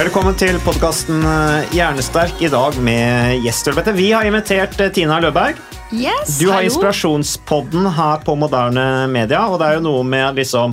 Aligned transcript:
Velkommen 0.00 0.32
til 0.32 0.56
podkasten 0.64 1.20
Hjernesterk 1.76 2.38
i 2.40 2.48
dag 2.48 2.76
med 2.80 3.42
gjest. 3.44 3.66
Vi 3.92 4.06
har 4.14 4.24
invitert 4.24 4.78
eh, 4.80 4.88
Tina 4.96 5.18
Løberg. 5.20 5.58
Yes, 5.92 6.38
Du 6.40 6.46
har 6.46 6.62
hallo. 6.62 6.70
Inspirasjonspodden 6.70 7.84
her 7.98 8.22
på 8.24 8.32
Moderne 8.40 9.04
Media, 9.12 9.42
og 9.44 9.58
det 9.60 9.66
er 9.68 9.76
jo 9.76 9.82
noe 9.84 10.06
med 10.08 10.40
liksom 10.40 10.72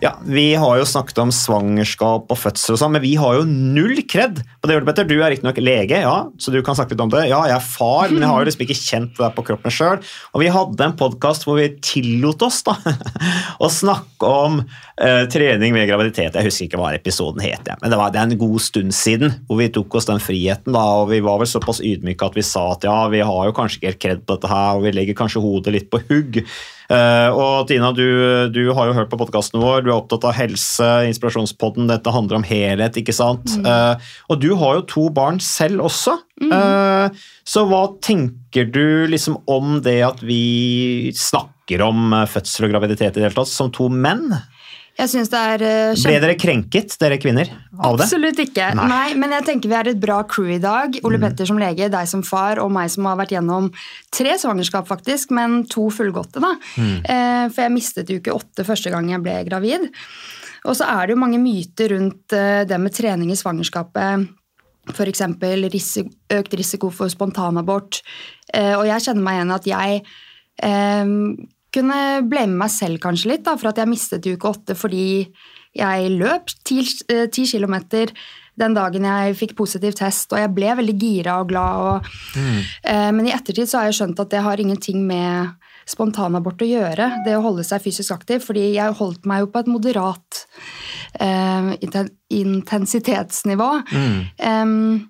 ja, 0.00 0.12
Vi 0.22 0.54
har 0.54 0.78
jo 0.78 0.86
snakket 0.86 1.18
om 1.18 1.30
svangerskap 1.34 2.30
og 2.30 2.38
fødsel, 2.38 2.76
og 2.76 2.80
sånn, 2.80 2.92
men 2.94 3.02
vi 3.02 3.16
har 3.18 3.38
jo 3.38 3.46
null 3.48 4.04
kred 4.06 4.38
på 4.62 4.70
det. 4.70 4.78
Petter. 4.86 5.08
Du 5.08 5.16
er 5.18 5.32
riktignok 5.32 5.58
lege, 5.62 6.02
ja, 6.04 6.28
så 6.38 6.52
du 6.54 6.60
kan 6.62 6.76
snakke 6.78 6.94
litt 6.94 7.02
om 7.02 7.10
det. 7.12 7.24
Ja, 7.30 7.40
jeg 7.50 7.56
er 7.56 7.64
far, 7.64 8.12
men 8.12 8.22
jeg 8.22 8.30
har 8.30 8.44
jo 8.44 8.48
liksom 8.48 8.64
ikke 8.64 8.78
kjent 8.78 9.16
det 9.16 9.24
der 9.24 9.34
på 9.34 9.44
kroppen 9.48 9.74
sjøl. 9.74 9.98
Og 10.32 10.44
vi 10.44 10.52
hadde 10.54 10.86
en 10.86 10.94
podkast 10.98 11.48
hvor 11.48 11.58
vi 11.58 11.66
tillot 11.82 12.46
oss 12.46 12.60
da, 12.68 12.76
å 13.64 13.70
snakke 13.72 14.30
om 14.46 14.60
eh, 14.62 15.24
trening 15.32 15.74
ved 15.74 15.90
graviditet. 15.90 16.38
Jeg 16.38 16.46
husker 16.46 16.68
ikke 16.68 16.82
hva 16.82 16.94
episoden 16.94 17.42
het, 17.42 17.66
men 17.82 17.90
det, 17.90 17.98
var, 17.98 18.14
det 18.14 18.22
er 18.22 18.30
en 18.30 18.40
god 18.40 18.62
stund 18.62 18.94
siden 18.94 19.34
hvor 19.48 19.58
vi 19.62 19.70
tok 19.74 19.98
oss 19.98 20.08
den 20.10 20.22
friheten. 20.22 20.74
da, 20.76 20.86
og 21.02 21.10
Vi 21.10 21.22
var 21.26 21.42
vel 21.42 21.50
såpass 21.50 21.82
ydmyke 21.82 22.30
at 22.30 22.38
vi 22.38 22.46
sa 22.46 22.68
at 22.76 22.86
ja, 22.86 23.00
vi 23.10 23.24
har 23.26 23.50
jo 23.50 23.56
kanskje 23.56 23.80
ikke 23.80 23.92
helt 23.92 24.04
kred 24.06 24.26
på 24.26 24.38
dette 24.38 24.54
her, 24.54 24.78
og 24.78 24.86
vi 24.86 24.94
legger 24.94 25.18
kanskje 25.18 25.42
hodet 25.42 25.74
litt 25.74 25.90
på 25.90 26.04
hugg. 26.06 26.44
Eh, 26.88 27.28
og 27.36 27.68
Tina, 27.68 27.90
du, 27.92 28.48
du 28.52 28.62
har 28.72 28.88
jo 28.88 28.96
hørt 28.96 29.10
på 29.12 29.18
podkasten 29.20 29.60
vår, 29.60 29.82
du 29.84 29.90
er 29.90 29.98
opptatt 29.98 30.24
av 30.28 30.36
helse, 30.38 30.86
inspirasjonspodden, 31.10 31.88
dette 31.90 32.14
handler 32.14 32.40
om 32.40 32.46
helhet, 32.48 32.96
ikke 32.96 33.12
sant? 33.16 33.58
Mm. 33.58 34.00
og 34.32 34.40
du 34.40 34.48
har 34.56 34.78
jo 34.78 34.86
to 34.88 35.04
barn 35.12 35.40
selv 35.44 35.84
også. 35.88 36.16
Mm. 36.38 37.10
så 37.42 37.64
hva 37.66 37.80
tenker 38.04 38.68
du 38.70 39.08
liksom 39.10 39.40
om 39.50 39.80
det 39.82 39.96
at 40.06 40.20
vi 40.22 41.10
snakker 41.18 41.82
om 41.84 42.14
eh, 42.14 42.28
fødsel 42.30 42.68
og 42.68 42.76
graviditet 42.76 43.16
i 43.16 43.20
det 43.20 43.28
hele 43.28 43.40
tatt, 43.40 43.52
som 43.52 43.72
to 43.74 43.90
menn? 43.92 44.30
Jeg 44.98 45.10
synes 45.12 45.28
det 45.30 45.38
er 45.38 45.62
eh, 45.62 46.00
Ble 46.02 46.16
dere 46.24 46.34
krenket, 46.38 46.96
dere 46.98 47.20
kvinner, 47.22 47.50
av 47.78 47.98
det? 48.00 48.08
Absolutt 48.08 48.40
ikke. 48.42 48.72
Nei. 48.74 48.86
Nei. 48.90 49.10
Men 49.20 49.34
jeg 49.36 49.46
tenker 49.46 49.70
vi 49.70 49.76
er 49.78 49.90
et 49.92 50.00
bra 50.02 50.16
crew 50.26 50.48
i 50.56 50.60
dag. 50.62 50.96
Mm. 50.96 51.04
Ole 51.06 51.20
Petter 51.22 51.46
som 51.46 51.60
lege, 51.60 51.86
deg 51.92 52.08
som 52.10 52.24
far, 52.26 52.58
og 52.62 52.72
meg 52.74 52.90
som 52.90 53.06
har 53.06 53.18
vært 53.20 53.36
gjennom 53.36 53.68
tre 54.14 54.34
svangerskap, 54.42 54.88
faktisk, 54.90 55.30
men 55.38 55.60
to 55.70 55.86
fullgåtte. 55.94 56.42
da. 56.42 56.50
Mm. 56.74 56.96
Eh, 57.14 57.44
for 57.52 57.62
jeg 57.62 57.74
mistet 57.76 58.10
uke 58.10 58.34
åtte 58.34 58.66
første 58.66 58.90
gang 58.94 59.12
jeg 59.12 59.22
ble 59.22 59.36
gravid. 59.46 59.86
Og 60.66 60.74
så 60.74 60.88
er 60.90 61.06
det 61.06 61.14
jo 61.14 61.22
mange 61.22 61.38
myter 61.42 61.94
rundt 61.94 62.34
eh, 62.34 62.64
det 62.66 62.80
med 62.82 62.96
trening 62.96 63.30
i 63.30 63.38
svangerskapet. 63.38 64.26
F.eks. 64.88 65.22
Risiko, 65.68 66.10
økt 66.32 66.58
risiko 66.58 66.90
for 66.90 67.12
spontanabort. 67.12 68.00
Og 68.56 68.84
jeg 68.88 69.04
kjenner 69.04 69.20
meg 69.20 69.36
igjen 69.36 69.50
at 69.52 69.66
jeg 69.68 69.98
kunne 71.74 72.00
blame 72.28 72.58
meg 72.64 72.72
selv 72.72 73.00
kanskje 73.02 73.34
litt 73.34 73.46
da, 73.46 73.56
for 73.58 73.70
at 73.70 73.80
jeg 73.80 73.90
mistet 73.90 74.28
uke 74.28 74.50
åtte 74.50 74.76
fordi 74.78 75.08
jeg 75.78 76.12
løp 76.16 76.50
ti, 76.66 76.82
eh, 77.12 77.26
ti 77.30 77.44
kilometer 77.46 78.12
den 78.58 78.74
dagen 78.74 79.06
jeg 79.06 79.36
fikk 79.38 79.54
positiv 79.58 79.94
test, 79.98 80.32
og 80.32 80.40
jeg 80.40 80.50
ble 80.54 80.72
veldig 80.80 80.96
gira 80.98 81.38
og 81.42 81.50
glad. 81.52 81.84
Og, 81.86 82.08
eh, 82.82 83.10
men 83.14 83.28
i 83.28 83.34
ettertid 83.34 83.70
så 83.70 83.78
har 83.78 83.90
jeg 83.90 84.00
skjønt 84.00 84.22
at 84.24 84.30
det 84.34 84.42
har 84.42 84.58
ingenting 84.58 85.06
med 85.06 85.54
spontanabort 85.88 86.60
å 86.60 86.68
gjøre, 86.68 87.24
det 87.24 87.36
å 87.36 87.44
holde 87.44 87.64
seg 87.64 87.80
fysisk 87.84 88.12
aktiv, 88.12 88.42
fordi 88.44 88.74
jeg 88.74 88.96
holdt 88.98 89.24
meg 89.28 89.44
jo 89.44 89.52
på 89.52 89.62
et 89.62 89.70
moderat 89.72 90.42
eh, 91.20 91.70
intensitetsnivå. 91.80 93.70
intensitetsnivå. 93.88 94.28
Em, 94.50 95.08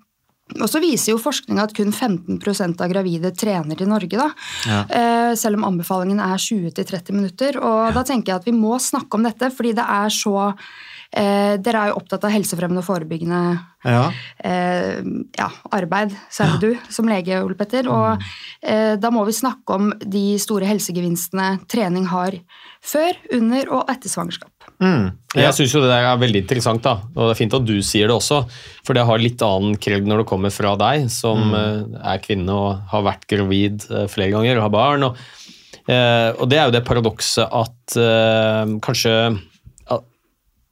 og 0.57 0.65
så 0.71 0.81
viser 0.81 1.13
jo 1.13 1.21
forskninga 1.21 1.67
at 1.67 1.75
kun 1.77 1.91
15% 1.93 2.81
av 2.81 2.91
gravide 2.91 3.31
trener 3.37 3.81
i 3.81 3.89
Norge. 3.89 4.17
da, 4.17 4.29
ja. 4.65 5.33
Selv 5.37 5.59
om 5.59 5.67
anbefalingen 5.69 6.21
er 6.23 6.41
20-30 6.41 7.13
minutter. 7.13 7.59
Og 7.61 7.93
da 7.93 8.03
tenker 8.07 8.33
jeg 8.33 8.41
at 8.41 8.47
vi 8.49 8.55
må 8.57 8.79
snakke 8.81 9.19
om 9.19 9.27
dette, 9.27 9.51
fordi 9.53 9.75
det 9.77 9.85
er 9.85 10.13
så 10.13 10.37
eh, 11.13 11.57
Dere 11.61 11.83
er 11.83 11.91
jo 11.91 11.99
opptatt 11.99 12.25
av 12.27 12.33
helsefremmende 12.33 12.83
og 12.83 12.87
forebyggende 12.87 13.41
Ja. 13.85 14.11
eh, 14.43 14.99
ja, 15.37 15.49
arbeid, 15.71 16.15
særlig 16.29 16.59
du 16.59 16.91
som 16.91 17.07
lege, 17.09 17.41
Ole 17.43 17.55
Petter. 17.55 17.87
Og 17.89 18.21
eh, 18.61 18.95
da 18.99 19.11
må 19.13 19.25
vi 19.27 19.37
snakke 19.37 19.77
om 19.77 19.93
de 20.01 20.37
store 20.41 20.67
helsegevinstene 20.69 21.59
trening 21.71 22.09
har 22.11 22.35
før, 22.81 23.15
under 23.35 23.71
og 23.77 23.91
etter 23.91 24.11
svangerskap. 24.11 24.51
Mm. 24.79 25.09
Jeg 25.35 25.55
syns 25.57 25.73
jo 25.75 25.81
det 25.83 25.91
der 25.91 26.07
er 26.07 26.21
veldig 26.21 26.41
interessant, 26.45 26.81
da. 26.85 26.95
og 27.11 27.27
det 27.27 27.33
er 27.33 27.39
fint 27.41 27.55
at 27.57 27.67
du 27.67 27.75
sier 27.85 28.09
det 28.09 28.15
også. 28.15 28.41
For 28.87 28.97
det 28.97 29.05
har 29.09 29.21
litt 29.21 29.43
annen 29.45 29.75
kred 29.81 30.07
når 30.07 30.23
det 30.23 30.29
kommer 30.31 30.53
fra 30.55 30.73
deg, 30.79 31.09
som 31.13 31.51
mm. 31.51 31.99
er 31.99 32.23
kvinne 32.23 32.55
og 32.55 32.89
har 32.93 33.05
vært 33.11 33.27
gravid 33.29 33.85
eh, 33.91 34.07
flere 34.11 34.33
ganger 34.37 34.57
og 34.57 34.67
har 34.67 34.73
barn. 34.73 35.07
Og, 35.09 35.19
eh, 35.83 36.29
og 36.31 36.47
det 36.49 36.61
er 36.61 36.69
jo 36.69 36.75
det 36.77 36.85
paradokset 36.87 37.45
at 37.45 37.99
eh, 37.99 38.77
kanskje 38.85 39.15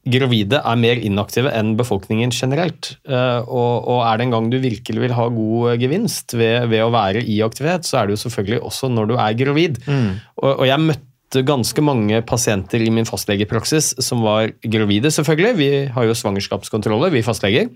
gravide 0.07 0.59
er 0.62 0.79
mer 0.79 1.00
inaktive 1.03 1.51
enn 1.56 1.74
befolkningen 1.79 2.31
generelt. 2.34 2.94
Eh, 3.07 3.41
og, 3.44 3.88
og 3.88 4.03
er 4.07 4.19
det 4.19 4.28
en 4.28 4.35
gang 4.38 4.50
du 4.51 4.59
virkelig 4.63 5.03
vil 5.03 5.16
ha 5.18 5.28
god 5.34 5.74
eh, 5.74 5.79
gevinst 5.84 6.38
ved, 6.38 6.69
ved 6.72 6.85
å 6.85 6.94
være 6.94 7.24
i 7.28 7.41
aktivitet, 7.45 7.88
så 7.88 8.01
er 8.01 8.07
det 8.07 8.18
jo 8.18 8.24
selvfølgelig 8.25 8.63
også 8.72 8.91
når 8.94 9.12
du 9.12 9.16
er 9.18 9.38
gravid. 9.39 9.81
Og, 9.88 10.51
og 10.53 10.66
jeg 10.69 10.85
møtte 10.85 11.06
ganske 11.35 11.83
mange 11.83 12.21
pasienter 12.27 12.81
i 12.83 12.91
min 12.93 13.07
fastlegepraksis 13.07 13.95
som 14.03 14.23
var 14.23 14.53
gravide, 14.63 15.11
selvfølgelig. 15.11 15.57
Vi 15.59 15.69
har 15.93 16.07
jo 16.07 16.15
svangerskapskontroller, 16.15 17.11
vi 17.11 17.25
fastleger. 17.25 17.69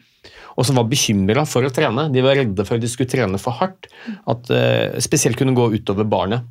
Og 0.55 0.67
som 0.67 0.79
var 0.79 0.87
bekymra 0.91 1.45
for 1.47 1.67
å 1.67 1.71
trene. 1.73 2.07
De 2.11 2.23
var 2.23 2.39
redde 2.39 2.65
for 2.67 2.79
at 2.79 2.83
de 2.83 2.89
skulle 2.91 3.11
trene 3.11 3.39
for 3.41 3.55
hardt. 3.59 3.87
At 4.29 4.49
uh, 4.51 4.97
spesielt 5.03 5.39
kunne 5.39 5.55
gå 5.55 5.69
utover 5.75 6.07
barnet. 6.07 6.47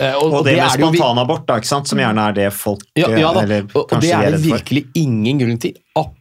Uh, 0.00 0.16
Og 0.16 0.44
det 0.46 0.54
med 0.56 0.62
er 0.64 0.80
jo 0.80 0.88
spontanabort, 0.88 1.44
da, 1.48 1.58
ikke 1.60 1.68
sant? 1.68 1.90
som 1.90 2.00
gjerne 2.00 2.30
er 2.30 2.36
det 2.38 2.46
folk 2.56 2.86
ja, 2.96 3.10
ja 3.10 3.34
eh, 3.34 3.42
eller 3.42 3.66
og, 3.74 3.82
og 3.84 4.00
det 4.00 4.14
er 4.16 4.30
det 4.32 4.40
virkelig 4.46 4.86
ingen 4.96 5.42
grunn 5.42 5.58
til. 5.60 5.74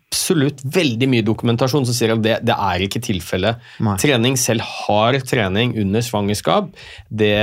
Absolutt 0.09 0.64
veldig 0.66 1.06
mye 1.12 1.25
dokumentasjon 1.25 1.86
som 1.86 1.94
sier 1.94 2.16
at 2.16 2.24
det, 2.25 2.40
det 2.50 2.56
er 2.56 2.86
ikke 2.86 3.02
tilfellet. 3.06 3.62
Trening, 4.02 4.38
selv 4.42 4.66
har 4.66 5.20
trening 5.22 5.75
under 5.78 6.02
svangerskap, 6.06 6.72
det, 7.10 7.36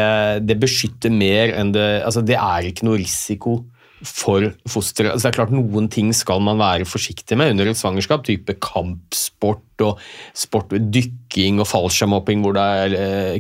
det 0.43 0.59
beskytter 0.63 1.15
mer 1.15 1.55
enn 1.55 1.71
det 1.77 1.87
Altså, 2.03 2.25
det 2.27 2.35
er 2.41 2.67
ikke 2.67 2.89
noe 2.89 2.99
risiko 2.99 3.61
for 4.05 4.45
fosteret. 4.69 5.15
Altså, 5.15 5.27
det 5.27 5.31
er 5.31 5.37
klart 5.39 5.55
Noen 5.55 5.89
ting 5.93 6.11
skal 6.17 6.43
man 6.45 6.59
være 6.61 6.87
forsiktig 6.89 7.39
med 7.39 7.55
under 7.55 7.71
et 7.71 7.79
svangerskap, 7.79 8.27
type 8.27 8.57
kampsport 8.61 9.85
og 9.85 10.01
sport, 10.37 10.75
dykking 10.93 11.61
og 11.63 11.69
fallskjermhopping, 11.69 12.45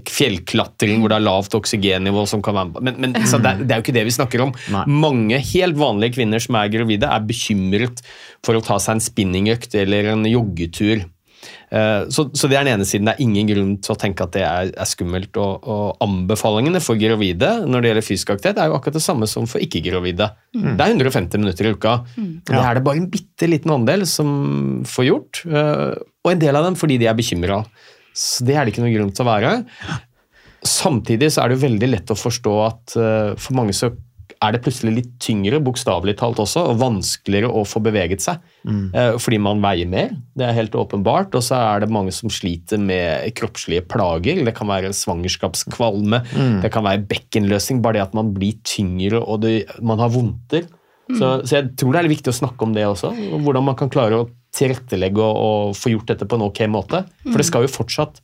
fjellklatring 0.08 1.02
hvor 1.02 1.12
det 1.12 1.18
er 1.18 1.26
lavt 1.26 1.56
oksygennivå 1.58 2.24
som 2.28 2.44
kan 2.44 2.56
være 2.56 2.72
med. 2.72 2.88
Men, 2.88 3.00
men 3.04 3.28
så 3.28 3.40
det, 3.42 3.52
er, 3.52 3.64
det 3.64 3.74
er 3.74 3.80
jo 3.82 3.86
ikke 3.86 3.96
det 3.98 4.06
vi 4.08 4.16
snakker 4.16 4.46
om. 4.46 4.54
Nei. 4.72 4.86
Mange 5.06 5.40
helt 5.52 5.80
vanlige 5.80 6.16
kvinner 6.18 6.42
som 6.42 6.58
er 6.60 6.72
gravide, 6.72 7.08
er 7.08 7.28
bekymret 7.28 8.04
for 8.46 8.56
å 8.56 8.64
ta 8.64 8.80
seg 8.82 8.96
en 8.96 9.04
spinningøkt 9.04 9.76
eller 9.76 10.12
en 10.14 10.24
joggetur. 10.28 11.04
Eh, 11.70 12.04
Så, 12.12 12.26
så 12.34 12.48
det 12.48 12.56
er 12.58 12.64
den 12.66 12.74
ene 12.78 12.86
siden. 12.88 13.06
Det 13.08 13.14
er 13.16 13.22
ingen 13.24 13.48
grunn 13.50 13.72
til 13.82 13.94
å 13.94 13.98
tenke 13.98 14.24
at 14.26 14.32
det 14.36 14.42
er, 14.46 14.70
er 14.76 14.88
skummelt. 14.88 15.36
Og, 15.36 15.66
og 15.66 15.96
anbefalingene 16.04 16.80
for 16.84 16.98
gravide 17.00 17.50
når 17.66 17.82
det 17.84 17.90
gjelder 17.92 18.06
fysisk 18.06 18.32
aktivitet, 18.36 18.60
er 18.62 18.70
jo 18.70 18.76
akkurat 18.78 18.98
det 18.98 19.04
samme 19.06 19.28
som 19.30 19.46
for 19.50 19.62
ikke-gravide. 19.64 20.30
Det 20.56 20.74
er 20.86 20.94
150 20.96 21.42
minutter 21.42 21.68
i 21.68 21.74
uka. 21.76 21.94
Og 22.16 22.52
det 22.54 22.62
er 22.64 22.74
det 22.80 22.84
bare 22.86 23.02
en 23.02 23.10
bitte 23.12 23.50
liten 23.50 23.74
andel 23.76 24.06
som 24.06 24.30
får 24.88 25.08
gjort. 25.10 25.42
eh, 25.50 25.94
Og 26.26 26.32
en 26.32 26.38
del 26.42 26.56
av 26.56 26.64
dem 26.70 26.74
fordi 26.78 26.98
de 26.98 27.06
er 27.10 27.14
bekymra 27.18 27.62
Så 28.16 28.44
det 28.48 28.56
er 28.56 28.64
det 28.64 28.72
ikke 28.74 28.82
noen 28.86 28.94
grunn 28.96 29.12
til 29.12 29.26
å 29.26 29.30
være. 29.30 29.50
Samtidig 30.66 31.28
så 31.34 31.42
er 31.44 31.48
det 31.52 31.58
jo 31.58 31.66
veldig 31.66 31.88
lett 31.92 32.10
å 32.10 32.16
forstå 32.18 32.52
at 32.64 32.94
eh, 32.98 33.34
for 33.38 33.54
mange 33.58 33.74
så 33.76 33.90
er 34.42 34.54
det 34.54 34.60
plutselig 34.64 34.92
litt 34.98 35.10
tyngre, 35.22 35.60
bokstavelig 35.64 36.16
talt 36.20 36.40
også, 36.42 36.62
og 36.70 36.80
vanskeligere 36.82 37.48
å 37.48 37.64
få 37.68 37.80
beveget 37.84 38.24
seg. 38.24 38.42
Mm. 38.66 38.90
fordi 39.22 39.38
man 39.38 39.60
veier 39.62 39.86
mer, 39.86 40.10
det 40.34 40.42
er 40.42 40.56
helt 40.56 40.74
åpenbart. 40.74 41.34
Og 41.38 41.44
så 41.46 41.58
er 41.58 41.84
det 41.84 41.90
mange 41.94 42.12
som 42.14 42.32
sliter 42.32 42.80
med 42.82 43.30
kroppslige 43.38 43.84
plager. 43.86 44.42
Det 44.46 44.54
kan 44.56 44.68
være 44.70 44.90
svangerskapskvalme, 44.96 46.22
det 46.64 46.72
kan 46.74 46.86
være 46.86 47.06
bekkenløsning, 47.08 47.82
bare 47.84 48.00
det 48.00 48.08
at 48.08 48.16
man 48.18 48.32
blir 48.36 48.58
tyngre 48.66 49.22
og 49.22 49.44
det, 49.46 49.54
man 49.80 50.02
har 50.02 50.12
vondter. 50.14 50.66
Så, 51.06 51.28
så 51.46 51.60
jeg 51.60 51.68
tror 51.78 51.94
det 51.94 52.00
er 52.00 52.10
viktig 52.10 52.32
å 52.32 52.40
snakke 52.40 52.66
om 52.66 52.72
det 52.74 52.82
også. 52.88 53.12
og 53.14 53.44
Hvordan 53.46 53.68
man 53.68 53.76
kan 53.78 53.90
klare 53.92 54.18
å 54.18 54.28
tilrettelegge 54.56 55.22
og, 55.22 55.36
og 55.36 55.76
få 55.78 55.92
gjort 55.92 56.10
dette 56.12 56.26
på 56.28 56.38
en 56.38 56.46
ok 56.48 56.64
måte. 56.72 57.04
For 57.26 57.38
det 57.40 57.46
skal 57.48 57.66
jo 57.66 57.72
fortsatt 57.72 58.22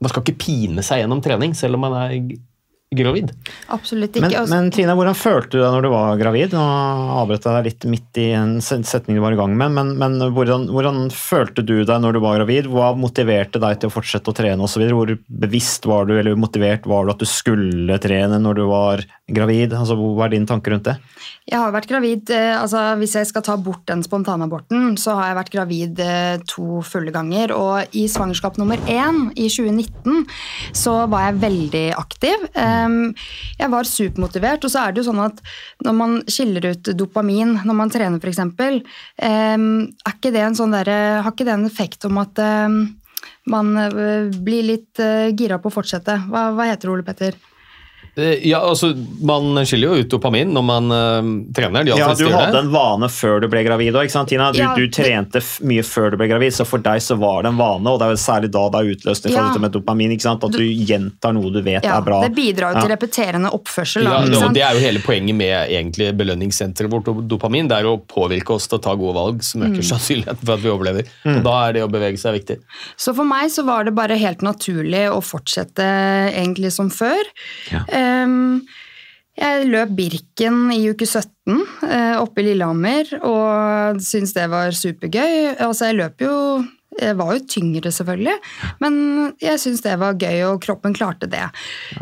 Man 0.00 0.08
skal 0.08 0.24
ikke 0.24 0.40
pine 0.40 0.84
seg 0.86 1.02
gjennom 1.02 1.20
trening 1.20 1.52
selv 1.56 1.76
om 1.76 1.82
man 1.84 1.96
er 1.98 2.14
gravid. 2.90 3.30
Absolutt 3.70 4.16
ikke. 4.16 4.20
Men, 4.24 4.34
Og- 4.40 4.48
men 4.50 4.70
Trine, 4.74 4.94
hvordan 4.98 5.14
følte 5.14 5.50
du 5.54 5.58
deg 5.62 5.70
når 5.76 5.82
du 5.82 5.88
var 5.92 6.16
gravid? 6.18 6.50
Nå 6.56 6.64
avbrøt 7.20 7.44
jeg 7.46 7.54
deg 7.54 7.64
litt 7.68 7.84
midt 7.86 8.18
i 8.18 8.24
en 8.34 8.56
setning 8.60 9.14
du 9.14 9.20
var 9.22 9.32
i 9.32 9.38
gang 9.38 9.54
med, 9.56 9.70
men, 9.70 9.92
men 9.96 10.18
hvordan, 10.34 10.66
hvordan 10.74 11.10
følte 11.14 11.62
du 11.64 11.84
deg 11.84 12.00
når 12.02 12.14
du 12.14 12.20
var 12.24 12.38
gravid? 12.40 12.66
Hva 12.66 12.88
motiverte 12.98 13.60
deg 13.62 13.78
til 13.78 13.90
å 13.90 13.94
fortsette 13.94 14.32
å 14.32 14.34
trene 14.34 14.66
osv.? 14.66 14.82
Hvor 14.90 15.12
bevisst 15.30 15.86
var 15.86 16.06
du, 16.10 16.16
eller 16.18 16.34
motivert 16.34 16.84
var 16.90 17.06
du 17.06 17.12
at 17.14 17.22
du 17.22 17.26
skulle 17.30 17.98
trene 18.02 18.40
når 18.42 18.58
du 18.58 18.64
var 18.66 19.04
gravid? 19.30 19.70
Altså, 19.78 19.94
Hva 19.94 20.26
er 20.26 20.34
din 20.34 20.46
tanke 20.50 20.72
rundt 20.74 20.90
det? 20.90 20.96
Jeg 21.46 21.58
har 21.58 21.70
vært 21.74 21.86
gravid, 21.90 22.28
eh, 22.30 22.56
altså 22.58 22.96
Hvis 22.98 23.14
jeg 23.14 23.26
skal 23.30 23.42
ta 23.42 23.56
bort 23.56 23.84
den 23.86 24.02
spontanaborten, 24.02 24.96
så 24.98 25.14
har 25.14 25.30
jeg 25.30 25.38
vært 25.38 25.54
gravid 25.54 26.00
eh, 26.02 26.38
to 26.50 26.80
fulle 26.82 27.12
ganger. 27.14 27.54
Og 27.54 27.86
i 27.94 28.08
svangerskap 28.10 28.58
nummer 28.58 28.76
én 28.90 29.30
i 29.38 29.46
2019 29.46 30.26
så 30.74 31.06
var 31.10 31.30
jeg 31.30 31.40
veldig 31.46 31.86
aktiv. 31.94 32.48
Em, 32.54 32.78
Jeg 33.58 33.72
var 33.72 33.88
supermotivert. 33.88 34.64
Og 34.64 34.72
så 34.72 34.84
er 34.84 34.94
det 34.94 35.02
jo 35.02 35.08
sånn 35.10 35.22
at 35.24 35.42
når 35.86 35.96
man 35.96 36.16
skiller 36.30 36.70
ut 36.72 36.92
dopamin 36.96 37.58
når 37.64 37.76
man 37.76 37.92
trener 37.92 38.20
f.eks., 38.22 38.40
er 39.20 40.14
ikke 40.14 40.32
det 40.34 40.42
en 40.44 40.56
sånn 40.58 40.74
der, 40.74 40.88
Har 41.24 41.32
ikke 41.32 41.46
det 41.48 41.54
en 41.56 41.68
effekt 41.68 42.04
om 42.08 42.18
at 42.22 42.40
man 43.50 43.76
eh, 43.76 44.30
blir 44.30 44.66
litt 44.66 45.00
eh, 45.02 45.30
gira 45.36 45.60
på 45.60 45.70
å 45.70 45.74
fortsette? 45.74 46.18
Hva, 46.30 46.50
hva 46.56 46.68
heter 46.70 46.88
det, 46.88 46.94
Ole 46.94 47.06
Petter? 47.06 47.38
Eh, 48.16 48.48
Ja, 48.48 48.58
altså, 48.60 48.90
Man 49.22 49.54
skiller 49.66 49.94
jo 49.94 50.00
ut 50.02 50.08
dopamin 50.10 50.50
når 50.52 50.64
man 50.64 50.90
uh, 50.90 51.22
trener. 51.54 51.84
De 51.84 51.90
Ja, 51.96 52.12
Du 52.14 52.26
hadde 52.28 52.52
det. 52.52 52.58
en 52.64 52.70
vane 52.72 53.08
før 53.08 53.40
du 53.40 53.48
ble 53.48 53.62
gravid 53.64 53.94
òg, 53.94 54.04
ikke 54.08 54.16
sant, 54.16 54.28
Tina? 54.28 54.50
Du, 54.52 54.58
Ja, 54.58 54.74
du 54.74 54.88
trente 54.88 55.36
f 55.40 55.60
mye 55.62 55.82
før 55.86 56.10
du 56.12 56.16
ble 56.20 56.28
gravid, 56.28 56.52
så 56.52 56.66
for 56.66 56.78
deg 56.78 57.00
så 57.00 57.16
var 57.18 57.42
det 57.44 57.52
en 57.52 57.56
vane, 57.60 57.86
og 57.86 57.98
det 58.00 58.06
er 58.08 58.14
jo 58.16 58.20
særlig 58.20 58.50
da 58.50 58.64
det 58.70 58.80
er 58.80 58.90
utløst 58.96 59.26
i 59.26 59.32
forhold 59.32 59.52
til 59.54 59.60
med 59.62 59.72
dopamin, 59.72 60.10
ikke 60.16 60.22
sant? 60.26 60.44
at 60.44 60.52
du 60.52 60.64
gjentar 60.64 61.32
noe 61.36 61.50
du 61.52 61.60
vet 61.62 61.84
Ja, 61.84 61.98
er 61.98 62.02
bra. 62.02 62.20
det 62.26 62.34
bidrar 62.34 62.74
jo 62.74 62.80
til 62.80 62.90
Ja. 62.90 62.96
repeterende 62.96 63.50
oppførsel. 63.54 64.04
Da, 64.04 64.10
Ja, 64.26 64.46
og 64.46 64.54
det 64.54 64.62
er 64.62 64.74
jo 64.74 64.80
hele 64.80 64.98
poenget 65.00 65.34
med 65.36 65.68
egentlig 65.70 66.10
belønningssenteret 66.16 66.90
vårt 66.90 67.08
og 67.08 67.22
dopamin. 67.28 67.68
Det 67.68 67.78
er 67.78 67.84
å 67.90 68.00
påvirke 68.00 68.50
oss 68.54 68.66
til 68.66 68.78
å 68.78 68.82
ta 68.82 68.94
gode 68.94 69.14
valg 69.14 69.42
som 69.44 69.60
Mm. 69.62 69.72
øker 69.76 69.82
sannsynligheten 69.92 70.44
for 70.44 70.52
at 70.54 70.60
vi 70.60 70.68
overlever. 70.68 71.04
Og 71.26 71.42
Da 71.44 71.68
er 71.68 71.72
det 71.74 71.82
å 71.82 71.88
bevege 71.90 72.18
seg 72.18 72.34
viktig. 72.44 72.58
Så 72.96 73.14
for 73.14 73.24
meg 73.24 73.50
så 73.50 73.64
var 73.64 73.84
det 73.84 73.94
bare 73.94 74.16
helt 74.18 74.40
naturlig 74.42 75.06
å 75.10 75.20
fortsette 75.22 75.84
egentlig 76.34 76.72
som 76.72 76.90
før. 76.90 77.20
Ehm, 77.70 77.99
jeg 79.40 79.68
løp 79.70 79.94
Birken 79.96 80.68
i 80.74 80.82
uke 80.90 81.06
17 81.08 81.54
eh, 81.86 82.16
oppe 82.20 82.42
i 82.42 82.50
Lillehammer 82.50 83.14
og 83.20 84.02
syntes 84.04 84.34
det 84.36 84.50
var 84.52 84.76
supergøy. 84.76 85.56
Altså 85.56 85.90
jeg 85.90 86.00
løp 86.02 86.26
jo 86.26 86.34
jeg 86.98 87.14
var 87.16 87.36
jo 87.36 87.44
tyngre, 87.48 87.92
selvfølgelig, 87.94 88.34
men 88.82 88.94
jeg 89.40 89.60
syntes 89.62 89.84
det 89.84 89.94
var 90.00 90.18
gøy, 90.18 90.40
og 90.48 90.58
kroppen 90.64 90.92
klarte 90.96 91.28
det. 91.30 91.44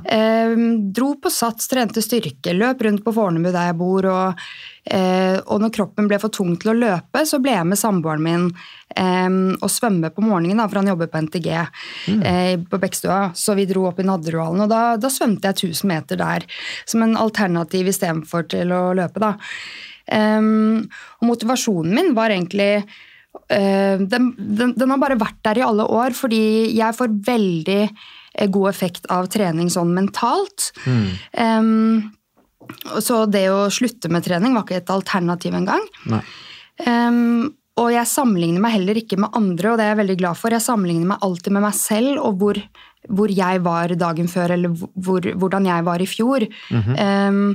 Eh, 0.08 0.54
dro 0.96 1.12
på 1.20 1.30
sats, 1.30 1.68
trente 1.70 2.02
styrke, 2.02 2.54
løp 2.56 2.80
rundt 2.86 3.04
på 3.04 3.12
Fornebu 3.14 3.52
der 3.52 3.68
jeg 3.68 3.78
bor, 3.78 4.08
og, 4.08 4.48
og 4.88 5.60
når 5.60 5.72
kroppen 5.74 6.06
ble 6.08 6.16
for 6.22 6.32
tung 6.32 6.54
til 6.60 6.72
å 6.72 6.76
løpe, 6.76 7.24
så 7.28 7.40
ble 7.42 7.52
jeg 7.52 7.66
med 7.68 7.80
samboeren 7.80 8.22
min 8.24 8.46
em, 8.96 9.56
og 9.58 9.70
svømme 9.72 10.10
på 10.14 10.24
morgenen, 10.24 10.60
da, 10.60 10.68
for 10.68 10.80
han 10.80 10.90
jobber 10.90 11.10
på 11.12 11.22
NTG 11.26 11.48
eh, 11.52 12.54
på 12.62 12.80
Bekkstua. 12.80 13.20
Så 13.36 13.56
vi 13.58 13.66
dro 13.68 13.88
opp 13.90 14.00
i 14.00 14.06
Nadderudhallen, 14.08 14.64
og 14.64 14.72
da, 14.72 14.82
da 15.00 15.10
svømte 15.12 15.50
jeg 15.50 15.74
1000 15.74 15.92
meter 15.92 16.20
der 16.20 16.46
som 16.88 17.04
en 17.04 17.18
alternativ 17.20 17.90
istedenfor 17.92 18.48
til 18.54 18.72
å 18.74 18.82
løpe. 18.98 19.22
da. 19.22 19.34
Og 20.08 21.26
motivasjonen 21.28 21.92
min 21.92 22.14
var 22.16 22.32
egentlig 22.32 22.70
eh, 23.52 23.96
den, 24.00 24.30
den, 24.38 24.72
den 24.72 24.94
har 24.94 25.02
bare 25.02 25.18
vært 25.20 25.42
der 25.44 25.60
i 25.60 25.66
alle 25.66 25.84
år, 25.84 26.16
fordi 26.16 26.70
jeg 26.76 26.96
får 26.96 27.18
veldig 27.28 27.82
eh, 27.84 28.48
god 28.48 28.70
effekt 28.70 29.08
av 29.12 29.28
trening 29.32 29.68
sånn 29.72 29.92
mentalt. 29.96 30.70
Em, 31.32 32.08
så 33.04 33.22
det 33.30 33.46
å 33.52 33.68
slutte 33.72 34.10
med 34.12 34.26
trening 34.26 34.56
var 34.56 34.66
ikke 34.66 34.82
et 34.82 34.92
alternativ 34.94 35.56
engang. 35.58 35.84
Um, 36.86 37.48
og 37.78 37.92
jeg 37.94 38.10
sammenligner 38.10 38.62
meg 38.62 38.74
heller 38.74 38.98
ikke 38.98 39.18
med 39.20 39.34
andre, 39.38 39.70
og 39.70 39.78
det 39.78 39.86
er 39.86 39.92
jeg 39.92 40.00
veldig 40.02 40.18
glad 40.18 40.38
for. 40.40 40.54
Jeg 40.54 40.64
sammenligner 40.64 41.12
meg 41.12 41.26
alltid 41.26 41.54
med 41.54 41.62
meg 41.62 41.76
selv 41.78 42.22
og 42.26 42.40
hvor, 42.40 42.58
hvor 43.06 43.30
jeg 43.30 43.60
var 43.62 43.94
dagen 44.00 44.30
før, 44.30 44.56
eller 44.56 44.72
hvor, 44.74 45.28
hvordan 45.38 45.68
jeg 45.70 45.86
var 45.86 46.02
i 46.02 46.08
fjor. 46.10 46.46
um, 46.72 47.54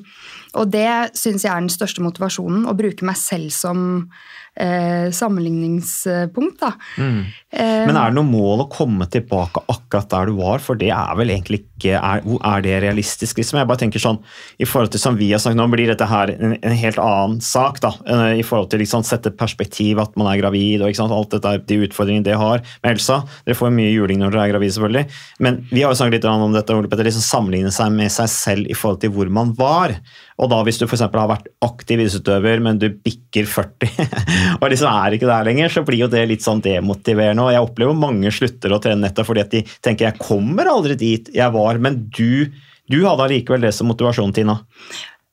og 0.54 0.70
det 0.72 1.18
syns 1.18 1.44
jeg 1.44 1.52
er 1.52 1.66
den 1.66 1.74
største 1.74 2.04
motivasjonen, 2.06 2.68
å 2.70 2.78
bruke 2.78 3.06
meg 3.08 3.18
selv 3.20 3.52
som 3.56 3.84
uh, 4.06 5.08
sammenligningspunkt. 5.12 6.62
Da. 6.62 6.72
Um, 7.02 7.26
Men 7.52 7.98
er 7.98 8.14
det 8.14 8.20
noe 8.20 8.30
mål 8.30 8.64
å 8.64 8.72
komme 8.72 9.10
tilbake 9.12 9.66
akkurat 9.74 10.12
der 10.14 10.32
du 10.32 10.38
var? 10.40 10.64
For 10.64 10.80
det 10.80 10.94
er 10.94 11.20
vel 11.20 11.34
egentlig 11.34 11.66
ikke 11.66 11.73
Er, 11.92 12.22
hvor- 12.24 12.40
er 12.44 12.62
det 12.62 12.82
realistisk? 12.84 13.38
Liksom? 13.38 13.58
Jeg 13.60 13.68
bare 13.68 13.78
tenker 13.78 14.00
sånn, 14.00 14.20
I 14.60 14.66
forhold 14.66 14.92
til 14.92 15.00
som 15.00 15.16
vi 15.18 15.32
har 15.32 15.40
snakket 15.40 15.58
Nå 15.60 15.68
blir 15.72 15.88
dette 15.88 16.08
her 16.08 16.32
en, 16.40 16.58
en 16.64 16.72
helt 16.80 16.98
annen 16.98 17.42
sak. 17.42 17.80
da, 17.84 17.92
eh, 18.08 18.40
I 18.40 18.44
forhold 18.44 18.70
til 18.70 18.80
liksom, 18.80 19.04
sette 19.04 19.32
perspektiv 19.36 20.00
at 20.00 20.16
man 20.18 20.28
er 20.34 20.42
gravid 20.42 20.82
og 20.82 20.90
ikke 20.90 21.02
sant, 21.02 21.12
alt 21.12 21.30
dette, 21.30 21.46
er- 21.46 21.58
de 21.68 21.88
utfordringene 21.88 22.24
det 22.24 22.36
har 22.38 22.60
med 22.84 22.94
helsa. 22.96 23.24
Dere 23.46 23.56
får 23.56 23.74
mye 23.74 23.92
juling 23.94 24.20
når 24.20 24.32
dere 24.32 24.48
er 24.48 24.54
gravid, 24.54 24.72
selvfølgelig. 24.72 25.06
Men 25.40 25.66
vi 25.72 25.82
har 25.82 25.92
jo 25.92 26.00
snakket 26.00 26.14
litt 26.22 26.26
om 26.26 26.54
dette, 26.54 26.70
Ole 26.74 26.88
Petter, 26.88 27.04
liksom 27.06 27.22
sammenligne 27.26 27.72
seg 27.72 27.92
med 27.92 28.10
seg 28.12 28.28
selv 28.30 28.68
i 28.70 28.74
forhold 28.78 29.02
til 29.02 29.12
hvor 29.12 29.30
man 29.30 29.54
var. 29.58 29.98
Og 30.40 30.50
da 30.50 30.64
hvis 30.64 30.80
du 30.80 30.86
eksempel 30.88 31.20
har 31.20 31.30
vært 31.30 31.48
aktiv 31.62 32.00
idrettsutøver, 32.00 32.62
men 32.62 32.78
du 32.82 32.88
bikker 32.90 33.46
40 33.46 33.90
og 34.62 34.70
liksom 34.72 34.90
er 34.90 35.16
ikke 35.18 35.30
der 35.30 35.46
lenger, 35.46 35.70
så 35.70 35.84
blir 35.86 36.00
jo 36.04 36.08
det 36.12 36.24
litt 36.30 36.42
sånn 36.46 36.62
demotiverende. 36.64 37.44
Og 37.46 37.52
jeg 37.54 37.62
opplever 37.66 37.98
mange 37.98 38.32
slutter 38.34 38.74
å 38.74 38.80
trene 38.82 39.02
nettopp 39.06 39.28
fordi 39.30 39.44
at 39.44 39.52
de 39.54 39.62
tenker 39.86 40.08
jeg 40.10 40.20
kommer 40.22 40.68
aldri 40.72 40.98
dit 41.00 41.30
jeg 41.34 41.54
var, 41.54 41.73
men 41.82 42.04
du, 42.14 42.52
du 42.92 43.00
hadde 43.06 43.28
allikevel 43.28 43.66
det 43.66 43.74
som 43.78 43.90
motivasjon, 43.90 44.36
Tina. 44.36 44.60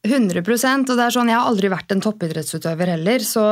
100% 0.00 0.88
og 0.88 0.96
det 0.96 1.04
er 1.04 1.12
sånn, 1.12 1.28
Jeg 1.28 1.36
har 1.36 1.48
aldri 1.50 1.68
vært 1.68 1.92
en 1.92 2.00
toppidrettsutøver 2.00 2.94
heller, 2.94 3.20
så 3.20 3.44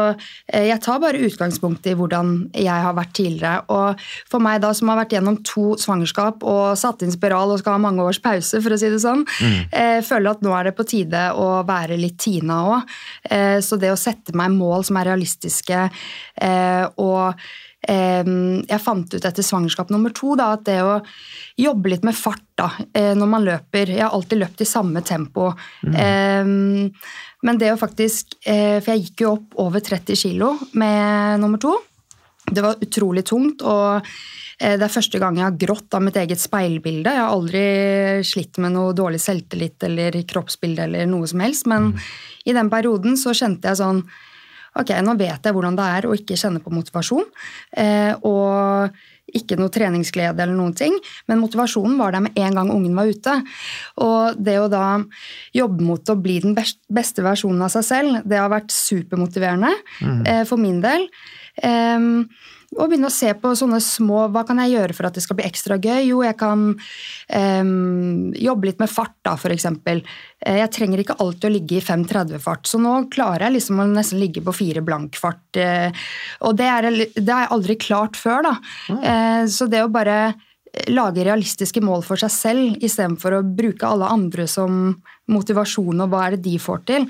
eh, 0.49 0.71
jeg 0.71 0.81
tar 0.81 1.03
bare 1.03 1.21
utgangspunkt 1.27 1.85
i 1.91 1.93
hvordan 1.99 2.49
jeg 2.57 2.85
har 2.87 2.97
vært 2.97 3.13
tidligere. 3.19 3.67
Og 3.69 4.01
for 4.33 4.41
meg 4.41 4.63
da, 4.65 4.73
som 4.73 4.89
har 4.89 5.03
vært 5.03 5.13
gjennom 5.13 5.37
to 5.45 5.75
svangerskap 5.81 6.47
og 6.49 6.73
satt 6.81 7.05
inn 7.05 7.13
spiral 7.13 7.53
og 7.53 7.61
skal 7.61 7.77
ha 7.77 7.83
mange 7.85 8.07
års 8.07 8.21
pause, 8.25 8.63
for 8.65 8.73
å 8.73 8.81
si 8.81 8.89
det 8.89 9.03
sånn, 9.05 9.27
eh, 9.69 10.01
føler 10.01 10.33
at 10.33 10.45
nå 10.45 10.57
er 10.57 10.71
det 10.71 10.77
på 10.79 10.89
tide 10.89 11.29
å 11.37 11.51
være 11.69 12.01
litt 12.01 12.17
Tina 12.25 12.63
òg. 12.73 12.99
Eh, 13.29 13.61
så 13.61 13.77
det 13.77 13.93
å 13.93 14.01
sette 14.01 14.33
meg 14.33 14.57
mål 14.57 14.89
som 14.89 14.97
er 14.97 15.13
realistiske 15.13 15.85
eh, 15.85 16.85
og 16.97 17.37
Jeg 17.79 18.83
fant 18.83 19.15
ut 19.15 19.25
etter 19.25 19.45
svangerskap 19.47 19.93
nummer 19.95 20.11
to 20.11 20.35
da, 20.37 20.49
at 20.57 20.65
det 20.67 20.81
å 20.83 20.97
jobbe 21.57 21.93
litt 21.93 22.03
med 22.05 22.17
fart 22.19 22.43
da, 22.59 22.73
eh, 22.91 23.13
når 23.15 23.29
man 23.31 23.45
løper 23.47 23.93
Jeg 23.95 24.03
har 24.03 24.17
alltid 24.17 24.41
løpt 24.41 24.65
i 24.65 24.67
samme 24.67 25.03
tempo. 25.07 25.53
Mm. 25.87 26.91
Men 27.47 27.61
det 27.61 27.71
å 27.73 27.79
faktisk 27.79 28.35
eh, 28.43 28.81
For 28.83 28.95
jeg 28.95 29.07
gikk 29.07 29.25
jo 29.25 29.37
opp 29.37 29.61
over 29.63 29.85
30 29.85 30.19
kilo 30.19 30.55
med 30.73 31.39
nummer 31.43 31.63
to. 31.63 31.77
Det 32.49 32.65
var 32.65 32.81
utrolig 32.83 33.25
tungt. 33.29 33.63
og 33.63 34.01
eh, 34.59 34.77
det 34.79 34.85
er 34.85 34.93
første 34.93 35.21
gang 35.21 35.39
jeg 35.39 35.47
har 35.47 35.61
grått 35.61 35.95
av 35.95 36.03
mitt 36.05 36.17
eget 36.17 36.41
speilbilde. 36.41 37.13
Jeg 37.13 37.25
har 37.25 37.35
aldri 37.35 37.65
slitt 38.27 38.59
med 38.63 38.75
noe 38.75 38.97
dårlig 38.97 39.21
selvtillit 39.23 39.85
eller 39.89 40.23
kroppsbilde 40.29 40.89
eller 40.89 41.11
noe 41.11 41.29
som 41.31 41.45
helst, 41.45 41.69
men 41.71 41.93
i 42.49 42.57
den 42.57 42.71
perioden 42.73 43.19
så 43.21 43.37
kjente 43.37 43.71
jeg 43.71 43.83
sånn 43.83 44.03
Ok, 44.79 44.95
nå 45.03 45.15
vet 45.19 45.45
jeg 45.45 45.55
hvordan 45.55 45.79
det 45.79 45.87
er 45.99 46.07
å 46.09 46.17
ikke 46.17 46.39
kjenne 46.39 46.63
på 46.63 46.73
motivasjon. 46.75 47.27
Eh, 47.83 48.13
og 48.27 48.99
ikke 49.37 49.59
noe 49.61 49.73
treningsglede 49.73 50.41
eller 50.41 50.57
noen 50.57 50.75
ting, 50.77 50.95
men 51.29 51.41
motivasjonen 51.43 51.99
var 52.01 52.15
der 52.15 52.25
med 52.25 52.39
en 52.41 52.55
gang 52.57 52.71
ungen 52.73 52.97
var 52.97 53.11
ute. 53.11 53.35
Og 54.05 54.39
det 54.41 54.57
å 54.61 54.71
da 54.73 54.85
jobbe 55.57 55.85
mot 55.85 56.13
å 56.13 56.17
bli 56.17 56.39
den 56.45 56.57
beste 56.57 57.25
versjonen 57.27 57.67
av 57.67 57.75
seg 57.75 57.85
selv, 57.89 58.23
det 58.29 58.41
har 58.41 58.53
vært 58.53 58.73
supermotiverende 58.73 59.75
eh, 60.25 60.45
for 60.49 60.61
min 60.61 60.81
del. 60.85 61.09
Em, 61.65 62.25
og 62.77 62.91
begynne 62.91 63.09
å 63.09 63.15
se 63.15 63.31
på 63.41 63.55
sånne 63.57 63.79
små 63.81 64.27
Hva 64.29 64.43
kan 64.47 64.59
jeg 64.61 64.75
gjøre 64.75 64.95
for 64.97 65.09
at 65.09 65.17
det 65.17 65.23
skal 65.25 65.39
bli 65.39 65.47
ekstra 65.49 65.79
gøy? 65.81 66.03
Jo, 66.11 66.19
jeg 66.27 66.37
kan 66.37 66.67
um, 66.77 68.33
jobbe 68.37 68.69
litt 68.69 68.83
med 68.83 68.93
fart, 68.93 69.15
da, 69.25 69.33
f.eks. 69.39 69.65
Eh, 69.65 70.59
Jeg 70.61 70.73
trenger 70.77 71.01
ikke 71.01 71.17
alltid 71.25 71.49
å 71.49 71.53
ligge 71.55 71.79
i 71.79 71.85
5.30-fart, 71.85 72.69
så 72.69 72.81
nå 72.83 72.93
klarer 73.15 73.47
jeg 73.49 73.57
liksom 73.57 73.81
å 73.81 73.89
nesten 73.89 74.21
ligge 74.21 74.45
på 74.45 74.53
fire 74.57 74.83
blank-fart. 74.85 75.61
eh, 75.63 76.05
Og 76.45 76.59
det, 76.61 76.69
er, 76.69 76.91
det 77.17 77.31
har 77.33 77.47
jeg 77.47 77.55
aldri 77.57 77.79
klart 77.81 78.21
før, 78.21 78.45
da. 78.51 78.55
Mm. 78.93 79.49
Så 79.49 79.67
det 79.73 79.81
å 79.85 79.89
bare 79.93 80.19
lage 80.93 81.25
realistiske 81.25 81.81
mål 81.83 82.03
for 82.05 82.21
seg 82.21 82.31
selv 82.31 82.85
istedenfor 82.85 83.39
å 83.39 83.47
bruke 83.47 83.89
alle 83.89 84.11
andre 84.13 84.45
som 84.51 84.99
motivasjon 85.33 86.05
og 86.05 86.13
hva 86.13 86.27
er 86.27 86.37
det 86.37 86.45
de 86.45 86.59
får 86.61 86.85
til, 86.89 87.07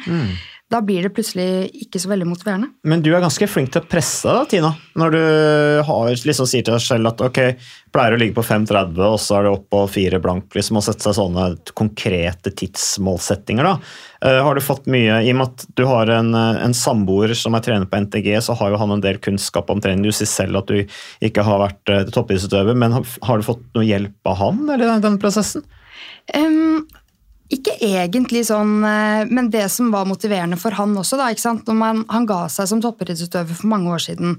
da 0.68 0.82
blir 0.84 1.06
det 1.06 1.14
plutselig 1.16 1.70
ikke 1.86 2.00
så 2.02 2.10
veldig 2.10 2.26
motiverende. 2.28 2.66
Men 2.84 3.00
du 3.00 3.08
er 3.14 3.22
ganske 3.24 3.46
flink 3.48 3.70
til 3.72 3.80
å 3.80 3.88
presse 3.88 4.28
da, 4.28 4.42
Tina. 4.48 4.74
Når 5.00 5.14
du 5.14 5.22
har, 5.88 6.10
liksom, 6.28 6.48
sier 6.50 6.66
til 6.66 6.74
deg 6.74 6.82
selv 6.84 7.08
at 7.08 7.22
ok, 7.24 7.40
pleier 7.94 8.12
å 8.12 8.18
ligge 8.20 8.36
på 8.36 8.44
5,30, 8.44 9.00
og 9.06 9.16
så 9.22 9.38
er 9.38 9.46
det 9.46 9.52
opp 9.54 9.64
på 9.72 9.80
4 9.94 10.20
blank, 10.20 10.50
liksom, 10.52 10.76
og 10.76 10.84
sette 10.84 11.06
seg 11.06 11.16
sånne 11.16 11.46
konkrete 11.78 12.52
tidsmålsettinger. 12.52 13.70
da. 13.70 13.96
Uh, 14.20 14.42
har 14.44 14.58
du 14.58 14.64
fått 14.66 14.90
mye, 14.92 15.22
I 15.24 15.32
og 15.32 15.40
med 15.40 15.48
at 15.48 15.66
du 15.78 15.84
har 15.88 16.12
en, 16.12 16.34
eh, 16.36 16.60
en 16.66 16.76
samboer 16.76 17.32
som 17.38 17.56
er 17.56 17.64
trener 17.64 17.88
på 17.88 18.02
NTG, 18.04 18.28
så 18.44 18.56
har 18.60 18.74
jo 18.74 18.82
han 18.82 18.92
en 18.92 19.04
del 19.04 19.22
kunnskap 19.24 19.72
om 19.72 19.80
trening. 19.80 20.04
Du 20.04 20.12
sier 20.12 20.28
selv 20.28 20.60
at 20.60 20.68
du 20.68 20.84
ikke 21.24 21.48
har 21.48 21.64
vært 21.64 21.94
uh, 21.94 22.04
toppidrettsutøver, 22.12 22.76
men 22.76 22.98
har, 22.98 23.08
har 23.24 23.40
du 23.40 23.48
fått 23.48 23.64
noe 23.72 23.88
hjelp 23.88 24.28
av 24.28 24.40
han 24.42 24.64
eller 24.68 24.98
i 24.98 25.02
den 25.06 25.20
prosessen? 25.22 25.64
Em, 26.36 26.84
ikke 27.48 27.78
egentlig 27.80 28.42
sånn, 28.44 28.82
eh, 28.84 29.24
men 29.32 29.48
det 29.48 29.64
som 29.72 29.88
var 29.92 30.08
motiverende 30.08 30.58
for 30.60 30.76
han 30.76 30.92
også, 31.00 31.16
da, 31.16 31.30
ikke 31.32 31.44
sant? 31.46 31.70
Man, 31.72 32.02
han 32.12 32.26
ga 32.28 32.42
seg 32.52 32.68
som 32.68 32.82
toppidrettsutøver 32.84 33.56
for 33.56 33.70
mange 33.72 33.92
år 33.94 34.02
siden. 34.04 34.34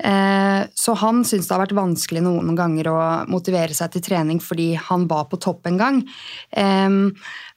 Eh, 0.00 0.62
så 0.72 0.96
han 1.02 1.20
syns 1.28 1.48
det 1.48 1.52
har 1.52 1.64
vært 1.66 1.76
vanskelig 1.76 2.24
noen 2.24 2.56
ganger 2.56 2.88
å 2.88 2.98
motivere 3.28 3.76
seg 3.76 3.92
til 3.92 4.06
trening 4.08 4.40
fordi 4.40 4.70
han 4.88 5.04
var 5.10 5.28
på 5.28 5.40
topp 5.42 5.68
en 5.68 5.80
gang. 5.82 6.00
Em, 6.56 7.12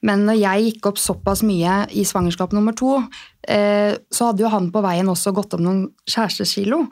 men 0.05 0.23
når 0.27 0.37
jeg 0.39 0.65
gikk 0.65 0.87
opp 0.91 0.99
såpass 1.01 1.41
mye 1.43 1.81
i 1.91 2.05
svangerskap 2.07 2.53
nummer 2.55 2.75
to, 2.77 3.01
eh, 3.43 3.97
så 4.11 4.29
hadde 4.29 4.45
jo 4.45 4.51
han 4.53 4.69
på 4.71 4.83
veien 4.85 5.09
også 5.11 5.33
gått 5.35 5.57
om 5.57 5.65
noen 5.65 5.81
kjærestekilo. 6.07 6.85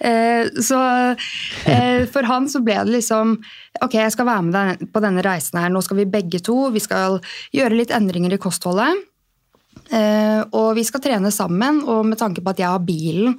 Eh, 0.00 0.48
så 0.64 0.80
eh, 1.68 2.06
for 2.12 2.28
han 2.30 2.48
så 2.48 2.62
ble 2.64 2.78
det 2.84 2.98
liksom 3.00 3.38
Ok, 3.76 3.92
jeg 3.98 4.12
skal 4.14 4.24
være 4.24 4.44
med 4.46 4.54
deg 4.56 4.86
på 4.88 5.00
denne 5.04 5.20
reisen 5.20 5.58
her. 5.60 5.68
Nå 5.68 5.82
skal 5.84 5.98
vi 5.98 6.06
begge 6.08 6.38
to. 6.40 6.70
Vi 6.72 6.80
skal 6.80 7.18
gjøre 7.52 7.76
litt 7.76 7.90
endringer 7.92 8.32
i 8.32 8.38
kostholdet. 8.40 9.02
Eh, 9.92 10.40
og 10.56 10.70
vi 10.78 10.84
skal 10.88 11.02
trene 11.04 11.28
sammen, 11.34 11.82
og 11.84 12.06
med 12.08 12.16
tanke 12.16 12.40
på 12.40 12.54
at 12.54 12.62
jeg 12.62 12.72
har 12.72 12.86
bilen 12.86 13.36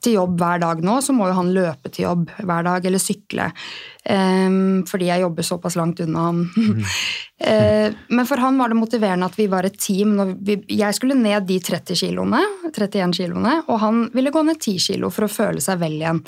til 0.00 0.16
jobb 0.16 0.38
hver 0.40 0.60
dag 0.62 0.80
nå, 0.84 0.96
så 1.04 1.14
må 1.16 1.28
jo 1.28 1.36
han 1.36 1.52
løpe 1.54 1.92
til 1.92 2.06
jobb 2.06 2.30
hver 2.38 2.66
dag, 2.66 2.86
eller 2.88 3.02
sykle. 3.02 3.50
Um, 4.00 4.80
fordi 4.88 5.10
jeg 5.10 5.24
jobber 5.24 5.46
såpass 5.46 5.76
langt 5.76 6.00
unna 6.04 6.26
han. 6.30 6.40
uh, 6.56 7.98
men 8.16 8.28
for 8.28 8.42
han 8.42 8.60
var 8.60 8.72
det 8.72 8.80
motiverende 8.80 9.28
at 9.28 9.38
vi 9.38 9.48
var 9.52 9.68
et 9.68 9.78
team. 9.80 10.14
Når 10.18 10.34
vi, 10.46 10.58
jeg 10.80 10.96
skulle 10.96 11.18
ned 11.18 11.48
de 11.48 11.60
30 11.70 12.00
kiloene, 12.00 12.42
31 12.72 13.16
kiloene, 13.20 13.56
og 13.68 13.82
han 13.84 14.04
ville 14.16 14.32
gå 14.34 14.44
ned 14.46 14.60
10 14.60 14.86
kilo 14.88 15.12
for 15.14 15.28
å 15.28 15.32
føle 15.32 15.64
seg 15.64 15.82
vel 15.82 15.98
igjen. 16.00 16.22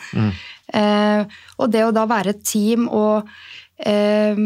Eh, 0.73 1.39
og 1.61 1.73
det 1.73 1.85
å 1.85 1.95
da 1.95 2.07
være 2.09 2.37
et 2.37 2.45
team 2.49 2.87
og 2.89 3.29
eh, 3.77 4.37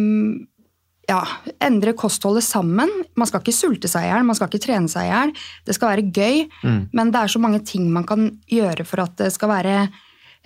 ja, 1.07 1.21
endre 1.63 1.95
kostholdet 1.99 2.45
sammen. 2.45 2.91
Man 3.15 3.29
skal 3.29 3.43
ikke 3.43 3.55
sulte 3.55 3.91
seg 3.91 4.07
i 4.07 4.11
hjel, 4.11 4.27
man 4.27 4.39
skal 4.39 4.51
ikke 4.51 4.65
trene 4.67 4.91
seg 4.91 5.07
i 5.07 5.13
hjel. 5.13 5.37
Det 5.67 5.77
skal 5.77 5.93
være 5.93 6.11
gøy, 6.11 6.43
men 6.97 7.13
det 7.15 7.23
er 7.23 7.33
så 7.33 7.43
mange 7.43 7.63
ting 7.67 7.87
man 7.95 8.07
kan 8.09 8.29
gjøre 8.51 8.87
for 8.89 9.05
at 9.05 9.15
det 9.21 9.31
skal 9.35 9.53
være 9.53 9.77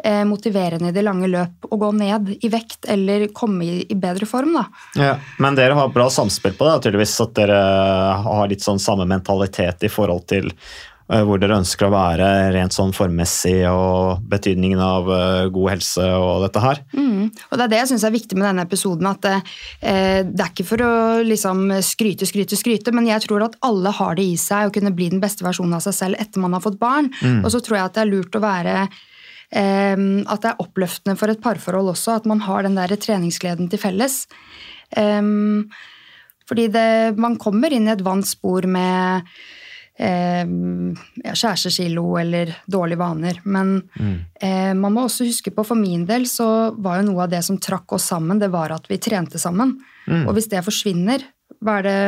eh, 0.04 0.24
motiverende 0.28 0.90
i 0.90 0.96
det 0.96 1.04
lange 1.06 1.30
løp 1.30 1.70
å 1.70 1.78
gå 1.80 1.90
ned 1.96 2.32
i 2.40 2.50
vekt 2.52 2.88
eller 2.92 3.28
komme 3.36 3.64
i, 3.64 3.80
i 3.88 3.96
bedre 3.96 4.28
form. 4.28 4.52
Da. 4.58 4.66
Ja, 5.00 5.14
Men 5.38 5.56
dere 5.58 5.78
har 5.78 5.92
bra 5.94 6.10
samspill 6.12 6.56
på 6.58 6.68
det, 6.68 6.76
tydeligvis 6.84 7.16
at 7.24 7.34
dere 7.40 7.60
har 8.26 8.48
litt 8.50 8.64
sånn 8.64 8.82
samme 8.82 9.08
mentalitet 9.08 9.88
i 9.88 9.92
forhold 9.92 10.28
til 10.30 10.52
hvor 11.26 11.40
dere 11.42 11.58
ønsker 11.58 11.88
å 11.88 11.92
være 11.92 12.26
rent 12.54 12.74
sånn 12.74 12.92
formmessig 12.94 13.64
og 13.66 14.22
betydningen 14.30 14.80
av 14.82 15.08
eh, 15.10 15.48
god 15.50 15.72
helse 15.72 16.06
og 16.14 16.44
dette 16.44 16.62
her. 16.62 16.82
Mm. 16.94 17.32
Og 17.34 17.58
Det 17.58 17.64
er 17.64 17.72
det 17.72 17.80
jeg 17.80 17.90
synes 17.92 18.06
er 18.06 18.14
viktig 18.14 18.38
med 18.38 18.46
denne 18.46 18.66
episoden. 18.68 19.08
at 19.10 19.26
eh, 19.26 20.22
Det 20.28 20.44
er 20.44 20.52
ikke 20.52 20.68
for 20.68 20.86
å 20.86 20.92
liksom, 21.26 21.66
skryte, 21.86 22.28
skryte, 22.30 22.58
skryte, 22.58 22.94
men 22.94 23.10
jeg 23.10 23.26
tror 23.26 23.48
at 23.48 23.58
alle 23.66 23.90
har 23.98 24.18
det 24.20 24.28
i 24.30 24.38
seg 24.38 24.70
å 24.70 24.74
kunne 24.74 24.94
bli 24.94 25.10
den 25.10 25.22
beste 25.22 25.46
versjonen 25.46 25.78
av 25.80 25.84
seg 25.88 25.98
selv 25.98 26.22
etter 26.22 26.42
man 26.42 26.54
har 26.54 26.62
fått 26.62 26.78
barn. 26.80 27.10
Og 27.42 27.50
så 27.50 27.58
tror 27.64 27.80
jeg 27.80 27.90
at 27.90 27.98
det 27.98 28.04
er 28.06 28.12
lurt 28.12 28.38
å 28.38 28.44
være 28.46 28.74
eh, 28.86 29.96
At 30.30 30.44
det 30.44 30.52
er 30.52 30.62
oppløftende 30.62 31.18
for 31.18 31.32
et 31.32 31.42
parforhold 31.42 31.90
også, 31.96 32.20
at 32.20 32.30
man 32.30 32.46
har 32.46 32.66
den 32.66 32.78
der 32.78 32.94
treningsgleden 32.94 33.70
til 33.72 33.82
felles. 33.82 34.22
Fordi 36.50 36.66
det, 36.74 36.90
man 37.18 37.36
kommer 37.38 37.70
inn 37.70 37.86
i 37.86 37.92
et 37.92 38.02
vant 38.02 38.26
spor 38.26 38.66
med 38.66 39.26
eh, 40.00 40.44
ja, 41.24 41.34
kjærestekilo 41.34 42.04
eller 42.20 42.54
dårlige 42.70 43.00
vaner. 43.00 43.40
Men 43.44 43.74
eh, 44.40 44.72
man 44.74 44.94
må 44.94 45.06
også 45.06 45.28
huske 45.28 45.52
på, 45.54 45.64
for 45.66 45.78
min 45.78 46.06
del 46.08 46.26
så 46.30 46.48
var 46.78 47.00
jo 47.00 47.10
noe 47.10 47.26
av 47.26 47.34
det 47.34 47.42
som 47.46 47.60
trakk 47.60 47.96
oss 47.96 48.08
sammen, 48.12 48.40
det 48.40 48.50
var 48.52 48.72
at 48.76 48.88
vi 48.90 49.00
trente 49.02 49.40
sammen. 49.42 49.76
Og 50.10 50.32
hvis 50.34 50.48
det 50.50 50.64
forsvinner, 50.66 51.22
hva 51.62 51.76
er 51.78 51.86
det, 51.86 51.98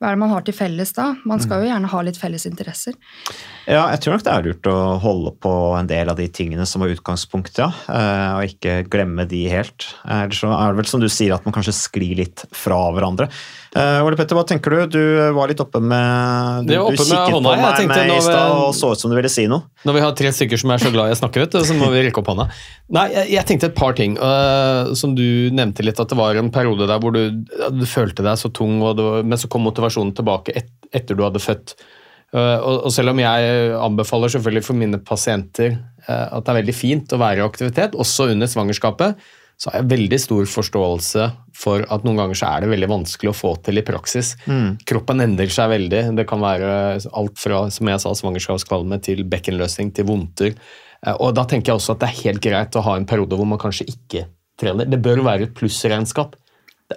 hva 0.00 0.10
er 0.10 0.16
det 0.16 0.20
man 0.22 0.32
har 0.32 0.44
til 0.44 0.56
felles 0.56 0.92
da? 0.96 1.10
Man 1.28 1.40
skal 1.40 1.62
jo 1.62 1.70
gjerne 1.70 1.88
ha 1.92 2.02
litt 2.04 2.18
felles 2.20 2.46
interesser. 2.48 2.96
Ja, 3.70 3.84
jeg 3.92 4.00
tror 4.02 4.16
nok 4.16 4.24
det 4.26 4.32
er 4.32 4.46
lurt 4.48 4.66
å 4.66 4.76
holde 4.98 5.30
på 5.38 5.50
en 5.78 5.86
del 5.86 6.10
av 6.10 6.18
de 6.18 6.26
tingene 6.34 6.64
som 6.66 6.82
var 6.82 6.90
utgangspunktet, 6.90 7.60
ja. 7.62 7.68
eh, 7.86 8.30
og 8.34 8.48
ikke 8.48 8.80
glemme 8.90 9.26
de 9.30 9.44
helt. 9.52 9.86
Eller 10.10 10.34
så 10.34 10.50
er 10.56 10.72
det 10.72 10.80
vel 10.80 10.88
som 10.90 11.02
du 11.02 11.06
sier, 11.06 11.36
at 11.36 11.46
man 11.46 11.54
kanskje 11.54 11.76
sklir 11.76 12.18
litt 12.18 12.42
fra 12.56 12.80
hverandre. 12.96 13.28
Eh, 13.70 14.00
Ole 14.02 14.18
Petter, 14.18 14.34
hva 14.34 14.42
tenker 14.48 14.74
du? 14.74 14.96
Du 14.96 15.02
var 15.36 15.52
litt 15.52 15.62
oppe 15.62 15.78
med 15.78 16.66
Du, 16.66 16.74
Jeg 16.74 16.80
du 16.80 16.88
oppe 16.88 17.04
kikket 17.04 17.36
hånda, 17.36 17.52
på 17.52 17.62
meg 17.62 17.92
med 17.92 18.10
i 18.16 18.18
stad 18.24 18.56
og 18.56 18.72
så 18.74 18.90
ut 18.90 19.04
som 19.04 19.14
du 19.14 19.14
ville 19.20 19.30
si 19.30 19.46
noe. 19.52 19.70
Når 19.86 19.96
vi 19.96 20.02
har 20.02 20.18
tre 20.18 20.34
stykker 20.34 20.62
som 20.64 20.74
er 20.74 20.82
så 20.82 20.90
glad 20.90 21.12
i 21.12 21.14
å 21.14 21.20
snakke, 21.20 21.44
vet 21.44 21.54
du, 21.54 21.60
så 21.68 21.78
må 21.78 21.92
vi 21.94 22.02
rekke 22.08 22.24
opp 22.24 22.32
hånda. 22.32 22.48
Nei, 22.98 23.06
jeg, 23.14 23.30
jeg 23.36 23.48
tenkte 23.52 23.70
et 23.70 23.78
par 23.78 23.94
ting. 23.94 24.18
Uh, 24.18 24.90
som 24.98 25.14
du 25.14 25.24
nevnte 25.54 25.86
litt, 25.86 26.02
at 26.02 26.10
det 26.10 26.18
var 26.18 26.42
en 26.42 26.50
periode 26.50 26.90
der 26.90 26.98
hvor 26.98 27.14
du, 27.14 27.46
du 27.46 27.86
følte 27.86 28.26
deg 28.26 28.42
så 28.42 28.50
tung, 28.50 28.80
var, 28.82 28.98
men 29.22 29.38
så 29.38 29.46
kom 29.52 29.62
motivasjonen 29.68 30.16
tilbake 30.18 30.58
et, 30.58 30.74
etter 30.90 31.14
du 31.14 31.22
hadde 31.28 31.46
født. 31.46 31.78
Øh, 32.30 32.58
og, 32.86 32.92
selv 32.94 33.10
om 33.10 33.18
jeg 33.18 33.74
anbefaler 33.74 34.30
selvfølgelig 34.30 34.64
for 34.64 34.78
mine 34.78 34.98
pasienter 35.02 35.72
øh, 35.74 36.26
at 36.36 36.44
det 36.46 36.52
er 36.52 36.58
veldig 36.60 36.74
fint 36.78 37.12
å 37.12 37.18
være 37.18 37.42
i 37.42 37.46
aktivitet, 37.46 37.96
også 37.98 38.30
under 38.30 38.46
svangerskapet, 38.50 39.16
så 39.60 39.68
har 39.68 39.82
jeg 39.82 39.90
veldig 39.90 40.18
stor 40.22 40.46
forståelse 40.48 41.24
for 41.60 41.82
at 41.92 42.04
noen 42.06 42.16
ganger 42.16 42.38
så 42.38 42.48
er 42.48 42.62
det 42.64 42.70
veldig 42.70 42.88
vanskelig 42.88 43.28
å 43.28 43.36
få 43.36 43.50
til 43.66 43.76
i 43.76 43.84
praksis. 43.84 44.30
Kroppen 44.88 45.20
endrer 45.20 45.52
seg 45.52 45.68
veldig. 45.74 46.04
Det 46.16 46.24
kan 46.30 46.40
være 46.40 46.70
alt 47.12 47.36
fra 47.42 47.66
som 47.74 47.90
jeg 47.92 48.00
sa, 48.00 48.14
svangerskapskvalme 48.16 48.96
til 49.04 49.20
bekkenløsning 49.28 49.90
til 49.92 50.08
vondter. 50.08 50.54
Eh, 51.04 51.12
Og 51.20 51.34
Da 51.36 51.44
tenker 51.44 51.74
jeg 51.74 51.76
også 51.82 51.92
at 51.92 52.00
det 52.00 52.08
er 52.08 52.22
helt 52.24 52.40
greit 52.46 52.78
å 52.80 52.86
ha 52.88 52.96
en 52.96 53.04
periode 53.10 53.36
hvor 53.36 53.50
man 53.50 53.60
kanskje 53.60 53.90
ikke 53.92 54.24
trener. 54.56 54.88
Det 54.88 55.02
bør 55.04 55.20
være 55.28 55.50
et 55.50 55.54
plussregnskap. 55.54 56.39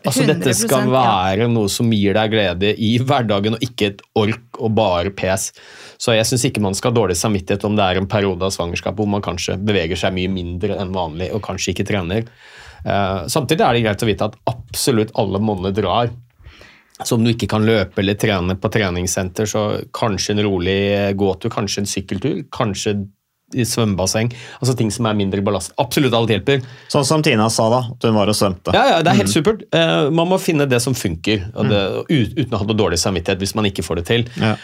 Altså, 0.01 0.23
dette 0.25 0.55
skal 0.57 0.87
være 0.89 1.45
noe 1.51 1.69
som 1.69 1.91
gir 1.93 2.15
deg 2.17 2.31
glede 2.33 2.71
i 2.81 2.95
hverdagen, 2.97 3.57
og 3.57 3.65
ikke 3.65 3.91
et 3.91 4.01
ork 4.17 4.57
og 4.57 4.73
bare 4.73 5.13
pes. 5.13 5.51
Så 6.01 6.15
jeg 6.17 6.25
syns 6.25 6.47
ikke 6.49 6.63
man 6.65 6.73
skal 6.77 6.91
ha 6.91 6.97
dårlig 6.97 7.17
samvittighet 7.19 7.65
om 7.67 7.77
det 7.77 7.85
er 7.85 8.01
en 8.01 8.09
periode 8.09 8.47
av 8.47 8.55
svangerskap 8.55 8.97
hvor 8.97 9.09
man 9.09 9.23
kanskje 9.23 9.59
beveger 9.61 9.99
seg 9.99 10.15
mye 10.17 10.31
mindre 10.33 10.79
enn 10.81 10.95
vanlig 10.95 11.29
og 11.35 11.43
kanskje 11.45 11.75
ikke 11.75 11.87
trener. 11.91 12.25
Uh, 12.83 13.29
samtidig 13.31 13.63
er 13.63 13.77
det 13.77 13.85
greit 13.85 14.03
å 14.03 14.09
vite 14.09 14.31
at 14.31 14.39
absolutt 14.49 15.13
alle 15.21 15.39
monner 15.43 15.75
drar. 15.75 16.09
Så 17.03 17.17
om 17.17 17.23
du 17.25 17.31
ikke 17.31 17.49
kan 17.51 17.65
løpe 17.65 18.01
eller 18.01 18.17
trene 18.19 18.55
på 18.59 18.69
treningssenter, 18.73 19.49
så 19.49 19.63
kanskje 19.95 20.35
en 20.35 20.43
rolig 20.45 20.79
gåtur, 21.19 21.53
kanskje 21.53 21.83
en 21.83 21.89
sykkeltur, 21.89 22.43
kanskje 22.53 22.97
i 23.55 23.65
svømmebasseng. 23.67 24.31
Altså 24.59 24.75
ting 24.79 24.91
som 24.93 25.07
er 25.09 25.17
mindre 25.17 25.43
ballast. 25.45 25.73
Absolutt 25.81 26.15
alt 26.17 26.33
hjelper. 26.33 26.63
Sånn 26.91 27.07
som 27.07 27.23
Tina 27.25 27.49
sa, 27.53 27.69
da. 27.73 27.81
At 27.93 28.07
hun 28.07 28.17
var 28.17 28.31
og 28.31 28.37
svømte. 28.37 28.75
Ja, 28.75 28.85
ja, 28.95 29.01
Det 29.05 29.13
er 29.13 29.21
helt 29.23 29.33
supert. 29.33 29.65
Uh, 29.73 30.09
man 30.13 30.29
må 30.31 30.39
finne 30.41 30.67
det 30.69 30.81
som 30.83 30.95
funker, 30.97 31.47
det, 31.69 31.83
uten 32.09 32.53
å 32.53 32.61
ha 32.61 32.67
noe 32.67 32.77
dårlig 32.77 32.99
samvittighet 33.01 33.41
hvis 33.41 33.55
man 33.57 33.69
ikke 33.69 33.85
får 33.85 34.01
det 34.01 34.07
til. 34.09 34.25
Ja. 34.41 34.55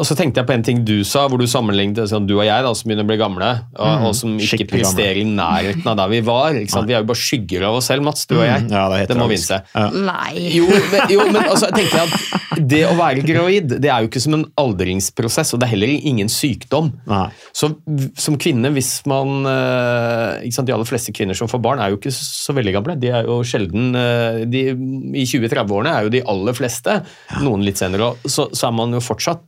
Og 0.00 0.06
så 0.08 0.14
tenkte 0.16 0.40
jeg 0.40 0.48
på 0.48 0.54
en 0.54 0.62
ting 0.64 0.78
du 0.88 1.02
sa, 1.04 1.26
hvor 1.28 1.36
du 1.36 1.44
sammenlignet 1.50 2.08
sånn, 2.08 2.24
du 2.24 2.38
og 2.38 2.46
jeg, 2.46 2.64
da, 2.64 2.70
som 2.72 2.88
begynner 2.88 3.04
å 3.04 3.08
bli 3.10 3.18
gamle, 3.20 3.48
og, 3.76 4.06
og 4.08 4.14
som 4.16 4.38
ikke 4.38 4.62
Skikkelig 4.62 4.78
presterer 4.80 5.18
i 5.20 5.24
nærheten 5.28 5.90
av 5.92 5.98
der 6.00 6.08
vi 6.14 6.20
var. 6.24 6.56
Ikke 6.56 6.72
sant? 6.72 6.88
Vi 6.88 6.96
er 6.96 7.02
jo 7.02 7.08
bare 7.10 7.20
skygger 7.20 7.66
av 7.68 7.76
oss 7.76 7.90
selv, 7.92 8.06
Mats, 8.06 8.24
du 8.30 8.38
og 8.38 8.46
jeg. 8.46 8.70
Ja, 8.72 8.86
det 8.88 9.02
det, 9.10 9.18
må 9.20 9.26
vi 9.28 9.36
innse. 9.36 9.58
Ja. 9.76 9.90
Nei. 9.92 10.46
Jo, 10.56 10.70
men, 10.70 11.12
jo, 11.12 11.26
men 11.28 11.42
altså, 11.42 11.68
jeg 11.68 11.82
tenker 11.82 12.06
at 12.06 12.64
det 12.72 12.80
å 12.88 12.94
være 12.96 13.24
gravid 13.26 13.76
det 13.82 13.92
er 13.92 14.04
jo 14.04 14.08
ikke 14.08 14.24
som 14.24 14.38
en 14.38 14.46
aldringsprosess, 14.64 15.52
og 15.52 15.60
det 15.60 15.68
er 15.68 15.74
heller 15.74 15.92
ingen 16.12 16.32
sykdom. 16.32 16.88
Nei. 17.12 17.28
Så 17.52 17.74
som 18.16 18.40
kvinne, 18.40 18.72
hvis 18.72 18.94
man 19.10 19.44
eh, 19.48 20.48
ikke 20.48 20.56
sant, 20.56 20.70
De 20.72 20.76
aller 20.78 20.88
fleste 20.88 21.12
kvinner 21.12 21.36
som 21.36 21.52
får 21.52 21.60
barn, 21.68 21.84
er 21.84 21.92
jo 21.92 22.00
ikke 22.00 22.14
så 22.16 22.56
veldig 22.56 22.78
gamle. 22.78 22.96
De 23.02 23.12
er 23.12 23.28
jo 23.28 23.42
sjelden 23.44 23.92
eh, 23.98 24.42
de, 24.48 24.66
I 24.72 25.28
20-30-årene 25.28 25.92
er 25.92 26.08
jo 26.08 26.16
de 26.16 26.26
aller 26.32 26.56
fleste, 26.56 27.02
noen 27.44 27.68
litt 27.68 27.80
senere, 27.80 28.14
så, 28.24 28.48
så 28.56 28.70
er 28.70 28.78
man 28.80 28.96
jo 28.96 29.04
fortsatt 29.04 29.44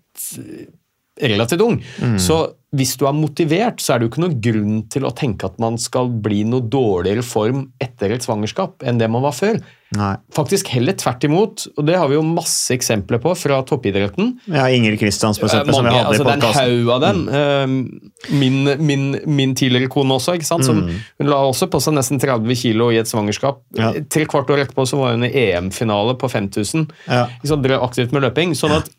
relativt 1.21 1.63
ung. 1.63 1.79
Så 2.19 2.43
hvis 2.75 2.97
du 2.99 3.07
er 3.07 3.15
motivert, 3.15 3.79
så 3.83 3.95
er 3.95 4.01
det 4.01 4.09
jo 4.09 4.13
ikke 4.13 4.25
noen 4.25 4.41
grunn 4.43 4.79
til 4.91 5.07
å 5.07 5.13
tenke 5.15 5.47
at 5.47 5.61
man 5.63 5.77
skal 5.79 6.11
bli 6.11 6.43
noe 6.49 6.65
dårligere 6.67 7.23
form 7.23 7.69
etter 7.83 8.17
et 8.17 8.25
svangerskap 8.25 8.83
enn 8.83 8.99
det 8.99 9.07
man 9.13 9.23
var 9.23 9.37
før. 9.37 9.61
Nei. 9.95 10.17
Faktisk 10.35 10.73
heller 10.75 10.97
tvert 10.99 11.23
imot, 11.29 11.69
og 11.79 11.87
det 11.87 11.95
har 12.01 12.09
vi 12.11 12.17
jo 12.17 12.25
masse 12.27 12.75
eksempler 12.75 13.21
på 13.23 13.31
fra 13.39 13.61
toppidretten. 13.69 14.33
Ja, 14.51 14.65
Ingrid 14.75 14.99
Kristians, 14.99 15.39
for 15.39 15.47
eksempel, 15.47 15.71
Mange, 15.77 15.77
som 15.77 15.87
vi 15.87 15.95
hadde 15.95 16.09
altså, 16.09 16.25
i 16.25 16.27
det 16.27 16.33
er 16.35 16.49
en 16.49 16.59
haug 16.59 16.91
av 16.97 17.05
dem. 17.05 17.23
Mm. 17.31 18.35
Min, 18.41 18.59
min, 18.89 19.07
min 19.39 19.55
tidligere 19.55 19.93
kone 19.93 20.19
også, 20.19 20.35
ikke 20.35 20.51
sant? 20.51 20.67
Som, 20.67 20.83
hun 20.91 21.31
la 21.31 21.39
også 21.47 21.71
på 21.71 21.79
seg 21.85 21.95
nesten 21.95 22.19
30 22.23 22.59
kilo 22.59 22.91
i 22.91 22.99
et 22.99 23.11
svangerskap. 23.11 23.63
Ja. 23.79 23.93
Tre 24.11 24.27
kvart 24.35 24.51
år 24.51 24.65
etterpå 24.65 24.89
så 24.91 24.99
var 24.99 25.15
hun 25.15 25.29
i 25.29 25.33
EM-finale 25.47 26.19
på 26.19 26.33
5000. 26.33 26.89
Ja. 27.07 27.29
Ikke 27.39 27.55
sant? 27.55 27.69
Drev 27.69 27.87
aktivt 27.87 28.17
med 28.17 28.27
løping. 28.27 28.59
Sånn 28.59 28.75
at, 28.81 28.91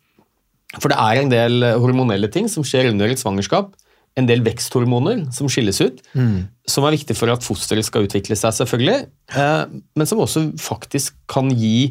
for 0.78 0.92
det 0.92 0.98
er 1.00 1.20
en 1.20 1.32
del 1.32 1.66
hormonelle 1.82 2.30
ting 2.32 2.48
som 2.52 2.64
skjer 2.66 2.90
under 2.92 3.12
et 3.12 3.20
svangerskap. 3.20 3.74
En 4.16 4.28
del 4.28 4.40
veksthormoner 4.40 5.26
som 5.36 5.48
skilles 5.52 5.76
ut, 5.84 5.98
som 6.66 6.86
er 6.88 6.94
viktig 6.96 7.16
for 7.18 7.28
at 7.28 7.44
fosteret 7.44 7.84
skal 7.84 8.06
utvikle 8.06 8.36
seg, 8.38 8.54
selvfølgelig. 8.56 9.10
Eh, 9.36 9.64
men 9.92 10.08
som 10.08 10.22
også 10.24 10.46
faktisk 10.62 11.18
kan 11.28 11.50
gi 11.52 11.90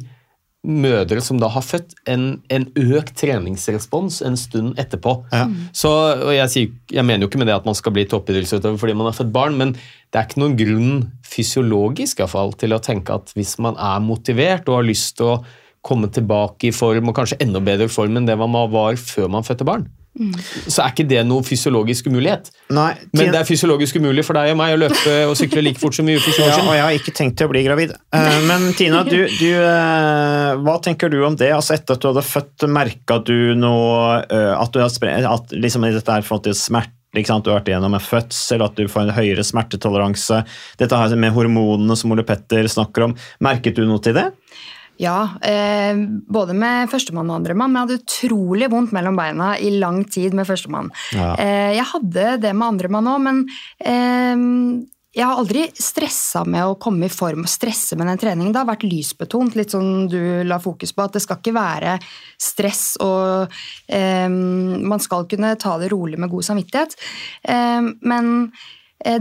mødre 0.66 1.22
som 1.22 1.40
da 1.40 1.50
har 1.54 1.64
født, 1.64 1.94
en, 2.10 2.40
en 2.50 2.66
økt 2.98 3.14
treningsrespons 3.20 4.22
en 4.26 4.38
stund 4.40 4.80
etterpå. 4.82 5.18
Ja. 5.34 5.46
Så, 5.76 5.92
og 5.92 6.34
jeg, 6.34 6.52
sier, 6.52 6.72
jeg 6.92 7.06
mener 7.06 7.26
jo 7.26 7.30
ikke 7.30 7.42
med 7.42 7.50
det 7.52 7.58
at 7.60 7.68
man 7.68 7.78
skal 7.78 7.94
bli 7.96 8.08
toppidrettsutøver 8.10 8.80
fordi 8.82 8.96
man 8.98 9.10
har 9.10 9.18
født 9.18 9.34
barn, 9.36 9.60
men 9.60 9.76
det 9.76 10.20
er 10.20 10.28
ikke 10.28 10.42
noen 10.42 10.58
grunn 10.60 10.96
fysiologisk 11.28 12.20
i 12.20 12.24
hvert 12.24 12.34
fall, 12.34 12.56
til 12.58 12.76
å 12.76 12.82
tenke 12.84 13.16
at 13.16 13.30
hvis 13.38 13.56
man 13.62 13.78
er 13.78 14.02
motivert 14.04 14.70
og 14.70 14.80
har 14.80 14.90
lyst 14.90 15.18
til 15.20 15.36
å 15.36 15.38
komme 15.86 16.10
tilbake 16.14 16.70
i 16.70 16.74
form, 16.76 17.12
og 17.12 17.18
kanskje 17.18 17.40
enda 17.46 17.62
bedre 17.64 17.90
form 17.92 18.18
enn 18.18 18.28
det 18.30 18.38
man 18.40 18.56
var 18.74 18.98
før 19.00 19.30
man 19.32 19.46
fødte 19.46 19.68
barn, 19.68 19.86
så 20.16 20.86
er 20.86 20.94
ikke 20.94 21.04
det 21.10 21.22
noe 21.28 21.44
fysiologisk 21.44 22.08
umulighet. 22.08 22.48
Nei, 22.74 22.94
Men 23.12 23.34
det 23.34 23.40
er 23.42 23.48
fysiologisk 23.48 23.98
umulig 24.00 24.24
for 24.24 24.38
deg 24.38 24.54
og 24.54 24.60
meg 24.62 24.76
å 24.78 24.80
løpe 24.86 25.16
og 25.28 25.36
sykle 25.36 25.64
like 25.66 25.82
fort 25.82 25.98
som 25.98 26.08
vi 26.08 26.16
gjorde 26.16 26.30
for 26.30 26.40
20 26.40 26.46
år 26.46 26.54
Ja, 26.54 26.64
og 26.64 26.78
jeg 26.78 26.86
har 26.86 27.00
ikke 27.02 27.16
tenkt 27.18 27.38
til 27.42 27.50
å 27.50 27.52
bli 27.52 27.64
gravid. 27.66 27.92
Eh, 28.16 28.38
Men 28.48 28.70
Tina, 28.80 29.04
du, 29.04 29.18
du, 29.28 29.50
eh, 29.60 30.52
hva 30.64 30.78
tenker 30.84 31.12
du 31.12 31.20
om 31.28 31.36
det? 31.36 31.52
Altså 31.52 31.76
Etter 31.76 31.98
at 31.98 32.04
du 32.04 32.08
hadde 32.14 32.24
født, 32.24 32.68
merka 32.72 33.20
du 33.28 33.36
noe 33.60 34.22
eh, 34.24 34.54
At 34.56 34.72
du 34.72 34.80
har 34.80 34.88
at 34.88 35.52
liksom 35.52 35.84
dette 35.84 36.16
er 36.16 36.28
fått 36.28 36.48
til 36.48 36.56
smerte? 36.56 36.94
Ikke 37.16 37.32
sant? 37.32 37.46
Du 37.46 37.52
har 37.52 37.62
vært 37.62 37.70
igjennom 37.72 37.94
en 37.96 38.04
fødsel, 38.04 38.64
at 38.66 38.76
du 38.76 38.90
får 38.92 39.06
en 39.06 39.16
høyere 39.16 39.44
smertetoleranse. 39.48 40.42
Dette 40.82 40.98
her 41.00 41.16
med 41.20 41.32
hormonene 41.36 41.96
som 41.96 42.12
Ole 42.12 42.26
Petter 42.28 42.68
snakker 42.72 43.06
om. 43.08 43.14
Merket 43.46 43.78
du 43.78 43.86
noe 43.88 44.04
til 44.04 44.18
det? 44.18 44.26
Ja, 45.02 45.36
eh, 45.44 45.98
både 46.32 46.56
med 46.56 46.90
førstemann 46.92 47.30
og 47.32 47.42
andremann. 47.42 47.74
Men 47.74 47.82
jeg 47.82 47.88
hadde 47.88 48.04
utrolig 48.04 48.72
vondt 48.72 48.96
mellom 48.96 49.20
beina 49.20 49.54
i 49.60 49.74
lang 49.76 50.04
tid 50.08 50.36
med 50.38 50.48
førstemann. 50.48 50.92
Ja. 51.16 51.34
Eh, 51.40 51.76
jeg 51.78 51.88
hadde 51.92 52.28
det 52.44 52.54
med 52.56 52.68
andremann 52.68 53.10
òg, 53.12 53.24
men 53.26 53.42
eh, 53.80 54.86
jeg 55.16 55.24
har 55.24 55.40
aldri 55.40 55.64
stressa 55.80 56.42
med 56.44 56.68
å 56.68 56.78
komme 56.82 57.08
i 57.08 57.14
form 57.14 57.46
og 57.46 57.52
stresse 57.52 57.96
med 57.96 58.10
den 58.12 58.20
treningen. 58.20 58.52
Det 58.52 58.60
har 58.60 58.68
vært 58.68 58.84
lysbetont, 58.88 59.56
litt 59.56 59.72
sånn 59.72 60.10
du 60.12 60.20
la 60.44 60.60
fokus 60.60 60.92
på, 60.92 61.06
at 61.06 61.16
det 61.16 61.24
skal 61.24 61.40
ikke 61.40 61.56
være 61.56 61.94
stress 62.42 62.84
og 63.04 63.54
eh, 63.88 64.28
Man 64.28 65.04
skal 65.04 65.28
kunne 65.32 65.56
ta 65.62 65.78
det 65.80 65.92
rolig 65.94 66.20
med 66.20 66.32
god 66.34 66.50
samvittighet. 66.50 66.98
Eh, 67.48 67.94
men 68.04 68.52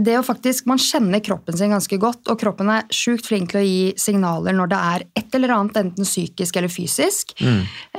det 0.01 0.15
å 0.17 0.23
faktisk, 0.25 0.65
Man 0.65 0.79
kjenner 0.81 1.21
kroppen 1.21 1.57
sin 1.57 1.73
ganske 1.73 1.99
godt, 2.01 2.23
og 2.31 2.39
kroppen 2.41 2.71
er 2.73 2.87
sjukt 2.93 3.27
flink 3.29 3.51
til 3.51 3.61
å 3.61 3.65
gi 3.65 3.93
signaler 4.01 4.55
når 4.57 4.71
det 4.71 4.79
er 4.91 5.05
et 5.21 5.37
eller 5.37 5.53
annet, 5.53 5.77
enten 5.77 6.07
psykisk 6.07 6.57
eller 6.57 6.73
fysisk. 6.73 7.35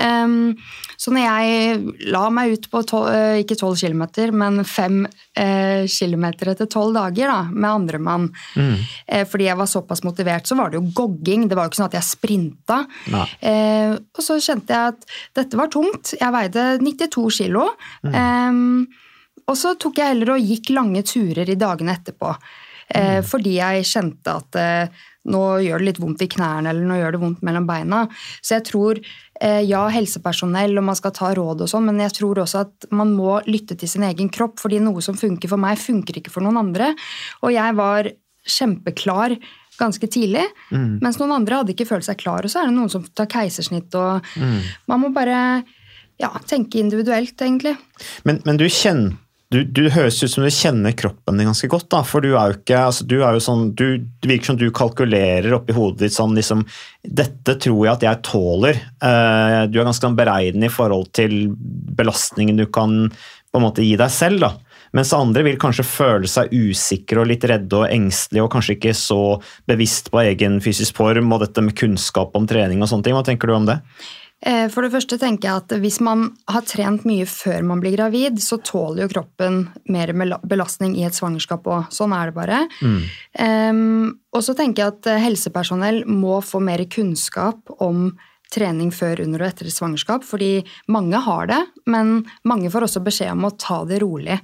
Um, 0.01 0.57
så 0.97 1.13
når 1.13 1.27
jeg 1.27 2.11
la 2.13 2.25
meg 2.33 2.57
ut 2.57 2.69
på 2.73 2.83
tol, 2.89 3.07
eh, 3.13 3.43
ikke 3.43 3.59
12 3.59 3.77
km, 3.85 4.05
men 4.37 4.65
5 4.65 4.99
eh, 5.37 5.85
km 5.93 6.27
etter 6.33 6.65
12 6.67 6.97
dager 6.97 7.33
da, 7.33 7.39
med 7.53 7.71
andremann, 7.71 8.29
eh, 8.57 9.25
fordi 9.29 9.49
jeg 9.51 9.61
var 9.61 9.71
såpass 9.71 10.03
motivert, 10.07 10.49
så 10.49 10.57
var 10.59 10.73
det 10.73 10.81
jo 10.81 10.91
gogging. 10.97 11.47
Det 11.49 11.59
var 11.59 11.67
jo 11.67 11.75
ikke 11.75 11.83
sånn 11.83 11.91
at 11.93 11.99
jeg 12.01 12.11
sprinta. 12.11 12.83
Eh, 13.41 13.93
og 13.93 14.25
så 14.25 14.41
kjente 14.41 14.73
jeg 14.73 14.95
at 14.95 15.19
dette 15.37 15.61
var 15.61 15.73
tungt. 15.73 16.15
Jeg 16.17 16.35
veide 16.35 16.69
92 16.83 17.27
kilo. 17.41 17.69
Um, 18.03 18.87
og 19.47 19.59
så 19.59 19.75
tok 19.79 20.01
jeg 20.01 20.15
heller 20.15 20.35
og 20.35 20.49
gikk 20.53 20.73
lange 20.75 21.03
turer 21.07 21.49
i 21.49 21.59
dagene 21.59 21.95
etterpå. 21.95 22.33
Eh, 22.89 23.21
Fordi 23.27 23.57
jeg 23.59 23.87
kjente 23.87 24.35
at 24.39 24.59
eh, 24.61 25.05
nå 25.31 25.43
gjør 25.65 25.83
det 25.83 25.89
litt 25.89 26.01
vondt 26.03 26.23
i 26.23 26.29
knærne 26.31 26.71
eller 26.71 26.87
nå 26.87 26.99
gjør 27.01 27.17
det 27.17 27.23
vondt 27.23 27.43
mellom 27.47 27.67
beina. 27.67 28.05
Så 28.39 28.57
jeg 28.57 28.67
tror 28.69 29.01
eh, 29.01 29.63
ja, 29.67 29.83
helsepersonell 29.91 30.79
og 30.79 30.87
man 30.87 30.99
skal 30.99 31.15
ta 31.17 31.33
råd 31.35 31.65
og 31.67 31.71
sånn, 31.71 31.89
men 31.91 32.03
jeg 32.05 32.15
tror 32.21 32.43
også 32.45 32.63
at 32.63 32.89
man 32.95 33.15
må 33.17 33.41
lytte 33.51 33.79
til 33.79 33.91
sin 33.91 34.07
egen 34.07 34.31
kropp, 34.35 34.61
fordi 34.63 34.81
noe 34.83 35.03
som 35.03 35.19
funker 35.19 35.51
for 35.51 35.63
meg, 35.63 35.83
funker 35.83 36.23
ikke 36.23 36.35
for 36.35 36.47
noen 36.47 36.63
andre. 36.63 36.93
Og 37.43 37.55
jeg 37.55 37.79
var 37.79 38.11
kjempeklar 38.47 39.35
ganske 39.77 40.07
tidlig, 40.09 40.45
mens 40.71 41.19
noen 41.21 41.35
andre 41.35 41.59
hadde 41.59 41.75
ikke 41.75 41.85
følt 41.91 42.07
seg 42.07 42.17
klar, 42.23 42.47
og 42.47 42.49
så 42.49 42.63
er 42.63 42.71
det 42.71 42.77
noen 42.79 42.89
som 42.89 43.03
tar 43.19 43.27
keisersnitt, 43.29 43.93
og 43.99 44.25
man 44.89 45.03
må 45.03 45.11
bare 45.13 45.41
ja, 46.23 46.31
tenke 46.49 46.79
individuelt, 46.81 47.35
egentlig. 47.45 47.75
Men, 48.25 48.39
men 48.47 48.57
du 48.63 48.65
kjenner 48.71 49.19
du, 49.57 49.63
du 49.65 49.87
høres 49.95 50.19
ut 50.21 50.31
som 50.31 50.45
du 50.45 50.53
kjenner 50.53 50.93
kroppen 50.97 51.39
din 51.39 51.49
ganske 51.49 51.69
godt, 51.73 51.89
da, 51.93 52.03
for 52.05 52.25
du 52.25 52.35
er 52.35 52.51
jo 52.51 52.59
ikke 52.59 52.83
altså, 52.91 53.07
du 53.09 53.17
er 53.23 53.37
jo 53.37 53.43
sånn, 53.43 53.71
du, 53.79 53.87
Det 54.21 54.31
virker 54.31 54.53
som 54.53 54.59
du 54.61 54.67
kalkulerer 54.75 55.57
oppi 55.57 55.77
hodet 55.77 56.05
ditt 56.05 56.17
sånn 56.17 56.37
liksom 56.37 56.67
Dette 57.07 57.57
tror 57.63 57.81
jeg 57.87 57.93
at 57.93 58.05
jeg 58.05 58.23
tåler. 58.27 58.81
Uh, 58.99 59.65
du 59.71 59.79
er 59.79 59.87
ganske 59.87 60.03
sånn 60.03 60.19
beregnende 60.19 60.69
i 60.69 60.75
forhold 60.75 61.13
til 61.17 61.53
belastningen 61.97 62.59
du 62.59 62.67
kan 62.67 63.07
på 63.07 63.61
en 63.61 63.65
måte 63.65 63.85
gi 63.87 63.95
deg 63.97 64.11
selv. 64.13 64.43
da. 64.43 64.51
Mens 64.97 65.15
andre 65.17 65.45
vil 65.47 65.59
kanskje 65.61 65.87
føle 65.87 66.29
seg 66.31 66.53
usikre 66.53 67.23
og 67.23 67.31
litt 67.31 67.47
redde 67.49 67.79
og 67.79 67.89
engstelige 67.89 68.45
og 68.45 68.53
kanskje 68.53 68.77
ikke 68.77 68.95
så 68.97 69.21
bevisst 69.69 70.11
på 70.13 70.23
egen 70.25 70.59
fysisk 70.65 70.99
form 70.99 71.31
og 71.35 71.45
dette 71.45 71.65
med 71.65 71.77
kunnskap 71.79 72.37
om 72.39 72.47
trening 72.49 72.83
og 72.83 72.91
sånne 72.91 73.07
ting. 73.07 73.17
Hva 73.17 73.27
tenker 73.27 73.51
du 73.51 73.57
om 73.57 73.71
det? 73.71 73.79
Eh, 74.45 74.69
For 74.69 74.85
det 74.85 74.93
første 74.93 75.17
tenker 75.19 75.49
jeg 75.49 75.63
at 75.63 75.75
hvis 75.81 75.99
man 76.05 76.29
har 76.53 76.67
trent 76.69 77.07
mye 77.09 77.25
før 77.27 77.65
man 77.65 77.81
blir 77.81 77.97
gravid, 77.97 78.39
så 78.43 78.59
tåler 78.61 79.07
jo 79.07 79.13
kroppen 79.15 79.63
mer 79.89 80.13
belastning 80.45 80.97
i 80.99 81.07
et 81.09 81.17
svangerskap 81.17 81.65
òg. 81.65 81.89
Sånn 81.95 82.13
er 82.13 82.31
det 82.31 82.37
bare. 82.37 82.63
Em, 83.41 84.13
og 84.33 84.45
så 84.45 84.55
tenker 84.55 84.83
jeg 84.85 84.95
at 84.95 85.13
eh, 85.15 85.23
helsepersonell 85.25 86.05
må 86.07 86.43
få 86.45 86.61
mer 86.61 86.85
kunnskap 86.85 87.77
om 87.81 88.11
trening 88.53 88.93
før, 88.95 89.25
under 89.25 89.43
og 89.43 89.49
etter 89.49 89.67
et 89.67 89.75
svangerskap, 89.75 90.23
fordi 90.23 90.61
mange 90.95 91.19
har 91.19 91.49
det, 91.51 91.59
men 91.91 92.21
mange 92.47 92.71
får 92.71 92.87
også 92.87 93.03
beskjed 93.03 93.33
om 93.33 93.49
å 93.49 93.55
ta 93.59 93.81
det 93.89 93.99
rolig. 94.05 94.37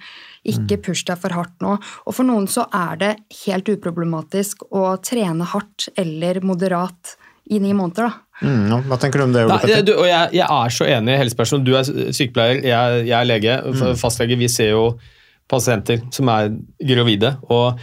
Ikke 0.43 0.81
push 0.83 1.05
deg 1.07 1.21
for 1.23 1.31
hardt 1.37 1.55
nå. 1.63 1.77
Og 2.07 2.17
for 2.17 2.27
noen 2.27 2.49
så 2.51 2.65
er 2.75 2.99
det 2.99 3.13
helt 3.45 3.71
uproblematisk 3.71 4.67
å 4.75 4.97
trene 5.07 5.47
hardt 5.53 5.87
eller 5.95 6.43
moderat 6.43 7.15
i 7.53 7.61
ni 7.63 7.71
måneder, 7.75 8.11
da. 8.11 8.32
Mm, 8.43 8.69
ja, 8.69 8.79
hva 8.91 8.99
tenker 9.01 9.23
du 9.23 9.29
om 9.29 9.35
det, 9.35 9.47
Ole 9.47 9.59
Petter? 9.63 9.85
du, 9.87 9.95
jeg, 10.09 10.35
jeg 10.37 10.47
er 10.47 10.77
så 10.77 10.87
enig, 10.91 11.17
Helsepersonell, 11.21 11.65
Du 11.67 11.75
er 11.79 12.13
sykepleier, 12.17 12.63
jeg, 12.67 13.03
jeg 13.09 13.17
er 13.19 13.29
lege. 13.29 13.59
Mm. 13.65 13.83
Fastlege. 14.01 14.39
Vi 14.41 14.51
ser 14.51 14.73
jo 14.75 14.87
pasienter 15.51 16.03
som 16.15 16.31
er 16.33 16.55
gravide. 16.89 17.37
og 17.53 17.81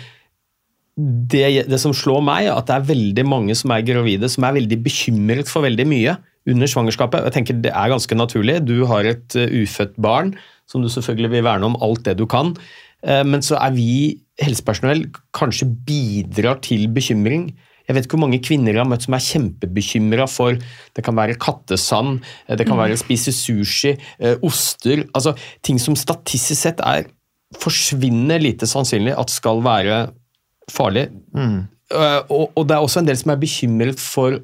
det, 1.00 1.69
det 1.72 1.80
som 1.80 1.93
slår 1.95 2.24
meg, 2.26 2.50
er 2.50 2.58
at 2.58 2.67
det 2.67 2.76
er 2.76 2.89
veldig 2.89 3.26
mange 3.28 3.56
som 3.56 3.72
er 3.72 3.86
gravide, 3.88 4.28
som 4.32 4.43
er 4.43 4.58
veldig 4.58 4.80
bekymret 4.84 5.48
for 5.52 5.63
veldig 5.63 5.86
mye 5.88 6.17
under 6.50 6.72
svangerskapet. 6.72 7.24
Jeg 7.28 7.36
tenker 7.38 7.62
Det 7.63 7.72
er 7.72 7.91
ganske 7.93 8.15
naturlig. 8.17 8.60
Du 8.67 8.86
har 8.89 9.08
et 9.08 9.38
uh, 9.39 9.48
ufødt 9.63 9.95
barn 10.02 10.34
som 10.69 10.84
du 10.84 10.89
selvfølgelig 10.91 11.32
vil 11.38 11.48
verne 11.48 11.72
om 11.72 11.80
alt 11.82 12.04
det 12.06 12.17
du 12.19 12.28
kan. 12.30 12.54
Eh, 13.02 13.24
men 13.26 13.41
så 13.41 13.58
er 13.58 13.74
vi 13.74 14.19
helsepersonell 14.38 15.08
kanskje 15.34 15.65
bidrar 15.88 16.60
til 16.62 16.86
bekymring. 16.93 17.50
Jeg 17.89 17.97
vet 17.97 18.06
ikke 18.06 18.19
hvor 18.19 18.28
mange 18.28 18.41
kvinner 18.45 18.75
jeg 18.75 18.84
har 18.84 18.89
møtt 18.89 19.08
som 19.08 19.15
er 19.17 19.25
kjempebekymra 19.25 20.28
for 20.30 20.60
Det 20.95 21.04
kan 21.06 21.17
være 21.17 21.39
kattesand, 21.41 22.19
eh, 22.47 22.56
det 22.60 22.67
kan 22.69 22.78
være 22.78 22.93
å 22.95 23.02
spise 23.02 23.34
sushi, 23.34 23.95
eh, 24.21 24.38
oster 24.45 25.08
altså 25.10 25.34
Ting 25.65 25.82
som 25.82 25.97
statistisk 25.97 26.62
sett 26.62 26.84
er 26.86 27.10
forsvinnende 27.58 28.38
lite 28.43 28.69
sannsynlig 28.69 29.15
at 29.17 29.32
skal 29.34 29.63
være 29.65 30.04
farlig. 30.69 31.08
Mm. 31.34 31.63
og, 32.30 32.52
og 32.54 32.67
det 32.69 32.75
er 32.75 32.84
også 32.86 33.02
en 33.02 33.08
del 33.08 33.17
som 33.17 33.32
er 33.34 33.39
bekymret 33.41 33.97
for 33.97 34.36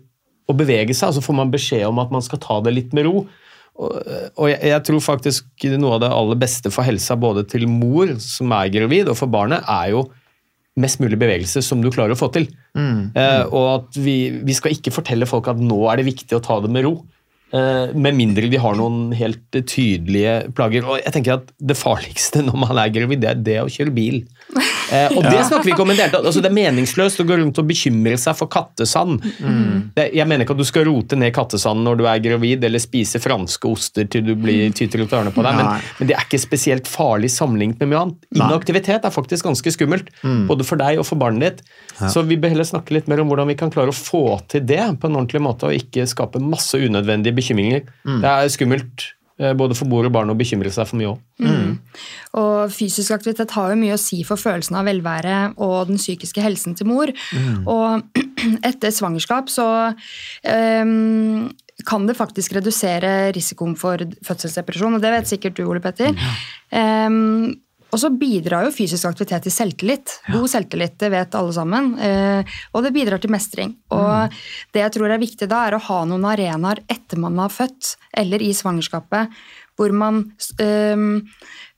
å 0.49 0.55
bevege 0.57 0.93
seg, 0.93 1.11
altså 1.11 1.21
så 1.21 1.27
får 1.27 1.37
man 1.37 1.51
beskjed 1.53 1.85
om 1.85 2.01
at 2.01 2.09
man 2.13 2.25
skal 2.25 2.41
ta 2.41 2.57
det 2.65 2.73
litt 2.73 2.95
med 2.97 3.05
ro. 3.05 3.27
Og, 3.75 4.45
jeg 4.47 4.79
tror 4.87 5.01
faktisk 5.03 5.65
noe 5.75 5.97
av 5.97 6.03
det 6.05 6.11
aller 6.15 6.37
beste 6.39 6.71
for 6.71 6.87
helsa 6.87 7.17
både 7.19 7.43
til 7.51 7.67
mor 7.67 8.13
som 8.23 8.53
er 8.55 8.71
gravid, 8.73 9.11
og 9.11 9.19
for 9.19 9.31
barnet, 9.31 9.65
er 9.67 9.91
jo 9.95 10.05
mest 10.79 10.99
mulig 10.99 11.17
bevegelse 11.19 11.63
som 11.63 11.81
du 11.83 11.89
klarer 11.93 12.15
å 12.15 12.19
få 12.19 12.29
til. 12.35 12.49
Eh, 13.15 13.43
og 13.47 13.67
at 13.71 13.99
vi, 13.99 14.17
vi 14.45 14.55
skal 14.57 14.75
ikke 14.75 14.93
fortelle 14.95 15.27
folk 15.29 15.47
at 15.51 15.61
nå 15.61 15.85
er 15.91 16.01
det 16.01 16.09
viktig 16.09 16.37
å 16.37 16.43
ta 16.43 16.59
det 16.63 16.71
med 16.73 16.87
ro. 16.87 16.97
Uh, 17.53 17.93
med 17.93 18.17
mindre 18.17 18.49
de 18.51 18.57
har 18.59 18.73
noen 18.75 19.13
helt 19.15 19.53
tydelige 19.69 20.49
plager. 20.57 20.83
Og 20.89 20.97
jeg 20.99 21.13
tenker 21.13 21.37
at 21.37 21.51
Det 21.55 21.77
farligste 21.77 22.41
når 22.47 22.57
man 22.65 22.81
er 22.81 22.91
gravid, 22.91 23.21
det 23.23 23.31
er 23.31 23.43
det 23.45 23.59
å 23.61 23.71
kjøre 23.71 23.93
bil. 23.95 24.23
Eh, 24.55 25.11
og 25.17 25.23
det 25.25 25.39
snakker 25.47 25.65
vi 25.65 25.71
ikke 25.73 25.83
om 25.83 25.91
en 25.91 25.97
del. 25.97 26.13
Altså, 26.19 26.41
det 26.43 26.49
er 26.51 26.55
meningsløst 26.55 27.19
å 27.19 27.25
gå 27.27 27.37
rundt 27.39 27.57
og 27.59 27.65
bekymre 27.67 28.17
seg 28.21 28.37
for 28.37 28.51
kattesand. 28.51 29.23
Det, 29.97 30.05
jeg 30.15 30.27
mener 30.29 30.45
ikke 30.45 30.53
at 30.55 30.61
du 30.61 30.67
skal 30.67 30.85
rote 30.87 31.17
ned 31.19 31.33
kattesanden 31.35 31.87
når 31.87 31.97
du 31.99 32.03
er 32.09 32.21
gravid, 32.23 32.63
eller 32.67 32.81
spise 32.83 33.19
franske 33.23 33.67
oster 33.67 34.07
til 34.11 34.25
du 34.27 34.33
blir 34.39 34.69
tyter 34.77 35.01
ut 35.01 35.15
ørene 35.17 35.33
på 35.33 35.43
deg, 35.45 35.57
men, 35.57 35.81
men 35.99 36.11
det 36.11 36.17
er 36.17 36.27
ikke 36.27 36.39
spesielt 36.43 36.89
farlig 36.89 37.31
sammenlignet 37.33 37.81
med 37.81 37.91
mye 37.91 38.03
annet. 38.05 38.29
Inaktivitet 38.37 39.07
er 39.09 39.15
faktisk 39.15 39.49
ganske 39.49 39.73
skummelt, 39.75 40.13
både 40.21 40.67
for 40.67 40.81
deg 40.81 41.01
og 41.01 41.09
for 41.09 41.19
barnet 41.21 41.45
ditt. 41.45 41.75
Så 42.11 42.21
vi 42.29 42.37
bør 42.37 42.53
heller 42.53 42.69
snakke 42.69 42.95
litt 42.95 43.09
mer 43.11 43.23
om 43.23 43.31
hvordan 43.31 43.49
vi 43.49 43.57
kan 43.59 43.73
klare 43.73 43.93
å 43.93 43.97
få 43.97 44.23
til 44.51 44.65
det 44.69 44.83
på 45.01 45.09
en 45.09 45.17
ordentlig 45.19 45.41
måte, 45.43 45.71
og 45.71 45.81
ikke 45.81 46.05
skape 46.11 46.41
masse 46.43 46.77
unødvendige 46.77 47.35
bekymringer. 47.41 47.85
Det 48.05 48.29
er 48.35 48.53
skummelt 48.53 49.09
både 49.35 49.75
for 49.75 49.89
mor 49.91 50.07
og 50.07 50.13
barn 50.15 50.31
å 50.31 50.37
bekymre 50.37 50.71
seg 50.71 50.87
for 50.87 50.99
mye 50.99 51.11
òg. 51.11 51.19
Og 52.39 52.71
fysisk 52.71 53.11
aktivitet 53.15 53.51
har 53.55 53.73
jo 53.73 53.79
mye 53.79 53.97
å 53.97 54.01
si 54.01 54.21
for 54.27 54.39
følelsen 54.39 54.77
av 54.79 54.87
velvære 54.87 55.39
og 55.63 55.91
den 55.91 55.99
psykiske 55.99 56.43
helsen 56.43 56.75
til 56.79 56.87
mor. 56.87 57.11
Og 57.67 58.23
etter 58.69 58.95
svangerskap 58.95 59.51
så 59.51 59.67
um, 59.91 61.51
kan 61.83 62.07
det 62.07 62.15
faktisk 62.15 62.55
redusere 62.55 63.33
risikoen 63.35 63.75
for 63.79 63.99
fødselsdepresjon, 64.25 64.95
og 64.95 65.03
det 65.03 65.11
vet 65.11 65.29
sikkert 65.29 65.57
du, 65.59 65.65
Ole 65.67 65.81
Petter. 65.83 66.15
Ehm, 66.71 67.51
og 67.95 68.01
så 68.01 68.11
bidrar 68.11 68.65
jo 68.67 68.73
fysisk 68.75 69.07
aktivitet 69.07 69.45
til 69.47 69.53
selvtillit. 69.55 70.17
God 70.27 70.49
selvtillit, 70.51 70.97
det 70.99 71.09
vet 71.13 71.35
alle 71.39 71.53
sammen. 71.55 71.93
Eh, 71.95 72.55
og 72.75 72.83
det 72.83 72.91
bidrar 72.95 73.21
til 73.23 73.31
mestring. 73.31 73.71
Og 73.95 74.35
det 74.75 74.83
jeg 74.83 74.95
tror 74.97 75.13
er 75.15 75.21
viktig 75.21 75.47
da, 75.47 75.61
er 75.63 75.77
å 75.77 75.83
ha 75.85 76.01
noen 76.09 76.27
arenaer 76.27 76.83
etter 76.91 77.21
man 77.23 77.39
har 77.39 77.53
født, 77.55 77.95
eller 78.19 78.43
i 78.43 78.51
svangerskapet, 78.57 79.31
hvor 79.79 79.95
man 79.95 80.25
eh, 80.59 81.07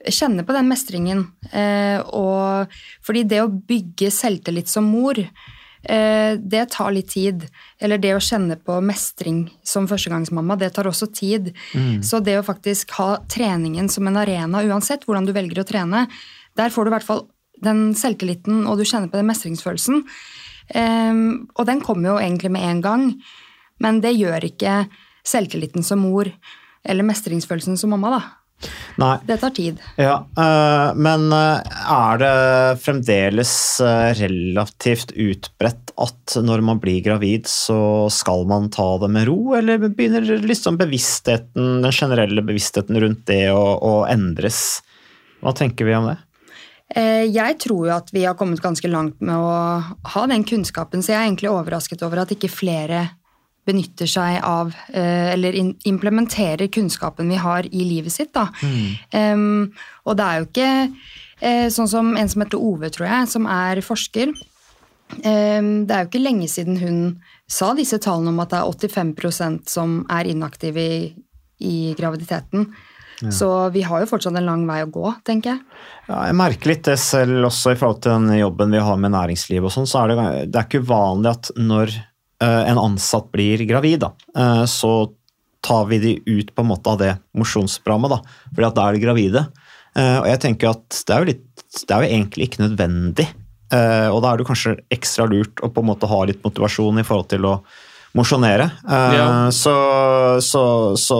kjenner 0.09 0.47
på 0.47 0.57
den 0.57 0.71
mestringen. 0.71 1.21
Eh, 1.53 2.01
og, 2.01 2.73
fordi 3.05 3.23
det 3.29 3.43
å 3.43 3.53
bygge 3.53 4.09
selvtillit 4.13 4.73
som 4.73 4.89
mor, 4.89 5.21
det 5.87 6.63
tar 6.73 6.91
litt 6.91 7.13
tid. 7.13 7.45
Eller 7.79 8.01
det 8.03 8.11
å 8.11 8.23
kjenne 8.23 8.57
på 8.59 8.75
mestring 8.83 9.45
som 9.63 9.87
førstegangsmamma, 9.87 10.57
det 10.59 10.73
tar 10.75 10.89
også 10.89 11.07
tid. 11.15 11.53
Så 12.03 12.19
det 12.19 12.35
å 12.39 12.43
faktisk 12.43 12.91
ha 12.97 13.21
treningen 13.31 13.87
som 13.89 14.09
en 14.09 14.19
arena, 14.19 14.65
uansett 14.67 15.07
hvordan 15.07 15.29
du 15.29 15.31
velger 15.37 15.63
å 15.63 15.67
trene, 15.69 16.03
der 16.59 16.73
får 16.73 16.85
du 16.85 16.91
i 16.91 16.95
hvert 16.97 17.07
fall 17.07 17.23
den 17.63 17.91
selvtilliten, 17.97 18.65
og 18.67 18.77
du 18.77 18.85
kjenner 18.85 19.09
på 19.11 19.19
den 19.19 19.29
mestringsfølelsen. 19.29 20.03
Eh, 20.75 21.23
og 21.55 21.67
den 21.69 21.83
kommer 21.83 22.11
jo 22.11 22.21
egentlig 22.21 22.51
med 22.53 22.67
en 22.67 22.83
gang, 22.83 23.09
men 23.83 24.01
det 24.03 24.17
gjør 24.17 24.49
ikke 24.49 24.81
selvtilliten 25.27 25.85
som 25.85 26.01
mor 26.03 26.29
eller 26.87 27.07
mestringsfølelsen 27.07 27.77
som 27.79 27.91
mamma, 27.93 28.17
da. 28.17 28.21
Nei. 28.97 29.13
Det 29.29 29.37
tar 29.37 29.53
tid. 29.53 29.81
Ja, 30.01 30.15
øh, 30.33 30.97
men 30.97 31.27
øh, 31.33 31.61
er 31.93 32.21
det 32.21 32.79
fremdeles 32.81 33.51
øh, 33.85 34.09
relativt 34.17 35.13
utbredt 35.13 35.93
at 35.97 36.37
når 36.41 36.63
man 36.65 36.81
blir 36.81 37.03
gravid, 37.05 37.45
så 37.49 38.09
skal 38.13 38.47
man 38.49 38.69
ta 38.73 38.87
det 39.01 39.11
med 39.13 39.27
ro, 39.29 39.53
eller 39.57 39.81
begynner 39.85 40.25
liksom 40.45 40.79
bevisstheten, 40.81 41.81
den 41.85 41.93
generelle 41.93 42.41
bevisstheten 42.45 42.97
rundt 43.01 43.25
det 43.29 43.43
å, 43.53 43.65
å 43.77 43.93
endres? 44.09 44.81
Hva 45.41 45.53
tenker 45.57 45.85
vi 45.85 45.97
om 45.97 46.09
det? 46.09 46.17
Eh, 46.95 47.25
Jeg 47.29 47.59
tror 47.61 47.87
jo 47.89 47.95
at 47.97 48.09
vi 48.15 48.25
har 48.25 48.37
kommet 48.39 48.63
ganske 48.63 48.89
langt 48.89 49.21
med 49.21 49.37
å 49.37 49.53
ha 50.13 50.25
den 50.29 50.45
kunnskapen, 50.47 51.03
så 51.03 51.13
jeg 51.13 51.21
er 51.21 51.29
egentlig 51.29 51.53
overrasket 51.53 52.01
over 52.07 52.23
at 52.23 52.33
ikke 52.33 52.51
flere 52.51 53.07
benytter 53.67 54.09
seg 54.09 54.39
av 54.47 54.73
eh, 54.93 55.33
eller 55.33 55.57
implementerer 55.59 56.71
kunnskapen 56.73 57.29
vi 57.29 57.39
har 57.41 57.67
i 57.67 57.85
livet 57.87 58.15
sitt. 58.15 58.33
Da. 58.35 58.47
Em, 59.15 59.67
og 60.07 60.17
det 60.17 60.27
er 60.27 60.39
jo 60.39 60.47
ikke 60.49 60.69
eh, 61.41 61.67
sånn 61.73 61.91
som 61.91 62.13
en 62.17 62.31
som 62.31 62.43
heter 62.45 62.61
Ove, 62.63 62.91
tror 62.93 63.09
jeg, 63.09 63.31
som 63.35 63.49
er 63.51 63.83
forsker. 63.85 64.33
Um, 65.07 65.85
det 65.87 65.93
er 65.95 66.03
jo 66.03 66.09
ikke 66.09 66.19
lenge 66.19 66.49
siden 66.51 66.81
hun 66.81 66.97
sa 67.47 67.69
disse 67.77 67.95
tallene 68.03 68.33
om 68.33 68.41
at 68.43 68.51
det 68.51 68.59
er 68.59 68.89
85% 68.91 69.71
som 69.71 70.01
er 70.11 70.27
inaktive 70.27 70.83
i, 70.83 70.97
i 71.63 71.77
graviditeten. 71.95 72.67
Så 73.33 73.69
vi 73.73 73.81
har 73.81 74.03
jo 74.03 74.09
fortsatt 74.11 74.35
en 74.37 74.45
lang 74.45 74.65
vei 74.69 74.83
å 74.85 74.91
gå, 74.93 75.09
tenker 75.25 75.55
jeg. 75.55 75.79
Ja, 76.05 76.19
jeg 76.27 76.35
merker 76.37 76.69
litt 76.69 76.83
det 76.85 76.99
selv 77.01 77.47
også 77.47 77.73
i 77.73 77.79
forhold 77.79 78.03
til 78.05 78.13
den 78.13 78.37
jobben 78.37 78.75
vi 78.75 78.83
har 78.83 78.99
med 79.01 79.15
næringsliv 79.15 79.65
og 79.65 79.73
sånn, 79.73 79.89
så 79.89 80.03
er 80.03 80.11
det, 80.11 80.27
det 80.53 80.59
er 80.59 80.67
ikke 80.67 80.83
uvanlig 80.85 81.31
at 81.33 81.49
når 81.57 81.95
en 82.45 82.77
ansatt 82.77 83.31
blir 83.33 83.63
gravid, 83.69 83.99
da, 84.05 84.11
eh, 84.37 84.65
så 84.69 85.11
tar 85.65 85.87
vi 85.89 85.97
de 85.99 86.11
ut 86.25 86.53
på 86.55 86.61
en 86.63 86.69
måte 86.69 86.91
av 86.91 86.99
det 87.01 87.15
mosjonsprogrammet, 87.35 88.13
da, 88.13 88.19
fordi 88.53 88.67
at 88.67 88.75
da 88.77 88.85
er 88.87 88.93
de 88.97 89.01
gravide. 89.03 89.41
Eh, 89.97 90.19
og 90.21 90.27
jeg 90.29 90.39
tenker 90.43 90.69
at 90.75 91.01
det 91.07 91.15
er 91.15 91.19
jo, 91.23 91.29
litt, 91.31 91.43
det 91.87 91.95
er 91.95 92.05
jo 92.05 92.11
egentlig 92.13 92.47
ikke 92.47 92.63
nødvendig, 92.63 93.27
eh, 93.73 94.07
og 94.13 94.21
da 94.23 94.31
er 94.31 94.37
det 94.37 94.47
kanskje 94.47 94.75
ekstra 94.93 95.25
lurt 95.27 95.63
å 95.65 95.71
på 95.73 95.81
en 95.83 95.89
måte 95.89 96.07
ha 96.07 96.21
litt 96.29 96.43
motivasjon 96.45 97.01
i 97.01 97.05
forhold 97.07 97.29
til 97.33 97.49
å 97.49 97.55
mosjonere. 98.17 98.69
Eh, 98.87 99.17
Ja. 99.17 99.27
så, 99.51 99.73
så, 100.45 100.63
så 100.97 101.19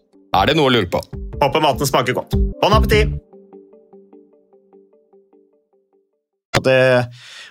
Er 0.31 0.47
det 0.47 0.53
noe 0.55 0.69
å 0.69 0.71
lure 0.71 0.87
på? 0.87 1.01
Håper 1.41 1.63
maten 1.63 1.87
smaker 1.89 2.15
godt. 2.15 2.37
Bon 2.61 2.71
appétit! 2.71 3.17
Det, 6.61 6.77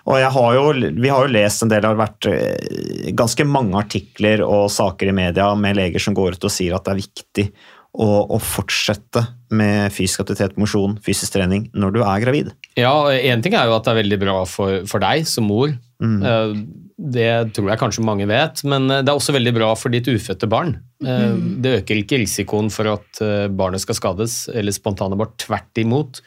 og 0.06 0.20
jeg 0.20 0.30
har 0.36 0.54
jo, 0.54 0.64
vi 1.02 1.10
har 1.10 1.24
jo 1.26 1.32
lest 1.34 1.64
en 1.64 1.70
del, 1.72 1.82
det 1.82 1.88
har 1.88 1.98
vært 1.98 2.28
eh, 2.30 3.08
ganske 3.18 3.42
mange 3.48 3.74
artikler 3.80 4.44
og 4.46 4.68
saker 4.70 5.10
i 5.10 5.14
media 5.16 5.48
med 5.58 5.80
leger 5.80 6.04
som 6.04 6.14
går 6.14 6.36
ut 6.38 6.46
og 6.46 6.52
sier 6.54 6.76
at 6.76 6.86
det 6.86 6.92
er 6.92 7.00
viktig 7.00 7.46
å, 7.90 8.06
å 8.30 8.38
fortsette 8.38 9.24
med 9.56 9.90
fysisk 9.90 10.22
aktivitet, 10.22 10.54
mosjon, 10.62 10.94
fysisk 11.02 11.34
trening 11.34 11.66
når 11.74 11.96
du 11.96 12.00
er 12.04 12.22
gravid. 12.22 12.52
Ja, 12.78 12.94
Én 13.10 13.42
ting 13.42 13.58
er 13.58 13.66
jo 13.66 13.74
at 13.80 13.88
det 13.88 13.96
er 13.96 14.02
veldig 14.04 14.20
bra 14.22 14.36
for, 14.46 14.86
for 14.86 15.02
deg 15.02 15.26
som 15.26 15.50
mor. 15.50 15.74
Eh, 16.00 16.54
Det 17.00 17.54
tror 17.56 17.70
jeg 17.70 17.80
kanskje 17.80 18.04
mange 18.04 18.26
vet, 18.28 18.60
men 18.68 18.90
eh, 18.90 19.00
det 19.00 19.08
er 19.08 19.16
også 19.16 19.32
veldig 19.32 19.54
bra 19.56 19.70
for 19.78 19.92
ditt 19.92 20.08
ufødte 20.08 20.48
barn. 20.50 20.76
Mm. 21.00 21.62
Det 21.64 21.78
øker 21.80 22.02
ikke 22.02 22.20
risikoen 22.20 22.68
for 22.72 22.90
at 22.92 23.22
eh, 23.24 23.48
barnet 23.48 23.80
skal 23.80 23.96
skades 23.96 24.42
eller 24.52 24.74
spontanabort. 24.76 25.38
Tvert 25.40 25.80
imot. 25.80 26.20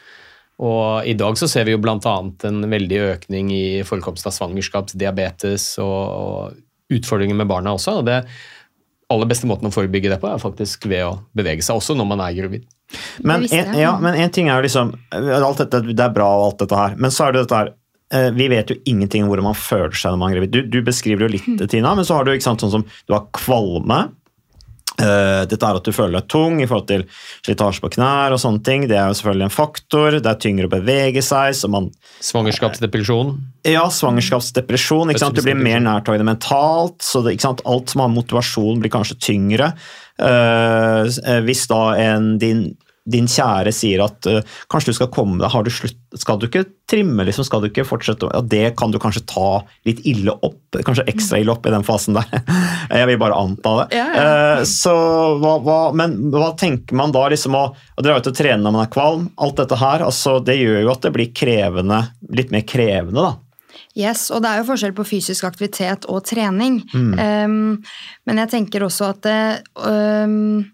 Og 0.64 1.06
I 1.06 1.14
dag 1.18 1.38
så 1.38 1.48
ser 1.50 1.66
vi 1.66 1.74
jo 1.74 1.82
bl.a. 1.82 2.16
en 2.46 2.66
veldig 2.70 2.98
økning 3.14 3.50
i 3.54 3.64
forekomst 3.86 4.26
av 4.30 4.34
svangerskap, 4.36 4.92
diabetes 4.94 5.72
og, 5.82 6.60
utfordringer 6.94 7.34
med 7.34 7.48
barna 7.48 7.72
også. 7.74 8.00
og 8.02 8.04
det 8.06 8.20
aller 9.12 9.28
beste 9.28 9.48
måten 9.48 9.68
å 9.68 9.72
forebygge 9.72 10.10
det 10.12 10.18
på 10.22 10.28
er 10.30 10.40
faktisk 10.42 10.86
ved 10.90 11.04
å 11.06 11.14
bevege 11.36 11.64
seg, 11.64 11.78
også 11.78 11.96
når 11.96 12.08
man 12.08 12.22
er 12.24 12.36
gravid. 12.36 12.66
Men 13.24 13.46
en, 13.48 13.72
ja, 13.78 13.94
men 14.00 14.16
en 14.20 14.32
ting 14.32 14.50
er 14.50 14.60
jo 14.60 14.66
liksom 14.66 14.92
alt 15.16 15.62
dette, 15.62 15.80
Det 15.90 16.04
er 16.04 16.12
bra 16.14 16.28
og 16.38 16.44
alt 16.48 16.64
dette 16.64 16.78
her, 16.78 16.96
men 17.00 17.14
så 17.14 17.26
er 17.26 17.34
det 17.34 17.44
dette 17.44 17.60
her 17.60 17.72
eh, 17.72 17.78
vi 18.12 18.44
vet 18.52 18.68
jo 18.70 18.76
ingenting 18.86 19.24
om 19.24 19.30
hvordan 19.30 19.46
man 19.48 19.56
føler 19.58 19.96
seg 19.96 20.12
når 20.12 20.18
man 20.20 20.30
er 20.30 20.36
gravid. 20.36 20.52
Du, 20.52 20.60
du 20.70 20.84
beskriver 20.86 21.24
jo 21.24 21.32
litt, 21.32 21.64
Tina, 21.72 21.94
men 21.96 22.06
så 22.06 22.18
har 22.18 22.26
du 22.26 22.34
ikke 22.34 22.46
sant, 22.46 22.62
sånn 22.62 22.74
som 22.76 22.84
du 22.84 23.14
har 23.16 23.24
kvalme. 23.34 24.04
Eh, 24.94 25.42
dette 25.50 25.66
er 25.66 25.74
at 25.74 25.88
du 25.88 25.90
føler 25.90 26.20
deg 26.20 26.26
tung 26.30 26.60
i 26.62 26.68
forhold 26.70 26.86
til 26.86 27.02
slitasje 27.42 27.82
på 27.82 27.90
knær 27.96 28.36
og 28.36 28.38
sånne 28.38 28.62
ting. 28.66 28.84
Det 28.90 28.94
er 28.94 29.10
jo 29.10 29.16
selvfølgelig 29.18 29.46
en 29.48 29.54
faktor. 29.54 30.18
Det 30.20 30.30
er 30.30 30.38
tyngre 30.44 30.68
å 30.68 30.74
bevege 30.76 31.24
seg. 31.24 31.56
så 31.58 31.70
man 31.70 31.88
Svangerskapsdepresjon. 32.22 33.34
ja, 33.66 33.88
svangerskapsdepresjon. 33.90 35.10
Ikke 35.10 35.24
sant? 35.24 35.34
Du 35.34 35.42
blir 35.42 35.58
mer 35.58 35.82
nærtagende 35.82 36.28
mentalt. 36.28 37.02
så 37.02 37.24
det, 37.24 37.34
ikke 37.34 37.48
sant? 37.48 37.64
Alt 37.66 37.90
som 37.90 38.04
har 38.04 38.14
motivasjon, 38.14 38.78
blir 38.82 38.94
kanskje 38.94 39.18
tyngre. 39.18 39.72
Eh, 40.14 41.10
eh, 41.10 41.40
hvis 41.42 41.66
da 41.66 41.82
en, 41.98 42.36
din, 42.38 42.68
din 43.04 43.26
kjære 43.28 43.72
sier 43.74 44.00
at 44.04 44.28
uh, 44.30 44.40
kanskje 44.72 44.92
du 44.92 44.98
skal 44.98 45.10
komme 45.12 45.36
deg, 45.40 45.50
har 45.52 45.64
du 45.64 45.70
slutt, 45.72 45.98
skal 46.16 46.38
du 46.40 46.46
ikke 46.48 46.64
trimme, 46.88 47.26
liksom, 47.26 47.44
skal 47.46 47.60
du 47.60 47.68
ikke 47.68 47.86
fortsette? 47.86 48.30
Ja, 48.32 48.40
det 48.40 48.74
kan 48.80 48.94
du 48.94 48.98
kanskje 49.02 49.24
ta 49.28 49.60
litt 49.88 50.00
ille 50.08 50.32
opp, 50.34 50.78
kanskje 50.86 51.06
ekstra 51.12 51.40
ille 51.42 51.52
opp 51.52 51.68
i 51.68 51.74
den 51.74 51.84
fasen 51.86 52.16
der. 52.16 52.30
Jeg 53.00 53.10
vil 53.10 53.20
bare 53.20 53.38
anta 53.38 53.76
det. 53.82 54.00
Ja, 54.00 54.08
ja. 54.08 54.24
Uh, 54.24 54.64
så 54.68 54.94
hva, 55.42 55.56
hva, 55.64 55.78
men 55.96 56.16
hva 56.32 56.54
tenker 56.60 56.96
man 56.96 57.14
da 57.14 57.26
liksom 57.32 57.56
å, 57.58 57.66
å 57.74 58.04
dra 58.04 58.18
ut 58.18 58.32
og 58.32 58.36
trene 58.36 58.62
når 58.64 58.76
man 58.76 58.86
er 58.86 58.92
kvalm? 58.96 59.30
Alt 59.44 59.60
dette 59.60 59.80
her, 59.80 60.04
altså, 60.08 60.38
det 60.44 60.58
gjør 60.60 60.84
jo 60.86 60.94
at 60.94 61.04
det 61.04 61.14
blir 61.16 61.32
krevende, 61.36 62.06
litt 62.32 62.54
mer 62.54 62.64
krevende, 62.68 63.20
da. 63.20 63.34
Yes, 63.94 64.26
og 64.34 64.42
det 64.42 64.50
er 64.50 64.60
jo 64.60 64.68
forskjell 64.72 64.94
på 64.96 65.06
fysisk 65.06 65.46
aktivitet 65.46 66.06
og 66.10 66.24
trening. 66.26 66.80
Um, 66.94 67.78
men 68.26 68.40
jeg 68.42 68.50
tenker 68.50 68.82
også 68.86 69.12
at 69.12 69.28
um, 69.78 70.64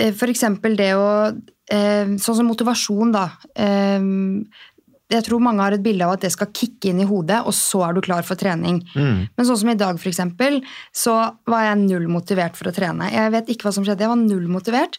eh, 0.00 0.14
eksempel 0.30 0.76
det 0.78 0.92
å 0.98 1.08
um, 1.32 2.14
Sånn 2.20 2.38
som 2.40 2.48
motivasjon, 2.48 3.12
da. 3.14 3.28
Um, 3.56 4.44
jeg 5.12 5.26
tror 5.26 5.42
mange 5.44 5.62
har 5.62 5.76
et 5.76 5.84
bilde 5.84 6.06
av 6.06 6.16
at 6.16 6.24
det 6.24 6.32
skal 6.32 6.50
kicke 6.56 6.90
inn 6.90 7.02
i 7.04 7.06
hodet, 7.06 7.42
og 7.44 7.54
så 7.54 7.82
er 7.86 7.94
du 7.94 8.00
klar 8.02 8.24
for 8.26 8.40
trening. 8.40 8.80
Men 8.96 9.46
sånn 9.46 9.58
som 9.60 9.70
i 9.70 9.76
dag, 9.78 10.00
eksempel, 10.00 10.58
så 10.96 11.14
var 11.46 11.66
jeg 11.68 11.82
null 11.84 12.08
motivert 12.10 12.56
for 12.58 12.70
å 12.70 12.74
trene. 12.74 13.10
Jeg 13.12 13.34
vet 13.36 13.52
ikke 13.52 13.68
hva 13.68 13.74
som 13.76 13.84
skjedde, 13.86 14.06
jeg 14.06 14.10
var 14.10 14.22
null 14.22 14.48
motivert. 14.50 14.98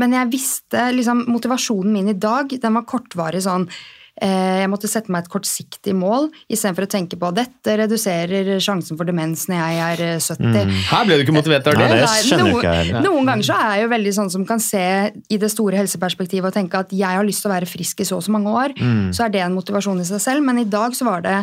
Men 0.00 0.16
jeg 0.16 0.30
visste 0.32 0.88
liksom, 0.94 1.24
Motivasjonen 1.30 1.92
min 1.94 2.10
i 2.10 2.18
dag, 2.18 2.50
den 2.60 2.78
var 2.78 2.86
kortvarig 2.88 3.42
sånn 3.44 3.68
eh, 3.68 3.74
Jeg 4.14 4.70
måtte 4.70 4.86
sette 4.86 5.10
meg 5.10 5.24
et 5.24 5.30
kortsiktig 5.32 5.90
mål 5.98 6.28
istedenfor 6.46 6.86
å 6.86 6.90
tenke 6.90 7.18
på 7.18 7.30
dette 7.34 7.74
reduserer 7.80 8.52
sjansen 8.62 8.98
for 8.98 9.08
demens 9.08 9.48
når 9.50 9.58
jeg 9.58 9.80
er 9.84 10.02
eh, 10.06 10.20
70. 10.22 10.70
Her 10.90 11.08
ble 11.08 11.16
du 11.18 11.24
ikke 11.24 11.34
motivert 11.34 11.66
av 11.70 11.78
det. 11.80 11.88
det 11.90 12.04
Nei, 12.04 12.20
skjønner 12.22 12.52
noen, 12.52 12.60
ikke. 12.62 13.02
Noen 13.02 13.30
ganger 13.30 13.48
så 13.48 13.56
er 13.58 13.72
jeg 13.72 13.84
jo 13.84 13.90
veldig 13.94 14.12
sånn 14.20 14.30
som 14.36 14.46
kan 14.46 14.62
se 14.62 14.84
i 15.10 15.40
det 15.42 15.50
store 15.50 15.80
helseperspektivet 15.82 16.46
og 16.52 16.54
tenke 16.54 16.84
at 16.86 16.94
jeg 16.94 17.18
har 17.18 17.26
lyst 17.26 17.42
til 17.42 17.50
å 17.50 17.54
være 17.56 17.68
frisk 17.68 18.04
i 18.04 18.06
så 18.06 18.20
og 18.20 18.24
så 18.26 18.34
mange 18.36 18.54
år. 18.54 18.76
Mm. 18.78 19.10
Så 19.16 19.26
er 19.26 19.34
det 19.34 19.42
en 19.42 19.56
motivasjon 19.58 20.04
i 20.04 20.06
seg 20.06 20.22
selv. 20.22 20.46
Men 20.46 20.62
i 20.62 20.66
dag 20.70 20.94
så 20.94 21.08
var 21.08 21.26
det 21.26 21.40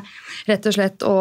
rett 0.48 0.72
og 0.72 0.78
slett 0.78 1.08
å 1.08 1.16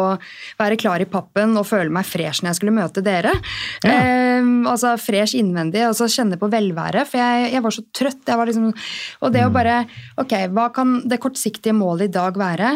være 0.61 0.79
klar 0.79 1.03
i 1.03 1.09
pappen 1.09 1.59
og 1.59 1.67
føle 1.67 1.91
meg 1.91 2.07
fresh 2.07 2.45
når 2.45 2.53
jeg 2.53 2.61
skulle 2.61 2.77
møte 2.79 3.03
dere. 3.03 3.35
Eh, 3.83 4.30
altså 4.69 4.95
fresh 5.01 5.37
innvendig, 5.39 5.83
og 5.87 5.95
så 5.97 6.09
kjenne 6.11 6.39
på 6.39 6.49
velvære. 6.51 7.05
For 7.09 7.21
jeg, 7.21 7.51
jeg 7.55 7.65
var 7.65 7.75
så 7.75 7.85
trøtt. 7.95 8.23
Jeg 8.27 8.39
var 8.39 8.49
liksom, 8.49 8.71
og 9.21 9.35
det 9.35 9.45
å 9.45 9.53
bare 9.53 9.81
Ok, 10.21 10.35
hva 10.53 10.69
kan 10.75 10.99
det 11.09 11.21
kortsiktige 11.23 11.75
målet 11.77 12.09
i 12.09 12.15
dag 12.15 12.37
være? 12.39 12.75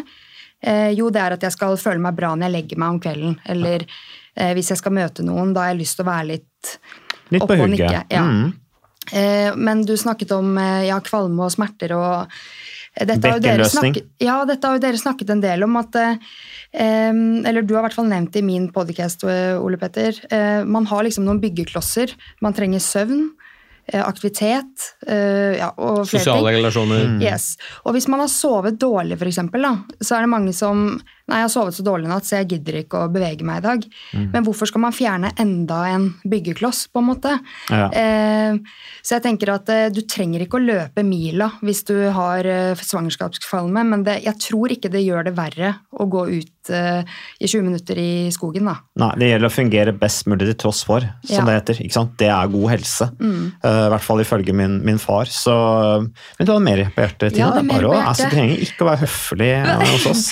Eh, 0.65 0.91
jo, 0.97 1.11
det 1.13 1.21
er 1.21 1.35
at 1.35 1.45
jeg 1.45 1.53
skal 1.53 1.77
føle 1.79 2.01
meg 2.01 2.17
bra 2.17 2.33
når 2.33 2.47
jeg 2.47 2.55
legger 2.57 2.81
meg 2.81 2.95
om 2.95 3.01
kvelden. 3.03 3.39
Eller 3.53 3.85
eh, 3.85 4.53
hvis 4.57 4.71
jeg 4.73 4.81
skal 4.81 4.95
møte 4.97 5.25
noen, 5.25 5.53
da 5.55 5.65
har 5.65 5.73
jeg 5.73 5.83
lyst 5.83 5.99
til 5.99 6.07
å 6.07 6.11
være 6.11 6.29
litt 6.35 6.77
Litt 7.33 7.41
på 7.41 7.47
oppe 7.47 7.63
og 7.63 7.71
nikke. 7.73 8.05
Ja. 8.13 8.21
Mm. 8.25 8.53
Eh, 9.11 9.51
men 9.57 9.83
du 9.85 9.95
snakket 9.97 10.33
om 10.35 10.55
eh, 10.61 10.87
ja, 10.89 10.99
kvalme 11.05 11.45
og 11.45 11.53
smerter 11.53 11.93
og 11.97 12.37
dette 12.95 13.27
har, 13.27 13.39
jo 13.39 13.43
dere 13.43 13.67
snakket, 13.67 14.05
ja, 14.23 14.37
dette 14.47 14.67
har 14.67 14.77
jo 14.77 14.83
dere 14.85 14.99
snakket 14.99 15.33
en 15.33 15.41
del 15.43 15.65
om 15.67 15.75
at 15.81 15.97
eh, 15.99 16.21
Eller 16.79 17.65
du 17.65 17.73
har 17.75 17.83
i 17.83 17.87
hvert 17.89 17.97
fall 17.97 18.07
nevnt 18.07 18.31
det 18.31 18.39
i 18.39 18.47
min 18.47 18.69
podcast, 18.71 19.25
eh, 19.27 19.55
Ole 19.59 19.79
Petter. 19.81 20.15
Eh, 20.31 20.63
man 20.63 20.87
har 20.87 21.03
liksom 21.03 21.27
noen 21.27 21.41
byggeklosser. 21.43 22.13
Man 22.45 22.55
trenger 22.55 22.79
søvn, 22.83 23.25
eh, 23.91 23.99
aktivitet 24.03 24.87
eh, 25.07 25.57
ja, 25.59 25.73
og 25.75 26.05
flere 26.07 26.23
Sosiale 26.23 26.47
ting. 26.49 26.59
relasjoner. 26.61 27.05
Yes. 27.23 27.57
Og 27.83 27.97
hvis 27.97 28.07
man 28.11 28.23
har 28.23 28.31
sovet 28.31 28.79
dårlig, 28.79 29.19
da, 29.19 29.75
så 29.99 30.17
er 30.17 30.25
det 30.25 30.31
mange 30.31 30.55
som 30.55 30.87
Nei, 31.25 31.39
jeg 31.41 31.47
har 31.47 31.53
sovet 31.55 31.73
så 31.73 31.83
dårlig 31.87 32.05
i 32.05 32.09
natt, 32.11 32.25
så 32.27 32.35
jeg 32.37 32.49
gidder 32.53 32.75
ikke 32.83 32.99
å 33.01 33.09
bevege 33.09 33.41
meg 33.47 33.63
i 33.63 33.65
dag. 33.65 33.85
Men 34.33 34.43
hvorfor 34.45 34.69
skal 34.69 34.83
man 34.83 34.93
fjerne 34.93 35.31
enda 35.41 35.79
en 35.89 36.03
byggekloss, 36.29 36.83
på 36.93 37.01
en 37.01 37.07
måte? 37.09 37.31
Ja. 37.73 37.87
Eh, 37.89 38.59
så 39.01 39.15
jeg 39.17 39.23
tenker 39.25 39.49
at 39.55 39.69
eh, 39.73 39.87
du 39.93 40.03
trenger 40.09 40.43
ikke 40.45 40.59
å 40.59 40.65
løpe 40.65 41.01
mila 41.05 41.47
hvis 41.65 41.81
du 41.89 41.95
har 42.13 42.45
eh, 42.45 42.77
svangerskapskvalme, 42.77 43.83
men 43.89 44.03
det, 44.05 44.19
jeg 44.25 44.37
tror 44.45 44.73
ikke 44.75 44.91
det 44.93 45.01
gjør 45.05 45.25
det 45.29 45.33
verre 45.37 45.71
å 45.97 46.05
gå 46.13 46.27
ut 46.29 46.69
eh, 46.73 47.01
i 47.41 47.49
20 47.49 47.65
minutter 47.71 47.99
i 48.01 48.09
skogen, 48.33 48.69
da. 48.69 48.77
Nei, 49.01 49.09
det 49.21 49.31
gjelder 49.31 49.49
å 49.49 49.55
fungere 49.55 49.95
best 49.97 50.29
mulig 50.29 50.51
til 50.51 50.59
tross 50.65 50.83
for, 50.85 51.05
som 51.25 51.33
Ja. 51.35 51.41
Mm. 51.41 51.49
det 51.49 51.57
heter. 51.59 51.81
ikke 51.85 51.97
sant? 51.97 52.13
Det 52.21 52.29
er 52.33 52.53
god 52.53 52.69
helse. 52.75 53.09
Eh, 53.17 53.81
I 53.85 53.89
hvert 53.95 54.05
fall 54.05 54.21
ifølge 54.21 54.53
min, 54.57 54.77
min 54.85 55.01
far. 55.01 55.25
Så, 55.29 55.53
men 56.37 56.45
du 56.47 56.53
har 56.53 56.61
mer 56.63 56.85
på 56.93 57.01
hjertet, 57.05 57.33
Tina. 57.33 57.47
Ja, 57.49 57.51
det 57.57 57.65
er 57.65 57.69
Bare 57.73 57.89
å- 57.91 57.99
altså, 58.13 58.29
du 58.29 58.35
trenger 58.37 58.61
ikke 58.65 58.85
å 58.85 58.89
være 58.91 59.03
høflig 59.05 59.51
eh, 59.57 59.85
hos 59.95 60.05
oss. 60.13 60.25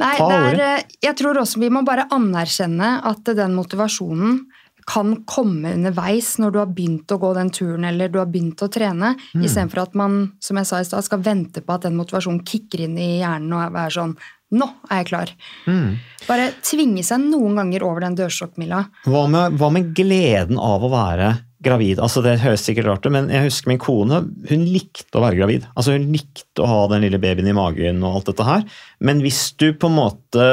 Nei, 0.00 0.14
Ta 0.18 0.28
er, 0.38 0.60
eh, 0.78 0.82
jeg 1.02 1.16
tror 1.18 1.40
også 1.42 1.60
vi 1.62 1.70
må 1.74 1.84
bare 1.86 2.08
anerkjenne 2.14 2.94
at 3.04 3.24
den 3.36 3.54
motivasjonen 3.58 4.40
kan 4.88 5.10
komme 5.28 5.74
underveis 5.76 6.38
når 6.40 6.52
du 6.54 6.58
har 6.62 6.70
begynt 6.72 7.12
å 7.12 7.18
gå 7.20 7.34
den 7.36 7.50
turen 7.52 7.84
eller 7.84 8.08
du 8.08 8.18
har 8.22 8.30
begynt 8.32 8.62
å 8.64 8.70
trene, 8.72 9.14
Mm. 9.34 9.44
istedenfor 9.44 9.82
at 9.82 9.94
man 9.94 10.32
som 10.40 10.56
jeg 10.56 10.66
sa 10.66 10.78
i 10.80 10.84
sted, 10.88 11.04
skal 11.04 11.18
vente 11.20 11.60
på 11.60 11.74
at 11.74 11.82
den 11.82 11.96
motivasjonen 11.98 12.40
kicker 12.46 12.80
inn 12.86 12.96
i 12.96 13.20
hjernen 13.20 13.52
og 13.52 13.72
være 13.72 13.92
sånn 13.92 14.16
Nå 14.50 14.64
er 14.88 15.02
jeg 15.02 15.08
klar. 15.10 15.28
Mm. 15.66 15.98
Bare 16.26 16.52
tvinge 16.64 17.02
seg 17.04 17.20
noen 17.20 17.54
ganger 17.54 17.82
over 17.84 18.00
den 18.00 18.14
dørstokkmila. 18.16 18.78
Hva 19.04 19.26
hva 19.52 19.68
med 19.70 19.90
gleden 19.94 20.56
av 20.56 20.80
å 20.80 20.88
være 20.88 21.34
gravid. 21.64 21.98
Altså 22.02 22.22
Det 22.24 22.38
høres 22.42 22.64
sikkert 22.66 22.90
rart 22.90 23.06
ut, 23.06 23.14
men 23.14 23.30
jeg 23.32 23.48
husker 23.48 23.72
min 23.72 23.80
kone 23.82 24.22
hun 24.50 24.68
likte 24.68 25.18
å 25.18 25.24
være 25.24 25.40
gravid. 25.40 25.66
Altså 25.74 25.96
Hun 25.96 26.10
likte 26.14 26.64
å 26.64 26.70
ha 26.70 26.84
den 26.92 27.04
lille 27.06 27.20
babyen 27.22 27.50
i 27.50 27.56
magen 27.56 28.04
og 28.04 28.20
alt 28.20 28.30
dette 28.30 28.46
her. 28.46 28.64
Men 29.04 29.22
hvis 29.24 29.42
du 29.58 29.72
på 29.74 29.90
en 29.90 29.98
måte 29.98 30.46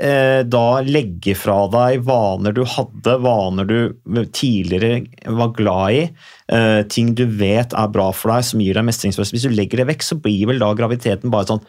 eh, 0.00 0.40
da 0.48 0.64
legger 0.86 1.38
fra 1.38 1.58
deg 1.72 2.04
vaner 2.08 2.56
du 2.56 2.62
hadde, 2.68 3.18
vaner 3.22 3.68
du 3.68 4.24
tidligere 4.34 5.04
var 5.38 5.54
glad 5.58 5.98
i, 5.98 6.02
eh, 6.56 6.80
ting 6.90 7.14
du 7.18 7.26
vet 7.26 7.76
er 7.76 7.92
bra 7.92 8.10
for 8.16 8.34
deg, 8.34 8.48
som 8.50 8.64
gir 8.64 8.78
deg 8.78 8.88
mestringsfølelse 8.88 9.36
Hvis 9.36 9.46
du 9.48 9.54
legger 9.54 9.82
det 9.82 9.90
vekk, 9.94 10.06
så 10.06 10.18
blir 10.22 10.50
vel 10.50 10.62
da 10.62 10.72
graviditeten 10.78 11.32
bare 11.32 11.52
sånn 11.52 11.64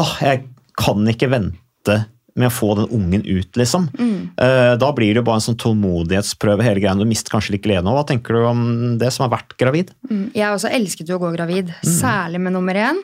åh, 0.00 0.16
jeg 0.24 0.46
kan 0.80 1.06
ikke 1.06 1.30
vente 1.30 2.00
med 2.34 2.48
å 2.50 2.54
få 2.54 2.72
den 2.80 2.88
ungen 2.90 3.22
ut, 3.22 3.52
liksom. 3.56 3.86
Mm. 3.94 4.34
Da 4.80 4.88
blir 4.96 5.12
det 5.12 5.20
jo 5.20 5.26
bare 5.28 5.38
en 5.38 5.44
sånn 5.44 5.58
tålmodighetsprøve, 5.62 6.64
hele 6.66 6.82
greia. 6.82 6.96
Du 6.98 7.06
mister 7.06 7.30
kanskje 7.36 7.54
litt 7.54 7.62
gleden. 7.66 7.86
Og 7.86 7.94
hva 7.94 8.02
tenker 8.08 8.34
du 8.34 8.48
om 8.48 8.64
det 8.98 9.12
som 9.14 9.26
har 9.26 9.36
vært 9.36 9.54
gravid? 9.60 9.92
Mm, 10.10 10.26
Jeg 10.34 10.50
også 10.50 10.72
elsket 10.74 11.12
jo 11.12 11.20
å 11.20 11.22
gå 11.22 11.30
gravid, 11.36 11.70
særlig 11.86 12.42
med 12.42 12.56
nummer 12.56 12.74
én. 12.74 12.98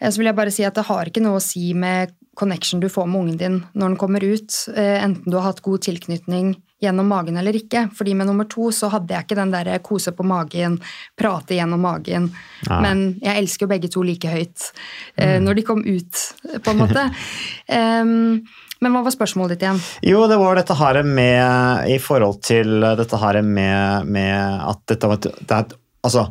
Eh, 0.00 0.10
Så 0.10 0.18
vil 0.20 0.26
jeg 0.26 0.36
bare 0.36 0.52
si 0.52 0.64
at 0.64 0.74
Det 0.74 0.84
har 0.84 1.08
ikke 1.08 1.24
noe 1.24 1.40
å 1.40 1.42
si 1.42 1.72
med 1.74 2.12
connection 2.36 2.80
du 2.80 2.88
får 2.88 3.06
med 3.08 3.20
ungen 3.20 3.36
din 3.40 3.64
når 3.74 3.88
den 3.88 3.96
kommer 3.96 4.20
ut, 4.20 4.52
eh, 4.76 5.02
enten 5.02 5.24
du 5.24 5.38
har 5.38 5.52
hatt 5.54 5.62
god 5.62 5.80
tilknytning 5.80 6.56
gjennom 6.82 7.08
magen 7.08 7.38
eller 7.40 7.56
ikke. 7.56 7.86
Fordi 7.96 8.14
med 8.14 8.26
nummer 8.26 8.44
to 8.44 8.68
så 8.74 8.90
hadde 8.92 9.14
jeg 9.14 9.24
ikke 9.24 9.38
den 9.38 9.50
der 9.50 9.78
kose 9.78 10.12
på 10.12 10.26
magen, 10.26 10.78
prate 11.16 11.56
gjennom 11.56 11.80
magen. 11.80 12.30
Nei. 12.68 12.80
Men 12.82 13.20
jeg 13.22 13.40
elsker 13.40 13.64
jo 13.64 13.70
begge 13.72 13.90
to 13.90 14.02
like 14.02 14.28
høyt 14.28 14.72
mm. 15.16 15.42
når 15.42 15.54
de 15.56 15.62
kom 15.62 15.80
ut, 15.80 16.12
på 16.60 16.74
en 16.74 16.82
måte. 16.82 17.06
Em, 17.72 18.44
men 18.84 18.92
hva 18.92 19.02
var 19.06 19.14
spørsmålet 19.14 19.56
ditt 19.56 19.64
igjen? 19.66 19.80
Jo, 20.04 20.26
det 20.30 20.38
var 20.40 20.58
dette 20.58 20.76
her 20.76 21.00
med 21.06 21.88
I 21.92 21.98
forhold 22.02 22.42
til 22.44 22.84
dette 22.98 23.20
her 23.20 23.40
med, 23.42 24.08
med 24.12 24.62
at 24.68 24.82
dette 24.92 25.10
var 25.10 25.20
et, 25.20 25.76
Altså, 26.06 26.28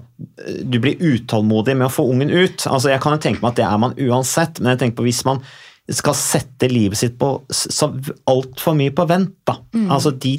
du 0.64 0.78
blir 0.80 1.02
utålmodig 1.04 1.74
med 1.76 1.90
å 1.90 1.92
få 1.92 2.06
ungen 2.08 2.30
ut. 2.32 2.64
Altså, 2.70 2.94
jeg 2.94 3.02
kan 3.04 3.18
jo 3.18 3.20
tenke 3.26 3.42
meg 3.44 3.50
at 3.50 3.58
det 3.60 3.66
er 3.68 3.82
man 3.82 3.96
uansett, 4.00 4.62
men 4.62 4.72
jeg 4.72 4.86
tenker 4.86 5.02
på 5.02 5.08
hvis 5.10 5.26
man 5.28 5.42
skal 5.92 6.16
sette 6.16 6.70
livet 6.72 6.96
sitt 6.98 7.18
på 7.20 7.34
altfor 8.32 8.78
mye 8.78 8.94
på 8.96 9.04
vent, 9.10 9.34
da. 9.44 9.58
Altså 9.92 10.14
de 10.16 10.38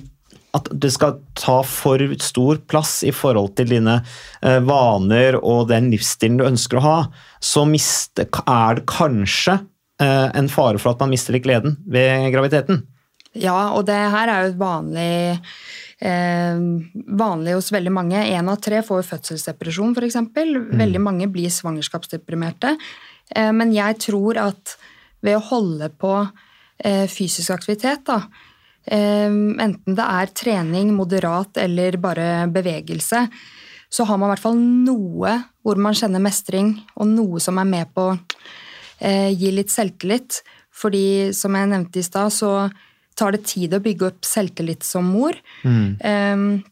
at 0.56 0.70
det 0.72 0.88
skal 0.94 1.18
ta 1.36 1.58
for 1.68 2.00
stor 2.22 2.60
plass 2.70 2.98
i 3.06 3.12
forhold 3.14 3.54
til 3.58 3.70
dine 3.74 3.98
eh, 4.40 4.60
vaner 4.64 5.38
og 5.42 5.66
den 5.68 5.90
livsstilen 5.92 6.38
du 6.40 6.46
ønsker 6.46 6.80
å 6.80 6.84
ha, 6.86 6.98
så 7.44 7.66
miste, 7.68 8.24
er 8.24 8.78
det 8.78 8.86
kanskje 8.88 9.58
en 9.98 10.48
fare 10.52 10.76
for 10.76 10.92
at 10.92 11.00
man 11.00 11.12
mister 11.14 11.38
gleden 11.40 11.78
ved 11.88 12.26
graviditeten. 12.34 12.82
Ja, 13.36 13.72
og 13.76 13.86
det 13.88 13.96
her 13.96 14.28
er 14.28 14.42
jo 14.44 14.50
et 14.50 14.58
vanlig 14.60 15.14
eh, 16.00 16.58
vanlig 17.18 17.54
hos 17.56 17.72
veldig 17.72 17.92
mange. 17.92 18.24
Én 18.24 18.50
av 18.50 18.60
tre 18.62 18.82
får 18.84 19.06
fødselsdepresjon, 19.10 19.94
f.eks. 19.96 20.18
Veldig 20.80 21.02
mange 21.02 21.28
blir 21.32 21.52
svangerskapsdeprimerte. 21.52 22.76
Eh, 23.34 23.52
men 23.56 23.74
jeg 23.74 24.00
tror 24.08 24.40
at 24.42 24.76
ved 25.24 25.38
å 25.38 25.46
holde 25.50 25.90
på 25.98 26.12
eh, 26.22 27.06
fysisk 27.10 27.54
aktivitet, 27.54 28.04
da, 28.08 28.20
eh, 28.84 29.30
enten 29.30 29.96
det 29.96 30.10
er 30.20 30.34
trening, 30.36 30.94
moderat 30.96 31.62
eller 31.64 31.98
bare 32.02 32.46
bevegelse, 32.52 33.26
så 33.88 34.04
har 34.04 34.18
man 34.18 34.28
i 34.28 34.34
hvert 34.34 34.42
fall 34.42 34.58
noe 34.58 35.32
hvor 35.64 35.78
man 35.80 35.96
kjenner 35.96 36.22
mestring, 36.22 36.74
og 36.98 37.08
noe 37.08 37.40
som 37.42 37.58
er 37.62 37.68
med 37.70 37.92
på 37.96 38.10
eh, 38.12 38.65
gi 39.00 39.50
litt 39.52 39.72
selvtillit. 39.72 40.40
Fordi 40.76 41.32
som 41.36 41.56
jeg 41.56 41.68
nevnte 41.70 42.00
i 42.00 42.04
stad, 42.04 42.32
så 42.32 42.68
tar 43.16 43.32
det 43.32 43.46
tid 43.48 43.74
å 43.76 43.82
bygge 43.82 44.10
opp 44.10 44.26
selvtillit 44.28 44.84
som 44.84 45.08
mor. 45.08 45.36
Um, 46.04 46.64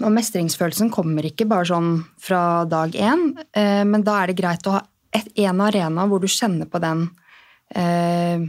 og 0.00 0.12
mestringsfølelsen 0.14 0.88
kommer 0.92 1.26
ikke 1.28 1.44
bare 1.50 1.68
sånn 1.68 1.90
fra 2.22 2.64
dag 2.64 2.94
én, 2.96 3.26
eh, 3.52 3.82
men 3.84 4.04
da 4.06 4.22
er 4.22 4.30
det 4.30 4.38
greit 4.38 4.64
å 4.64 4.78
ha 4.78 4.80
et, 5.12 5.28
en 5.44 5.60
arena 5.60 6.06
hvor 6.08 6.22
du 6.22 6.28
kjenner 6.32 6.64
på 6.70 6.80
den 6.80 7.02
eh, 7.76 8.46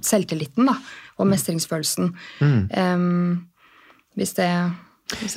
selvtilliten 0.00 0.70
da, 0.70 0.78
og 1.20 1.28
mestringsfølelsen. 1.28 2.08
Um, 2.72 3.50
hvis 4.16 4.32
det 4.38 4.48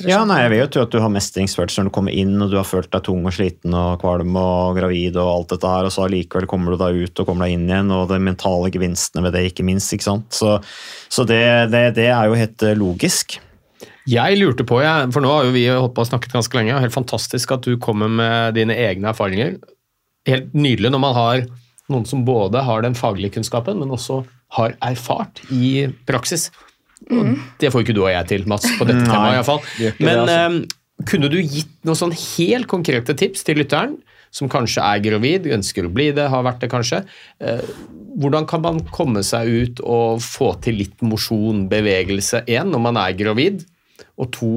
Ja, 0.02 0.24
nei, 0.26 0.40
Jeg 0.42 0.50
vet 0.50 0.74
jo 0.74 0.82
at 0.82 0.90
du 0.90 0.98
har 0.98 1.12
mestringsfølelse 1.14 1.78
når 1.78 1.90
du 1.90 1.94
kommer 1.94 2.14
inn 2.18 2.32
og 2.42 2.50
du 2.50 2.56
har 2.58 2.66
følt 2.66 2.90
deg 2.90 3.04
tung 3.06 3.22
og 3.22 3.34
sliten 3.36 3.74
og 3.76 4.00
kvalm 4.02 4.34
og 4.40 4.80
gravid 4.80 5.14
og 5.14 5.28
alt 5.30 5.52
dette 5.52 5.70
her, 5.70 5.86
og 5.86 5.94
så 5.94 6.08
allikevel 6.08 6.48
kommer 6.50 6.74
du 6.74 6.80
deg 6.80 6.98
ut 7.04 7.22
og 7.22 7.28
kommer 7.28 7.46
deg 7.46 7.54
inn 7.54 7.68
igjen, 7.68 7.92
og 7.94 8.08
de 8.10 8.18
mentale 8.18 8.72
gevinstene 8.74 9.22
ved 9.28 9.36
det, 9.38 9.44
ikke 9.52 9.66
minst. 9.68 9.94
ikke 9.94 10.08
sant? 10.08 10.26
Så, 10.34 10.56
så 11.06 11.26
det, 11.28 11.44
det, 11.70 11.84
det 12.00 12.08
er 12.10 12.26
jo 12.26 12.40
helt 12.40 12.66
eh, 12.66 12.74
logisk. 12.78 13.38
Jeg 14.10 14.40
lurte 14.40 14.66
på, 14.66 14.80
jeg, 14.82 15.12
for 15.14 15.22
nå 15.22 15.30
har 15.36 15.46
jo 15.46 15.54
vi 15.54 15.68
holdt 15.70 15.94
på 15.94 16.02
og 16.02 16.10
snakket 16.10 16.34
ganske 16.34 16.58
lenge, 16.58 16.74
og 16.74 16.82
helt 16.82 16.96
fantastisk 16.96 17.54
at 17.54 17.68
du 17.68 17.76
kommer 17.78 18.10
med 18.10 18.58
dine 18.58 18.74
egne 18.74 19.12
erfaringer. 19.12 19.54
Helt 20.26 20.50
nydelig 20.56 20.90
når 20.90 21.04
man 21.04 21.14
har 21.14 21.44
noen 21.90 22.06
som 22.10 22.26
både 22.26 22.64
har 22.66 22.82
den 22.82 22.98
faglige 22.98 23.36
kunnskapen, 23.38 23.78
men 23.78 23.94
også 23.94 24.24
har 24.56 24.74
erfart 24.82 25.42
i 25.54 25.86
praksis. 26.10 26.48
Og 27.10 27.32
det 27.60 27.72
får 27.72 27.84
ikke 27.84 27.96
du 27.96 28.04
og 28.04 28.12
jeg 28.12 28.28
til, 28.30 28.46
Mats, 28.50 28.68
på 28.78 28.86
dette 28.88 29.02
Nei, 29.04 29.10
temaet 29.10 29.40
iallfall. 29.40 29.64
Men 30.02 30.22
det, 30.28 30.38
eh, 30.38 31.06
kunne 31.10 31.30
du 31.32 31.38
gitt 31.40 31.72
noen 31.88 31.98
sånn 31.98 32.14
helt 32.14 32.68
konkrete 32.70 33.16
tips 33.18 33.46
til 33.46 33.60
lytteren, 33.62 33.98
som 34.30 34.50
kanskje 34.50 34.82
er 34.86 35.00
gravid, 35.02 35.48
ønsker 35.50 35.88
å 35.88 35.92
bli 35.92 36.10
det, 36.14 36.28
har 36.30 36.44
vært 36.46 36.60
det 36.62 36.70
kanskje. 36.70 37.02
Eh, 37.42 37.64
hvordan 38.20 38.46
kan 38.50 38.62
man 38.62 38.82
komme 38.94 39.22
seg 39.26 39.48
ut 39.48 39.80
og 39.82 40.20
få 40.22 40.52
til 40.64 40.78
litt 40.82 41.02
mosjon, 41.06 41.66
bevegelse, 41.70 42.44
én, 42.50 42.70
når 42.70 42.84
man 42.90 43.00
er 43.00 43.16
gravid, 43.18 43.64
og 44.20 44.30
to, 44.34 44.52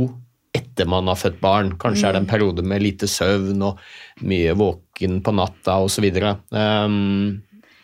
etter 0.53 0.89
man 0.89 1.09
har 1.09 1.17
født 1.17 1.39
barn. 1.41 1.73
Kanskje 1.81 2.09
er 2.09 2.15
det 2.15 2.23
en 2.23 2.29
periode 2.29 2.65
med 2.65 2.83
lite 2.83 3.09
søvn 3.09 3.63
og 3.65 3.81
mye 4.27 4.53
våken 4.57 5.21
på 5.25 5.33
natta 5.33 5.79
osv. 5.81 6.05
Um, 6.53 7.41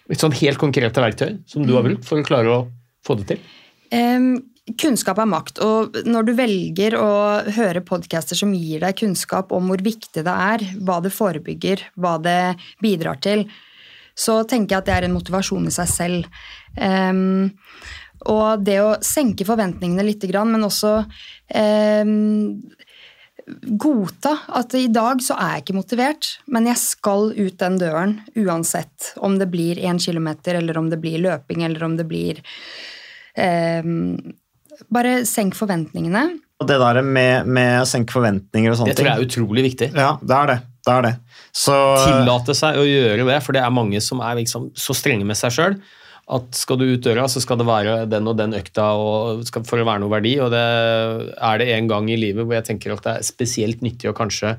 litt 0.10 0.22
sånn 0.22 0.38
helt 0.38 0.62
konkrete 0.62 1.02
verktøy 1.02 1.40
som 1.50 1.66
du 1.66 1.74
har 1.78 1.86
brukt 1.86 2.06
for 2.06 2.22
å 2.22 2.28
klare 2.28 2.54
å 2.54 2.62
få 3.06 3.18
det 3.20 3.32
til. 3.32 3.42
Em, 3.96 4.36
kunnskap 4.78 5.20
er 5.22 5.30
makt, 5.30 5.62
og 5.64 5.98
når 6.08 6.28
du 6.28 6.34
velger 6.38 6.96
å 7.00 7.12
høre 7.56 7.84
podcaster 7.86 8.38
som 8.38 8.54
gir 8.54 8.84
deg 8.84 8.98
kunnskap 9.00 9.54
om 9.56 9.72
hvor 9.72 9.82
viktig 9.84 10.24
det 10.26 10.36
er, 10.36 10.66
hva 10.86 11.00
det 11.04 11.14
forebygger, 11.16 11.86
hva 12.00 12.18
det 12.22 12.56
bidrar 12.84 13.22
til, 13.24 13.46
så 14.20 14.42
tenker 14.44 14.76
jeg 14.76 14.82
at 14.84 14.90
det 14.90 14.98
er 14.98 15.08
en 15.08 15.16
motivasjon 15.16 15.70
i 15.70 15.74
seg 15.74 15.90
selv. 15.94 16.42
Um, 16.76 17.48
og 18.28 18.66
det 18.68 18.82
å 18.84 18.98
senke 19.06 19.48
forventningene 19.48 20.04
litt, 20.04 20.26
men 20.28 20.68
også 20.68 20.92
um, 21.56 22.60
godta 23.80 24.36
at 24.60 24.76
i 24.76 24.90
dag 24.92 25.24
så 25.24 25.40
er 25.40 25.56
jeg 25.56 25.66
ikke 25.66 25.80
motivert, 25.80 26.34
men 26.52 26.68
jeg 26.68 26.84
skal 26.84 27.32
ut 27.32 27.58
den 27.64 27.80
døren 27.80 28.20
uansett 28.36 29.14
om 29.24 29.40
det 29.40 29.48
blir 29.54 29.80
én 29.80 30.04
kilometer, 30.04 30.60
eller 30.60 30.78
om 30.78 30.92
det 30.92 31.00
blir 31.00 31.24
løping, 31.24 31.64
eller 31.64 31.88
om 31.88 31.96
det 31.98 32.10
blir 32.12 32.44
Ehm, 33.40 34.18
bare 34.94 35.20
senk 35.28 35.58
forventningene. 35.58 36.24
Og 36.60 36.68
det 36.68 36.80
der 36.82 37.00
med, 37.06 37.48
med 37.48 37.78
å 37.82 37.88
senke 37.88 38.16
forventninger 38.16 38.74
og 38.74 38.82
sånne 38.82 38.92
ting. 38.92 38.98
Det 38.98 39.04
tror 39.04 39.12
jeg 39.12 39.22
er 39.22 39.30
utrolig 39.30 39.64
viktig. 39.70 39.88
Ja, 39.96 40.12
det 40.20 40.36
er 40.36 40.52
det. 40.52 40.58
det, 40.88 40.96
er 40.96 41.06
det. 41.08 41.14
Så, 41.56 41.78
Tillate 42.04 42.56
seg 42.58 42.80
å 42.82 42.84
gjøre 42.88 43.28
det, 43.30 43.40
for 43.46 43.56
det 43.56 43.64
er 43.64 43.74
mange 43.74 44.02
som 44.04 44.22
er 44.26 44.42
liksom 44.42 44.70
så 44.78 44.96
strenge 44.98 45.28
med 45.28 45.40
seg 45.40 45.56
sjøl. 45.56 45.80
At 46.30 46.54
skal 46.54 46.78
du 46.78 46.86
ut 46.92 47.02
døra, 47.02 47.26
så 47.32 47.42
skal 47.42 47.58
det 47.58 47.66
være 47.66 47.96
den 48.12 48.28
og 48.30 48.36
den 48.38 48.54
økta 48.60 48.92
og 49.00 49.48
skal, 49.48 49.64
for 49.66 49.82
å 49.82 49.88
være 49.88 50.04
noe 50.04 50.14
verdi. 50.14 50.36
Og 50.44 50.52
det 50.54 50.62
er 50.62 51.62
det 51.62 51.72
en 51.74 51.90
gang 51.90 52.12
i 52.12 52.20
livet 52.20 52.46
hvor 52.46 52.60
jeg 52.60 52.68
tenker 52.68 52.94
at 52.94 53.06
det 53.08 53.16
er 53.16 53.30
spesielt 53.32 53.82
nyttig 53.86 54.12
å 54.12 54.18
kanskje 54.18 54.58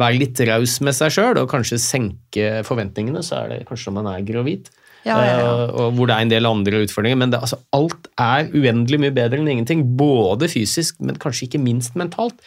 være 0.00 0.20
litt 0.20 0.40
raus 0.46 0.78
med 0.86 0.94
seg 0.96 1.12
sjøl 1.12 1.42
og 1.42 1.50
kanskje 1.50 1.80
senke 1.82 2.60
forventningene. 2.64 3.24
Så 3.26 3.42
er 3.42 3.52
det 3.52 3.66
kanskje 3.68 3.90
når 3.90 3.98
man 3.98 4.12
er 4.14 4.24
gravid. 4.24 4.70
Ja, 5.06 5.16
ja, 5.24 5.34
ja. 5.40 5.48
Eh, 5.48 5.72
og 5.80 5.96
hvor 5.96 6.10
det 6.10 6.16
er 6.16 6.26
en 6.26 6.32
del 6.32 6.48
andre 6.48 6.82
utfordringer. 6.84 7.18
Men 7.22 7.32
det, 7.32 7.40
altså, 7.40 7.60
alt 7.76 8.08
er 8.20 8.50
uendelig 8.52 9.00
mye 9.02 9.14
bedre 9.16 9.40
enn 9.40 9.50
ingenting. 9.56 9.84
Både 9.98 10.50
fysisk, 10.52 11.00
men 11.00 11.18
kanskje 11.20 11.48
ikke 11.48 11.62
minst 11.62 11.96
mentalt. 11.98 12.40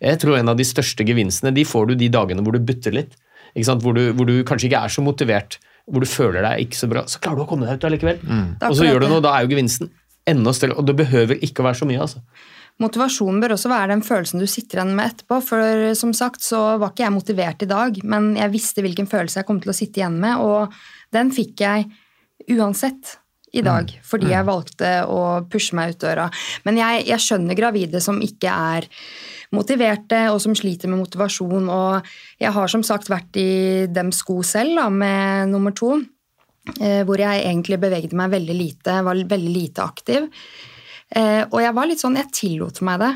Jeg 0.00 0.20
tror 0.22 0.38
en 0.38 0.52
av 0.52 0.58
de 0.58 0.66
største 0.66 1.06
gevinstene 1.06 1.54
de 1.54 1.66
får 1.68 1.90
du 1.90 1.96
de 2.00 2.10
dagene 2.12 2.44
hvor 2.46 2.56
du 2.56 2.62
butter 2.66 2.94
litt. 2.96 3.16
Ikke 3.54 3.68
sant? 3.70 3.82
Hvor, 3.84 3.96
du, 3.96 4.12
hvor 4.16 4.28
du 4.28 4.40
kanskje 4.46 4.70
ikke 4.70 4.84
er 4.86 4.94
så 4.94 5.02
motivert, 5.04 5.58
hvor 5.90 6.04
du 6.04 6.10
føler 6.10 6.44
deg 6.46 6.66
ikke 6.66 6.78
så 6.78 6.90
bra. 6.90 7.06
Så 7.10 7.22
klarer 7.22 7.42
du 7.42 7.46
å 7.46 7.50
komme 7.50 7.66
deg 7.66 7.80
ut 7.80 7.88
allikevel. 7.88 8.22
Er 8.22 8.70
Og 8.70 8.78
så 8.78 8.86
gjør 8.86 9.04
du 9.04 9.10
noe, 9.10 9.24
da 9.24 9.34
er 9.36 9.46
jo 9.46 9.54
gevinsten 9.54 9.90
enda 10.30 10.54
større. 10.54 10.78
Og 10.78 10.86
det 10.86 10.98
behøver 11.00 11.40
ikke 11.42 11.64
å 11.64 11.70
være 11.70 11.80
så 11.82 11.88
mye. 11.90 12.02
altså. 12.06 12.22
Motivasjon 12.80 13.40
bør 13.42 13.54
også 13.56 13.68
være 13.68 13.90
den 13.92 14.04
følelsen 14.04 14.40
du 14.40 14.46
sitter 14.48 14.80
igjen 14.80 14.94
med 14.96 15.10
etterpå. 15.12 15.40
For 15.44 15.90
som 15.98 16.14
sagt 16.16 16.44
så 16.46 16.60
var 16.80 16.94
ikke 16.94 17.04
jeg 17.04 17.16
motivert 17.16 17.64
i 17.66 17.68
dag, 17.68 17.98
men 18.08 18.32
jeg 18.38 18.54
visste 18.54 18.84
hvilken 18.84 19.10
følelse 19.10 19.42
jeg 19.42 19.48
kom 19.50 19.60
til 19.60 19.72
å 19.72 19.76
sitte 19.76 20.00
igjen 20.00 20.16
med, 20.22 20.40
og 20.40 20.72
den 21.14 21.32
fikk 21.34 21.60
jeg 21.60 21.90
uansett 22.56 23.16
i 23.52 23.62
dag, 23.66 23.90
fordi 24.06 24.30
jeg 24.30 24.46
valgte 24.46 24.90
å 25.10 25.42
pushe 25.50 25.74
meg 25.74 25.94
ut 25.94 26.04
døra. 26.04 26.28
Men 26.66 26.78
jeg, 26.78 27.02
jeg 27.10 27.24
skjønner 27.24 27.58
gravide 27.58 28.02
som 28.02 28.20
ikke 28.22 28.52
er 28.76 28.86
motiverte, 29.56 30.22
og 30.30 30.38
som 30.42 30.54
sliter 30.54 30.90
med 30.90 31.02
motivasjon. 31.02 31.66
Og 31.66 32.12
jeg 32.40 32.54
har 32.54 32.70
som 32.70 32.84
sagt 32.86 33.10
vært 33.10 33.38
i 33.40 33.86
dems 33.90 34.22
sko 34.22 34.40
selv 34.46 34.78
da, 34.78 34.86
med 34.94 35.50
nummer 35.50 35.74
to, 35.76 35.96
eh, 36.78 37.02
hvor 37.08 37.20
jeg 37.20 37.42
egentlig 37.42 37.80
bevegde 37.82 38.18
meg 38.18 38.32
veldig 38.36 38.56
lite, 38.56 39.00
var 39.06 39.26
veldig 39.34 39.54
lite 39.56 39.84
aktiv. 39.84 40.30
Eh, 41.10 41.42
og 41.48 41.58
jeg 41.64 41.74
var 41.74 41.90
litt 41.90 42.02
sånn, 42.02 42.18
jeg 42.20 42.34
tillot 42.36 42.82
meg 42.86 43.02
det. 43.02 43.12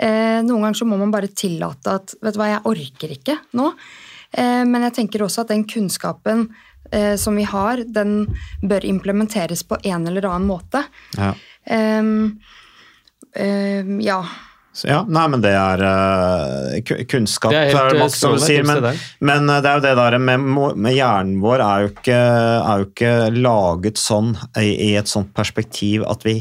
Eh, 0.00 0.38
noen 0.44 0.68
ganger 0.68 0.82
så 0.82 0.88
må 0.88 1.00
man 1.00 1.12
bare 1.12 1.32
tillate 1.32 1.96
at 1.96 2.18
vet 2.20 2.36
du 2.36 2.42
hva, 2.42 2.52
jeg 2.52 2.66
orker 2.68 3.16
ikke 3.16 3.40
nå. 3.58 3.72
Men 4.30 4.84
jeg 4.86 4.92
tenker 4.94 5.24
også 5.24 5.42
at 5.42 5.48
den 5.50 5.64
kunnskapen 5.66 6.44
eh, 6.90 7.16
som 7.16 7.36
vi 7.36 7.46
har, 7.48 7.84
den 7.86 8.26
bør 8.62 8.84
implementeres 8.84 9.64
på 9.66 9.78
en 9.82 10.06
eller 10.06 10.28
annen 10.30 10.48
måte. 10.48 10.84
Ja. 11.16 11.34
Um, 11.70 12.40
um, 13.36 13.98
ja. 14.00 14.22
Så 14.72 14.86
ja, 14.86 15.00
nei, 15.02 15.24
men 15.32 15.42
det 15.42 15.50
er 15.58 15.82
uh, 15.82 17.04
kunnskap, 17.10 17.50
Det 17.50 17.58
er 17.58 17.72
helt, 17.72 17.96
det 17.96 18.04
eh, 18.04 18.06
som 18.06 18.36
strålende 18.36 18.46
sier. 18.46 18.66
Men, 18.68 18.84
det 18.84 18.92
men 19.26 19.50
eh, 19.50 19.58
det 19.64 19.70
er 19.70 19.80
jo 19.80 19.84
det 19.84 19.94
der 19.98 20.16
med, 20.22 20.46
med 20.78 20.94
hjernen 20.94 21.40
vår 21.42 21.64
er 21.64 21.82
jo 21.82 21.90
ikke, 21.90 22.20
er 22.20 22.84
jo 22.84 22.86
ikke 22.86 23.14
laget 23.34 24.00
sånn 24.00 24.30
i, 24.62 24.70
i 24.70 24.92
et 25.00 25.10
sånt 25.10 25.34
perspektiv 25.36 26.06
at 26.06 26.22
vi 26.26 26.38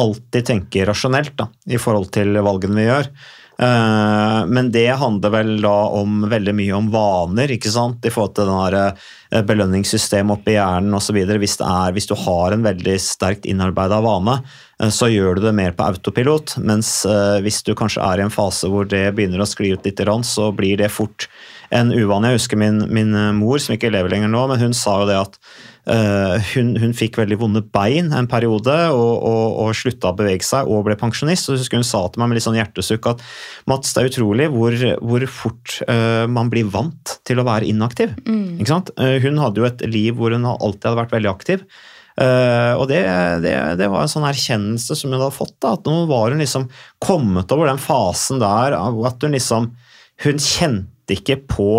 alltid 0.00 0.48
tenker 0.48 0.88
rasjonelt 0.88 1.36
da, 1.36 1.50
i 1.68 1.76
forhold 1.80 2.08
til 2.16 2.40
valgene 2.40 2.78
vi 2.78 2.88
gjør. 2.88 3.12
Eh, 3.60 4.46
Men 4.46 4.70
det 4.72 4.88
handler 4.96 5.30
vel 5.34 5.50
da 5.60 5.76
om 6.00 6.24
veldig 6.30 6.54
mye 6.56 6.76
om 6.78 6.88
vaner, 6.92 7.52
ikke 7.52 7.72
sant? 7.72 8.04
i 8.06 8.12
forhold 8.12 8.34
til 8.38 8.48
den 8.48 8.78
eh, 8.80 9.44
belønningssystemet 9.44 10.38
oppi 10.38 10.56
hjernen 10.56 10.96
osv. 10.96 11.20
Hvis, 11.42 11.58
hvis 11.94 12.08
du 12.08 12.16
har 12.24 12.56
en 12.56 12.64
veldig 12.64 12.96
sterkt 13.04 13.48
innarbeida 13.50 14.00
vane, 14.04 14.40
så 14.88 15.10
gjør 15.12 15.36
du 15.36 15.44
det 15.44 15.54
mer 15.56 15.74
på 15.76 15.84
autopilot. 15.84 16.56
Mens 16.64 17.02
eh, 17.04 17.38
hvis 17.44 17.60
du 17.66 17.74
kanskje 17.76 18.04
er 18.06 18.20
i 18.20 18.24
en 18.24 18.32
fase 18.32 18.70
hvor 18.72 18.88
det 18.88 19.10
begynner 19.16 19.42
å 19.44 19.48
skli 19.48 19.74
ut 19.74 19.84
litt, 19.84 20.00
så 20.24 20.50
blir 20.56 20.80
det 20.80 20.88
fort 20.94 21.28
en 21.70 21.92
uvane. 21.92 22.32
Jeg 22.32 22.40
husker 22.40 22.58
min, 22.60 22.82
min 22.90 23.12
eh, 23.14 23.32
mor, 23.36 23.60
som 23.62 23.76
ikke 23.76 23.92
lever 23.92 24.14
lenger 24.14 24.32
nå, 24.32 24.46
men 24.50 24.62
hun 24.62 24.76
sa 24.76 24.96
jo 25.02 25.10
det 25.10 25.18
at 25.20 25.36
eh, 25.90 26.48
hun, 26.54 26.72
hun 26.82 26.96
fikk 26.96 27.20
veldig 27.20 27.38
vonde 27.40 27.62
bein 27.74 28.10
en 28.16 28.28
periode 28.30 28.74
og, 28.94 29.12
og, 29.28 29.44
og 29.66 29.76
slutta 29.78 30.10
å 30.10 30.18
bevege 30.18 30.46
seg 30.46 30.70
og 30.70 30.84
ble 30.88 30.98
pensjonist. 31.00 31.50
Og 31.50 31.60
husker 31.60 31.80
hun 31.80 31.86
sa 31.86 32.02
til 32.08 32.22
meg 32.22 32.32
med 32.32 32.40
litt 32.40 32.48
sånn 32.48 32.58
hjertesukk 32.58 33.12
at 33.12 33.24
Mats, 33.70 33.94
det 33.94 34.02
er 34.02 34.10
utrolig 34.10 34.50
hvor, 34.54 34.74
hvor 35.04 35.28
fort 35.30 35.78
uh, 35.86 36.26
man 36.30 36.50
blir 36.52 36.68
vant 36.72 37.18
til 37.28 37.40
å 37.40 37.46
være 37.46 37.68
inaktiv. 37.70 38.16
Ikke 38.58 38.72
sant? 38.72 38.92
Eh, 38.98 39.20
hun 39.22 39.38
hadde 39.42 39.62
jo 39.62 39.68
et 39.68 39.86
liv 39.88 40.18
hvor 40.18 40.34
hun 40.34 40.48
alltid 40.48 40.90
hadde 40.90 41.02
vært 41.04 41.18
veldig 41.18 41.34
aktiv. 41.36 41.64
Eh, 42.20 42.72
og 42.76 42.84
det, 42.90 43.00
det, 43.44 43.54
det 43.80 43.88
var 43.88 44.04
en 44.04 44.12
sånn 44.12 44.28
erkjennelse 44.28 44.96
som 44.98 45.12
hun 45.12 45.22
hadde 45.22 45.36
fått. 45.36 45.56
da, 45.62 45.74
At 45.78 45.88
nå 45.88 46.04
var 46.10 46.34
hun 46.34 46.42
liksom 46.42 46.68
kommet 47.00 47.52
over 47.54 47.70
den 47.70 47.80
fasen 47.80 48.42
der 48.42 48.76
at 48.76 49.24
hun 49.24 49.36
liksom 49.36 49.70
Hun 50.20 50.36
kjente 50.36 51.16
ikke 51.16 51.38
på 51.48 51.70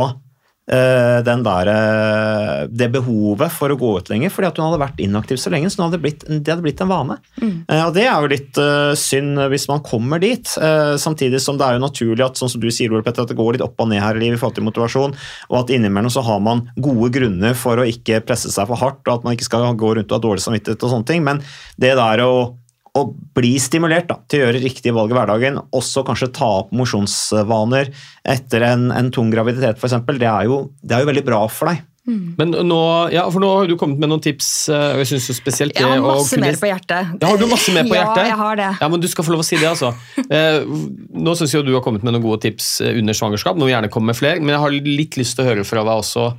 den 0.72 1.44
der, 1.44 1.68
eh, 1.72 2.68
det 2.72 2.88
behovet 2.94 3.52
for 3.52 3.74
å 3.74 3.78
gå 3.80 3.92
ut 4.00 4.12
lenger, 4.12 4.32
fordi 4.32 4.48
at 4.48 4.60
hun 4.60 4.68
hadde 4.70 4.82
vært 4.82 5.02
inaktiv 5.04 5.40
så 5.42 5.52
lenge. 5.52 5.70
så 5.70 5.84
hadde 5.84 5.98
det, 5.98 6.04
blitt, 6.06 6.26
det 6.28 6.48
hadde 6.54 6.64
blitt 6.64 6.82
en 6.82 6.92
vane. 6.92 7.18
Mm. 7.42 7.56
og 7.68 7.94
Det 7.94 8.06
er 8.06 8.16
jo 8.16 8.32
litt 8.32 8.62
eh, 8.62 8.94
synd 8.96 9.42
hvis 9.52 9.68
man 9.72 9.84
kommer 9.84 10.22
dit. 10.24 10.48
eh, 10.58 10.96
samtidig 10.96 11.42
som 11.42 11.58
det 11.60 11.68
er 11.68 11.78
jo 11.78 11.86
naturlig 11.86 12.26
at 12.26 12.40
sånn 12.40 12.52
som 12.52 12.62
du 12.62 12.70
sier, 12.72 12.92
Ole 12.92 13.04
Petter, 13.04 13.24
at 13.24 13.34
det 13.34 13.40
går 13.40 13.58
litt 13.58 13.66
opp 13.66 13.80
og 13.82 13.92
ned 13.92 14.02
her 14.04 14.16
i 14.16 14.24
livet 14.24 14.40
i 14.40 14.42
forhold 14.42 14.60
til 14.60 14.68
motivasjon, 14.68 15.16
og 15.50 15.60
at 15.60 15.76
innimellom 15.76 16.14
så 16.14 16.24
har 16.24 16.40
man 16.40 16.68
gode 16.80 17.12
grunner 17.12 17.58
for 17.58 17.82
å 17.82 17.88
ikke 17.88 18.24
presse 18.26 18.52
seg 18.54 18.70
for 18.70 18.80
hardt, 18.80 19.04
og 19.08 19.20
at 19.20 19.28
man 19.28 19.36
ikke 19.36 19.50
skal 19.50 19.68
gå 19.76 19.96
rundt 19.98 20.12
og 20.12 20.20
ha 20.20 20.24
dårlig 20.24 20.46
samvittighet 20.46 20.88
og 20.88 20.96
sånne 20.96 21.10
ting. 21.12 21.24
Men 21.28 21.44
det 21.82 21.96
der 22.00 22.24
å 22.24 22.61
å 22.98 23.06
bli 23.38 23.54
stimulert 23.64 24.10
da, 24.10 24.18
til 24.28 24.42
å 24.42 24.46
gjøre 24.50 24.64
riktige 24.66 24.92
valg 24.96 25.14
i 25.14 25.16
hverdagen, 25.16 25.62
også 25.72 26.04
kanskje 26.08 26.28
ta 26.36 26.50
opp 26.64 26.74
mosjonsvaner 26.76 27.88
etter 28.28 28.66
en, 28.68 28.90
en 28.92 29.12
tung 29.16 29.30
graviditet 29.32 29.80
f.eks., 29.80 29.96
det, 30.20 30.28
er 30.28 30.50
jo- 30.50 30.72
det 30.84 30.98
er 30.98 31.06
jo 31.06 31.10
veldig 31.12 31.24
bra 31.30 31.46
for 31.48 31.72
deg. 31.72 31.86
Men 32.12 32.50
nå, 32.66 32.78
ja, 33.14 33.28
for 33.30 33.40
nå 33.40 33.48
har 33.60 33.68
du 33.70 33.76
kommet 33.78 34.00
med 34.02 34.10
noen 34.10 34.20
tips. 34.26 34.68
eh, 34.74 34.96
og 34.96 35.04
jeg 35.04 35.08
synes 35.12 35.28
jo 35.30 35.36
spesielt 35.38 35.76
det 35.78 35.84
Jeg 35.86 35.88
har 35.88 36.02
masse 36.02 36.34
kunne- 36.34 36.48
mer 36.50 36.58
på 36.58 36.68
hjertet. 36.68 37.12
Ja, 37.22 37.28
har 37.30 37.38
du 37.38 37.46
masse 37.48 37.72
mer 37.76 37.84
på 37.88 37.94
Ja, 37.96 38.02
hjertet? 38.08 38.26
jeg 38.28 38.38
har 38.42 38.56
det. 38.60 38.70
Ja, 38.82 38.88
men 38.90 39.00
Du 39.00 39.08
skal 39.08 39.24
få 39.24 39.32
lov 39.36 39.44
å 39.44 39.46
si 39.46 39.56
det, 39.62 39.70
altså. 39.70 39.94
Eh, 40.18 40.66
nå 41.14 41.36
syns 41.38 41.54
jeg 41.54 41.64
du 41.64 41.72
har 41.78 41.84
kommet 41.86 42.04
med 42.04 42.12
noen 42.18 42.24
gode 42.26 42.42
tips 42.42 42.82
eh, 42.82 42.98
under 43.00 43.14
svangerskap. 43.16 43.56
Nå 43.56 43.64
vil 43.70 43.76
jeg 43.76 43.78
gjerne 43.84 43.94
komme 43.94 44.12
med 44.12 44.18
flere, 44.20 44.42
men 44.42 44.50
jeg 44.58 44.64
har 44.66 44.72
litt 44.82 45.16
lyst 45.22 45.38
til 45.38 45.46
å 45.46 45.50
høre 45.54 45.64
fra 45.64 45.86
deg 45.86 45.94
også 46.02 46.32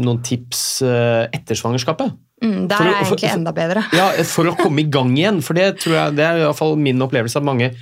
noen 0.00 0.22
tips 0.24 0.80
etter 0.82 1.54
svangerskapet. 1.54 2.10
Mm, 2.42 2.68
der 2.70 2.80
er 2.80 2.92
jeg 2.92 3.06
egentlig 3.08 3.30
enda 3.32 3.52
bedre. 3.56 3.84
Ja, 3.96 4.10
For 4.28 4.50
å 4.50 4.56
komme 4.58 4.84
i 4.84 4.90
gang 4.90 5.14
igjen, 5.16 5.42
for 5.42 5.58
det 5.58 5.72
tror 5.82 5.96
jeg, 5.96 6.18
det 6.18 6.26
er 6.26 6.42
i 6.42 6.46
hvert 6.46 6.60
fall 6.60 6.76
min 6.78 7.02
opplevelse 7.02 7.40
at 7.40 7.46
mange, 7.46 7.72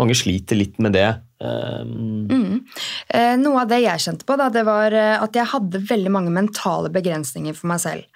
mange 0.00 0.16
sliter 0.16 0.56
litt 0.58 0.80
med 0.82 0.96
det. 0.96 1.10
Um, 1.36 2.46
Eh, 3.08 3.34
noe 3.40 3.62
av 3.62 3.70
det 3.70 3.80
jeg 3.84 4.02
kjente 4.02 4.26
på, 4.26 4.36
da, 4.38 4.48
det 4.52 4.64
var 4.66 4.94
eh, 4.94 5.16
at 5.22 5.36
jeg 5.36 5.50
hadde 5.52 5.82
veldig 5.88 6.12
mange 6.12 6.32
mentale 6.34 6.90
begrensninger 6.92 7.56
for 7.56 7.70
meg 7.70 7.82
selv. 7.82 8.06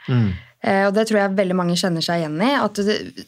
Eh, 0.61 0.85
og 0.89 0.95
det 0.97 1.07
tror 1.09 1.23
jeg 1.23 1.39
veldig 1.39 1.57
mange 1.57 1.79
kjenner 1.81 2.05
seg 2.05 2.23
igjen 2.23 2.41
i. 2.45 2.53
At 2.59 2.81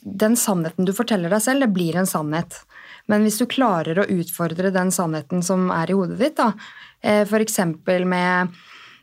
den 0.03 0.39
sannheten 0.39 0.89
du 0.89 0.95
forteller 0.97 1.33
deg 1.33 1.45
selv, 1.45 1.65
det 1.65 1.73
blir 1.77 1.99
en 1.99 2.09
sannhet. 2.09 2.63
Men 3.11 3.25
hvis 3.27 3.41
du 3.41 3.47
klarer 3.51 3.99
å 3.99 4.09
utfordre 4.15 4.73
den 4.75 4.93
sannheten 4.95 5.43
som 5.45 5.71
er 5.75 5.91
i 5.91 5.97
hodet 5.97 6.21
ditt, 6.21 6.39
da, 6.39 6.53
eh, 7.03 7.23
f.eks. 7.27 7.59
med 8.07 8.61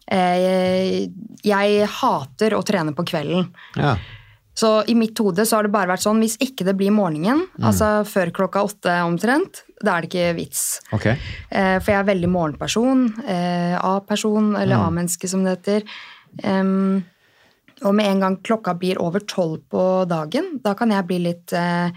Jeg 0.10 1.90
hater 2.00 2.56
å 2.58 2.64
trene 2.66 2.96
på 2.98 3.06
kvelden. 3.06 3.52
Ja. 3.78 3.98
Så 4.60 4.72
i 4.92 4.96
mitt 4.98 5.16
hode 5.22 5.46
så 5.48 5.56
har 5.60 5.64
det 5.64 5.72
bare 5.72 5.94
vært 5.94 6.04
sånn 6.04 6.20
hvis 6.20 6.34
ikke 6.44 6.66
det 6.68 6.74
blir 6.76 6.92
morgenen, 6.92 7.46
altså 7.64 8.02
før 8.10 8.32
klokka 8.36 8.64
åtte 8.68 8.96
omtrent, 9.08 9.62
da 9.80 9.94
er 9.96 10.04
det 10.04 10.10
ikke 10.10 10.34
vits. 10.36 10.64
Okay. 10.98 11.16
Eh, 11.48 11.78
for 11.80 11.94
jeg 11.94 12.00
er 12.02 12.10
veldig 12.10 12.30
morgenperson. 12.34 13.06
Eh, 13.24 13.78
A-person, 13.80 14.50
eller 14.60 14.82
A-menneske 14.84 15.30
som 15.32 15.46
det 15.46 15.54
heter. 15.60 15.86
Og 17.88 17.96
med 17.96 18.10
en 18.10 18.20
gang 18.26 18.36
klokka 18.44 18.74
blir 18.76 19.00
over 19.00 19.24
tolv 19.24 19.62
på 19.72 19.84
dagen, 20.10 20.58
da 20.64 20.74
kan 20.76 20.92
jeg 20.92 21.08
bli 21.08 21.20
litt 21.30 21.54
eh, 21.56 21.96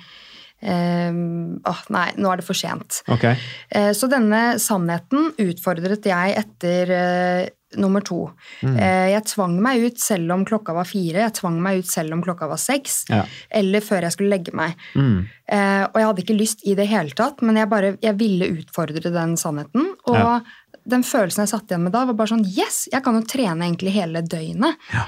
em, 0.63 1.59
Åh, 1.67 1.81
nei, 1.91 2.05
nå 2.23 2.31
er 2.31 2.39
det 2.39 2.47
for 2.47 2.55
sent. 2.55 3.01
Okay. 3.11 3.35
Eh, 3.75 3.91
Så 3.99 4.07
denne 4.13 4.61
sannheten 4.63 5.33
utfordret 5.43 6.07
jeg 6.07 6.37
etter 6.39 6.95
eh, 6.95 7.51
nummer 7.81 8.01
to. 8.05 8.31
Mm. 8.63 8.77
Eh, 8.77 9.11
jeg 9.13 9.25
tvang 9.33 9.55
meg 9.63 9.85
ut 9.87 9.99
selv 10.03 10.33
om 10.35 10.45
klokka 10.49 10.75
var 10.77 10.85
fire, 10.89 11.23
jeg 11.27 11.35
tvang 11.41 11.61
meg 11.63 11.79
ut 11.83 11.91
selv 11.91 12.13
om 12.17 12.23
klokka 12.25 12.49
var 12.49 12.61
seks, 12.61 13.05
Ja. 13.09 13.25
eller 13.51 13.81
før 13.81 14.03
jeg 14.03 14.13
skulle 14.13 14.31
legge 14.35 14.53
meg. 14.55 14.75
Mm. 14.95 15.29
Eh, 15.49 15.85
og 15.87 15.95
jeg 16.01 16.07
hadde 16.09 16.23
ikke 16.25 16.39
lyst 16.39 16.67
i 16.67 16.75
det 16.75 16.89
hele 16.89 17.11
tatt, 17.11 17.43
men 17.43 17.57
jeg, 17.57 17.69
bare, 17.69 17.97
jeg 18.03 18.19
ville 18.19 18.51
utfordre 18.59 19.01
den 19.13 19.37
sannheten. 19.37 19.95
Og 20.07 20.17
Ja. 20.17 20.41
den 20.89 21.03
følelsen 21.03 21.45
jeg 21.47 21.49
satt 21.49 21.69
igjen 21.71 21.83
med 21.85 21.93
da, 21.93 22.05
var 22.07 22.15
bare 22.15 22.29
sånn 22.35 22.47
Yes, 22.47 22.89
jeg 22.93 23.03
kan 23.05 23.15
jo 23.15 23.23
trene 23.23 23.63
egentlig 23.69 23.93
hele 23.93 24.23
døgnet. 24.23 24.77
Ja. 24.93 25.07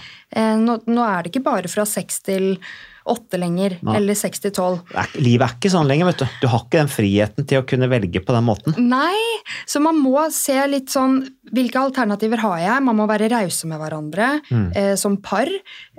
nå, 0.56 0.80
nå 0.86 1.02
er 1.04 1.22
det 1.22 1.32
ikke 1.32 1.44
bare 1.44 1.68
fra 1.68 1.84
seks 1.84 2.20
til 2.22 2.58
åtte 3.04 3.36
lenger, 3.36 3.76
Nei. 3.84 3.96
eller 3.98 4.16
seks 4.16 4.40
til 4.40 4.52
tolv. 4.56 4.80
Livet 5.20 5.44
er 5.44 5.54
ikke 5.58 5.70
sånn 5.72 5.88
lenger, 5.88 6.08
vet 6.08 6.22
du. 6.22 6.36
Du 6.40 6.46
har 6.48 6.62
ikke 6.64 6.80
den 6.80 6.88
friheten 6.92 7.46
til 7.48 7.60
å 7.60 7.66
kunne 7.68 7.88
velge 7.92 8.22
på 8.24 8.32
den 8.32 8.46
måten. 8.46 8.76
Nei, 8.80 9.20
så 9.68 9.82
man 9.84 9.98
må 10.00 10.22
se 10.34 10.56
litt 10.70 10.92
sånn 10.94 11.22
Hvilke 11.54 11.78
alternativer 11.78 12.40
har 12.40 12.56
jeg? 12.58 12.82
Man 12.82 12.96
må 12.98 13.04
være 13.06 13.28
rause 13.30 13.68
med 13.70 13.78
hverandre 13.78 14.30
eh, 14.74 14.94
som 14.98 15.18
par. 15.22 15.46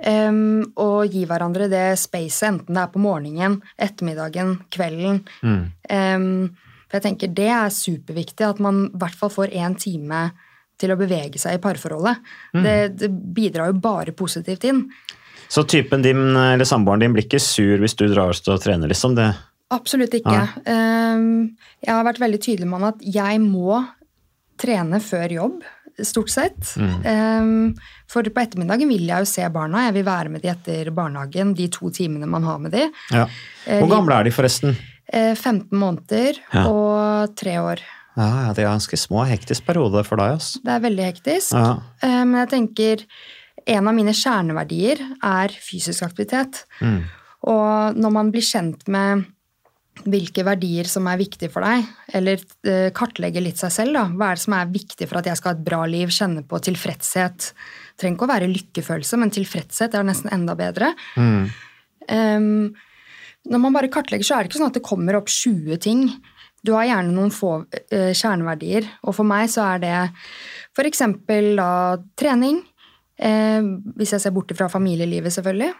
em, 0.02 0.66
og 0.82 1.14
gi 1.14 1.22
hverandre 1.24 1.68
det 1.72 1.84
spacet, 1.96 2.48
enten 2.50 2.76
det 2.76 2.82
er 2.82 2.90
på 2.92 3.00
morgenen, 3.00 3.54
ettermiddagen, 3.78 4.56
kvelden. 4.74 5.22
Em, 5.88 6.26
for 6.90 6.98
jeg 6.98 7.06
tenker 7.06 7.32
Det 7.32 7.48
er 7.48 7.72
superviktig 7.72 8.44
at 8.50 8.60
man 8.60 8.88
i 8.90 8.98
hvert 9.00 9.16
fall 9.16 9.32
får 9.32 9.54
én 9.54 9.78
time 9.80 10.26
til 10.76 10.92
å 10.92 10.98
bevege 11.00 11.40
seg 11.40 11.56
i 11.56 11.62
parforholdet. 11.62 12.20
Det, 12.52 12.76
det 13.00 13.08
bidrar 13.08 13.70
jo 13.70 13.80
bare 13.80 14.12
positivt 14.12 14.66
inn. 14.68 14.82
Så 15.48 15.62
typen 15.68 16.02
din 16.02 16.36
eller 16.36 16.64
samboeren 16.68 17.00
din 17.04 17.12
blir 17.14 17.24
ikke 17.26 17.40
sur 17.42 17.78
hvis 17.82 17.94
du 17.96 18.06
drar 18.12 18.30
ut 18.34 18.48
og 18.52 18.60
trener, 18.62 18.88
liksom? 18.90 19.14
Det. 19.18 19.30
Absolutt 19.74 20.14
ikke. 20.14 20.32
Ja. 20.32 20.46
jeg 21.82 21.90
har 21.94 22.04
vært 22.06 22.20
veldig 22.22 22.40
tydelig 22.42 22.68
med 22.70 22.80
han 22.80 22.92
at 22.94 23.02
jeg 23.02 23.40
må 23.42 23.80
trene 24.60 25.00
før 25.04 25.32
jobb, 25.34 25.64
stort 26.04 26.28
sett. 26.32 26.74
Mm. 26.76 27.74
for 28.10 28.22
på 28.28 28.42
ettermiddagen 28.42 28.88
vil 28.88 29.06
jeg 29.08 29.24
jo 29.24 29.28
se 29.30 29.46
barna. 29.52 29.86
Jeg 29.88 29.94
vil 29.98 30.04
være 30.06 30.28
med 30.32 30.42
de 30.44 30.50
etter 30.52 30.90
barnehagen 30.94 31.54
de 31.56 31.68
to 31.72 31.90
timene 31.90 32.28
man 32.28 32.44
har 32.44 32.58
med 32.62 32.72
de. 32.76 32.86
Ja. 33.12 33.26
Eh, 33.66 33.80
Hvor 33.80 33.90
gamle 33.94 34.18
er 34.20 34.24
de, 34.28 34.34
forresten? 34.36 34.76
Eh, 35.08 35.34
15 35.34 35.70
måneder 35.78 36.36
Ja. 36.52 36.66
og 36.68 37.34
tre 37.36 37.56
år. 37.62 37.80
Ja, 38.16 38.46
ja, 38.46 38.52
De 38.52 38.62
er 38.62 38.70
ganske 38.72 38.96
små. 38.96 39.26
Hektisk 39.28 39.64
periode 39.66 40.04
for 40.04 40.16
deg. 40.16 40.36
ass. 40.36 40.58
Det 40.64 40.72
er 40.72 40.80
veldig 40.80 41.04
hektisk. 41.12 41.52
Ja. 41.52 41.76
Eh, 42.02 42.24
Men 42.24 42.46
jeg 42.46 42.48
tenker 42.50 43.04
en 43.66 43.88
av 43.90 43.94
mine 43.96 44.14
kjerneverdier 44.14 45.00
er 45.26 45.54
fysisk 45.62 46.06
aktivitet. 46.06 46.64
Og 47.46 47.98
når 47.98 48.14
man 48.14 48.30
blir 48.34 48.44
kjent 48.46 48.86
med 48.90 49.26
hvilke 50.04 50.44
verdier 50.44 50.88
som 50.90 51.06
er 51.08 51.20
viktige 51.20 51.50
for 51.52 51.64
deg, 51.64 51.86
eller 52.18 52.42
eh, 52.68 52.90
kartlegge 52.94 53.40
litt 53.40 53.60
seg 53.60 53.72
selv, 53.72 53.96
da. 53.96 54.04
Hva 54.12 54.28
er 54.28 54.38
det 54.38 54.44
som 54.44 54.56
er 54.58 54.72
viktig 54.74 55.08
for 55.08 55.20
at 55.20 55.30
jeg 55.30 55.40
skal 55.40 55.52
ha 55.52 55.56
et 55.56 55.64
bra 55.66 55.78
liv, 55.88 56.12
kjenne 56.12 56.44
på 56.46 56.60
tilfredshet? 56.66 57.48
Det 57.48 58.02
trenger 58.02 58.18
ikke 58.18 58.28
å 58.28 58.32
være 58.34 58.50
lykkefølelse, 58.52 59.20
men 59.22 59.32
tilfredshet 59.34 59.96
er 59.96 60.06
nesten 60.06 60.32
enda 60.36 60.56
bedre. 60.58 60.92
Em, 62.12 62.76
når 63.48 63.62
man 63.62 63.76
bare 63.78 63.90
kartlegger, 63.92 64.28
så 64.28 64.36
er 64.36 64.44
det 64.44 64.52
ikke 64.52 64.60
sånn 64.60 64.72
at 64.72 64.78
det 64.78 64.86
kommer 64.86 65.18
opp 65.18 65.32
20 65.32 65.80
ting. 65.82 66.06
Du 66.66 66.74
har 66.76 66.88
gjerne 66.88 67.14
noen 67.14 67.32
få 67.34 67.52
uh, 67.62 68.12
kjerneverdier, 68.12 68.88
og 69.06 69.14
for 69.16 69.28
meg 69.28 69.48
så 69.52 69.64
er 69.76 69.82
det 69.84 69.96
f.eks. 70.76 71.04
da 71.56 71.70
trening. 72.18 72.60
Eh, 73.18 73.68
hvis 73.96 74.14
jeg 74.16 74.24
ser 74.24 74.34
bort 74.36 74.52
fra 74.56 74.68
familielivet, 74.72 75.34
selvfølgelig. 75.34 75.72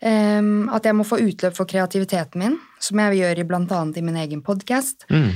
Ehm, 0.00 0.68
at 0.72 0.86
jeg 0.86 0.96
må 0.96 1.04
få 1.04 1.18
utløp 1.20 1.56
for 1.56 1.68
kreativiteten 1.68 2.40
min, 2.40 2.54
som 2.80 3.02
jeg 3.02 3.18
gjør 3.20 3.42
bl.a. 3.48 3.80
i 3.96 4.04
min 4.06 4.20
egen 4.22 4.44
podkast. 4.46 5.08
Mm. 5.10 5.34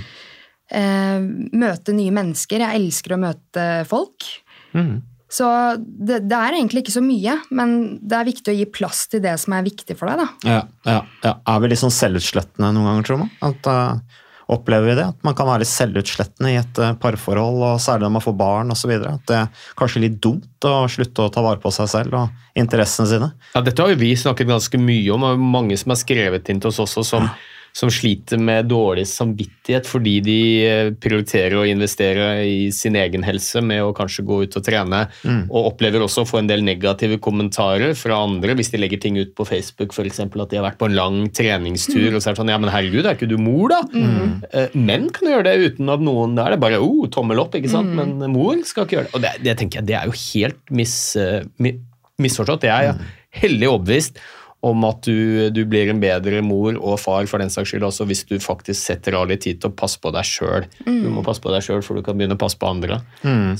møte 1.61 1.93
nye 1.93 2.11
mennesker. 2.15 2.63
Jeg 2.65 2.81
elsker 2.81 3.13
å 3.15 3.21
møte 3.21 3.65
folk. 3.87 4.25
Mm. 4.73 5.03
Så 5.35 5.47
det, 5.79 6.23
det 6.31 6.37
er 6.39 6.57
egentlig 6.57 6.85
ikke 6.85 6.95
så 6.95 7.03
mye, 7.03 7.37
men 7.55 7.73
det 8.03 8.19
er 8.19 8.29
viktig 8.29 8.53
å 8.53 8.57
gi 8.57 8.67
plass 8.71 9.05
til 9.11 9.23
det 9.25 9.35
som 9.43 9.57
er 9.57 9.67
viktig 9.67 9.97
for 9.99 10.11
deg. 10.11 10.21
da. 10.21 10.51
Ja, 10.51 10.61
ja, 10.87 11.01
ja. 11.25 11.33
Er 11.51 11.63
vi 11.63 11.71
litt 11.73 11.81
sånn 11.81 11.95
selvutslettende 11.95 12.71
noen 12.77 12.91
ganger, 12.91 13.09
tror 13.09 13.21
man? 13.25 13.33
At, 13.45 13.71
eh, 13.71 14.21
opplever 14.53 14.91
vi 14.91 14.97
det? 14.99 15.07
At 15.15 15.27
man 15.27 15.37
kan 15.39 15.49
være 15.49 15.67
selvutslettende 15.69 16.53
i 16.53 16.59
et 16.61 16.81
eh, 16.83 16.95
parforhold, 17.01 17.63
og 17.65 17.83
særlig 17.83 18.07
når 18.07 18.15
man 18.17 18.25
får 18.25 18.37
barn 18.41 18.75
osv. 18.75 18.95
At 18.99 19.25
det 19.31 19.39
er 19.39 19.65
kanskje 19.79 20.05
litt 20.05 20.21
dumt 20.25 20.69
å 20.69 20.77
slutte 20.91 21.27
å 21.27 21.33
ta 21.33 21.45
vare 21.45 21.63
på 21.63 21.73
seg 21.75 21.91
selv 21.93 22.19
og 22.19 22.59
interessene 22.59 23.11
sine. 23.11 23.31
Ja, 23.55 23.65
Dette 23.65 23.85
har 23.85 23.93
jo 23.93 24.01
vi 24.01 24.13
snakket 24.19 24.51
ganske 24.51 24.81
mye 24.81 25.15
om, 25.15 25.27
og 25.27 25.45
mange 25.57 25.79
som 25.81 25.95
har 25.95 26.01
skrevet 26.01 26.51
inn 26.53 26.63
til 26.63 26.73
oss 26.73 26.83
også, 26.85 27.07
som, 27.07 27.29
som 27.75 27.91
sliter 27.91 28.39
med 28.39 28.69
dårlig 28.71 29.07
samvittighet 29.11 29.89
fordi 29.91 30.15
de 30.23 30.39
eh, 30.63 30.91
prioriterer 30.95 31.57
å 31.59 31.65
investere 31.67 32.29
i 32.47 32.69
sin 32.75 32.95
egen 32.99 33.25
helse 33.27 33.63
med 33.65 33.83
å 33.83 33.95
kanskje 33.97 34.25
gå 34.27 34.41
ut 34.45 34.59
og 34.61 34.65
trene, 34.65 35.01
og 35.49 35.71
opplever 35.73 36.05
også 36.05 36.23
å 36.23 36.29
få 36.29 36.41
en 36.41 36.51
del 36.51 36.63
negative 36.67 37.19
kommentarer 37.25 37.97
fra 37.99 38.21
andre 38.23 38.55
hvis 38.55 38.71
de 38.71 38.81
legger 38.81 39.03
ting 39.03 39.19
ut 39.19 39.35
på 39.35 39.47
Facebook, 39.49 39.95
f.eks. 39.95 40.23
at 40.23 40.53
de 40.53 40.61
har 40.61 40.67
vært 40.69 40.79
på 40.79 40.89
en 40.91 40.97
lang 40.97 41.19
treningstur, 41.35 42.13
og 42.13 42.21
så 42.21 42.31
er 42.31 42.37
det 42.37 42.43
sånn 42.43 42.53
Ja, 42.55 42.61
men 42.63 42.71
herregud, 42.71 43.09
er 43.09 43.19
ikke 43.19 43.31
du 43.31 43.39
mor, 43.41 43.73
da? 43.73 43.81
Mm. 43.91 44.79
Menn 44.79 45.09
kan 45.15 45.33
gjøre 45.33 45.49
det 45.49 45.73
uten 45.73 45.91
at 45.91 46.03
noen 46.05 46.37
Da 46.39 46.47
er 46.47 46.55
det 46.55 46.63
bare 46.63 46.81
oh, 46.83 47.09
tommel 47.13 47.43
opp, 47.43 47.57
ikke 47.59 47.73
sant? 47.73 47.91
Men 47.97 48.17
mor 48.33 48.61
skal 48.67 48.87
ikke 48.87 48.99
gjøre 48.99 49.09
det. 49.09 49.15
Og 49.17 49.25
det, 49.25 49.35
det 49.45 49.57
tenker 49.61 49.81
jeg, 49.81 49.89
det 49.91 49.99
er 49.99 50.09
jo 50.09 50.17
helt 50.21 50.75
mis, 50.75 50.95
eh, 51.21 51.43
mi, 51.63 51.75
misforstått. 52.23 52.67
Jeg 52.71 52.93
er 52.93 53.05
hellig 53.43 53.71
overbevist 53.71 54.21
om 54.65 54.85
at 54.89 55.05
du, 55.05 55.51
du 55.53 55.61
blir 55.69 55.91
en 55.93 56.01
bedre 56.01 56.41
mor 56.45 56.77
og 56.79 56.97
far 57.03 57.27
for 57.29 57.43
den 57.43 57.53
saks 57.53 57.73
skyld 57.75 57.85
også 57.85 58.07
hvis 58.09 58.23
du 58.31 58.39
faktisk 58.41 58.79
setter 58.81 59.17
av 59.19 59.29
litt 59.29 59.43
tid 59.45 59.61
til 59.61 59.71
å 59.73 59.77
passe 59.77 60.01
på 60.01 60.13
deg 60.15 60.25
sjøl. 60.25 60.65
Du 60.87 61.09
må 61.13 61.25
passe 61.27 61.43
på 61.45 61.53
deg 61.53 61.65
sjøl 61.67 61.83
for 61.85 62.01
du 62.01 62.05
kan 62.07 62.17
begynne 62.17 62.39
å 62.39 62.41
passe 62.41 62.57
på 62.61 62.71
andre. 62.71 63.01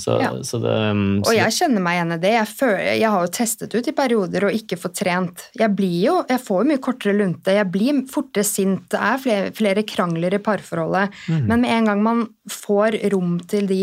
Så, 0.01 0.17
Ja. 0.23 0.31
så 0.47 0.61
det, 0.63 0.75
um, 0.95 1.21
Og 1.27 1.33
jeg 1.37 1.53
kjenner 1.59 1.85
meg 1.85 1.99
igjen 1.99 2.17
i 2.17 2.21
det. 2.25 2.33
Jeg, 2.39 2.51
føler, 2.57 2.83
jeg 2.97 3.11
har 3.15 3.27
jo 3.27 3.33
testet 3.37 3.77
ut 3.77 3.91
i 3.93 3.97
perioder 3.97 4.49
og 4.49 4.57
ikke 4.57 4.81
fått 4.81 4.99
trent. 5.03 5.49
Jeg 5.61 5.77
blir 5.77 5.99
jo, 6.07 6.19
jeg 6.31 6.41
får 6.47 6.63
jo 6.63 6.69
mye 6.73 6.85
kortere 6.89 7.17
lunte, 7.19 7.53
jeg 7.59 7.71
blir 7.75 8.03
fortere 8.11 8.47
sint, 8.49 8.87
det 8.95 9.01
er 9.01 9.21
flere, 9.21 9.53
flere 9.57 9.85
krangler 9.89 10.39
i 10.39 10.43
parforholdet. 10.45 11.13
Men 11.45 11.61
med 11.61 11.71
en 11.71 11.91
gang 11.93 12.03
man 12.05 12.25
får 12.51 13.03
rom 13.13 13.37
til 13.51 13.69
de 13.69 13.83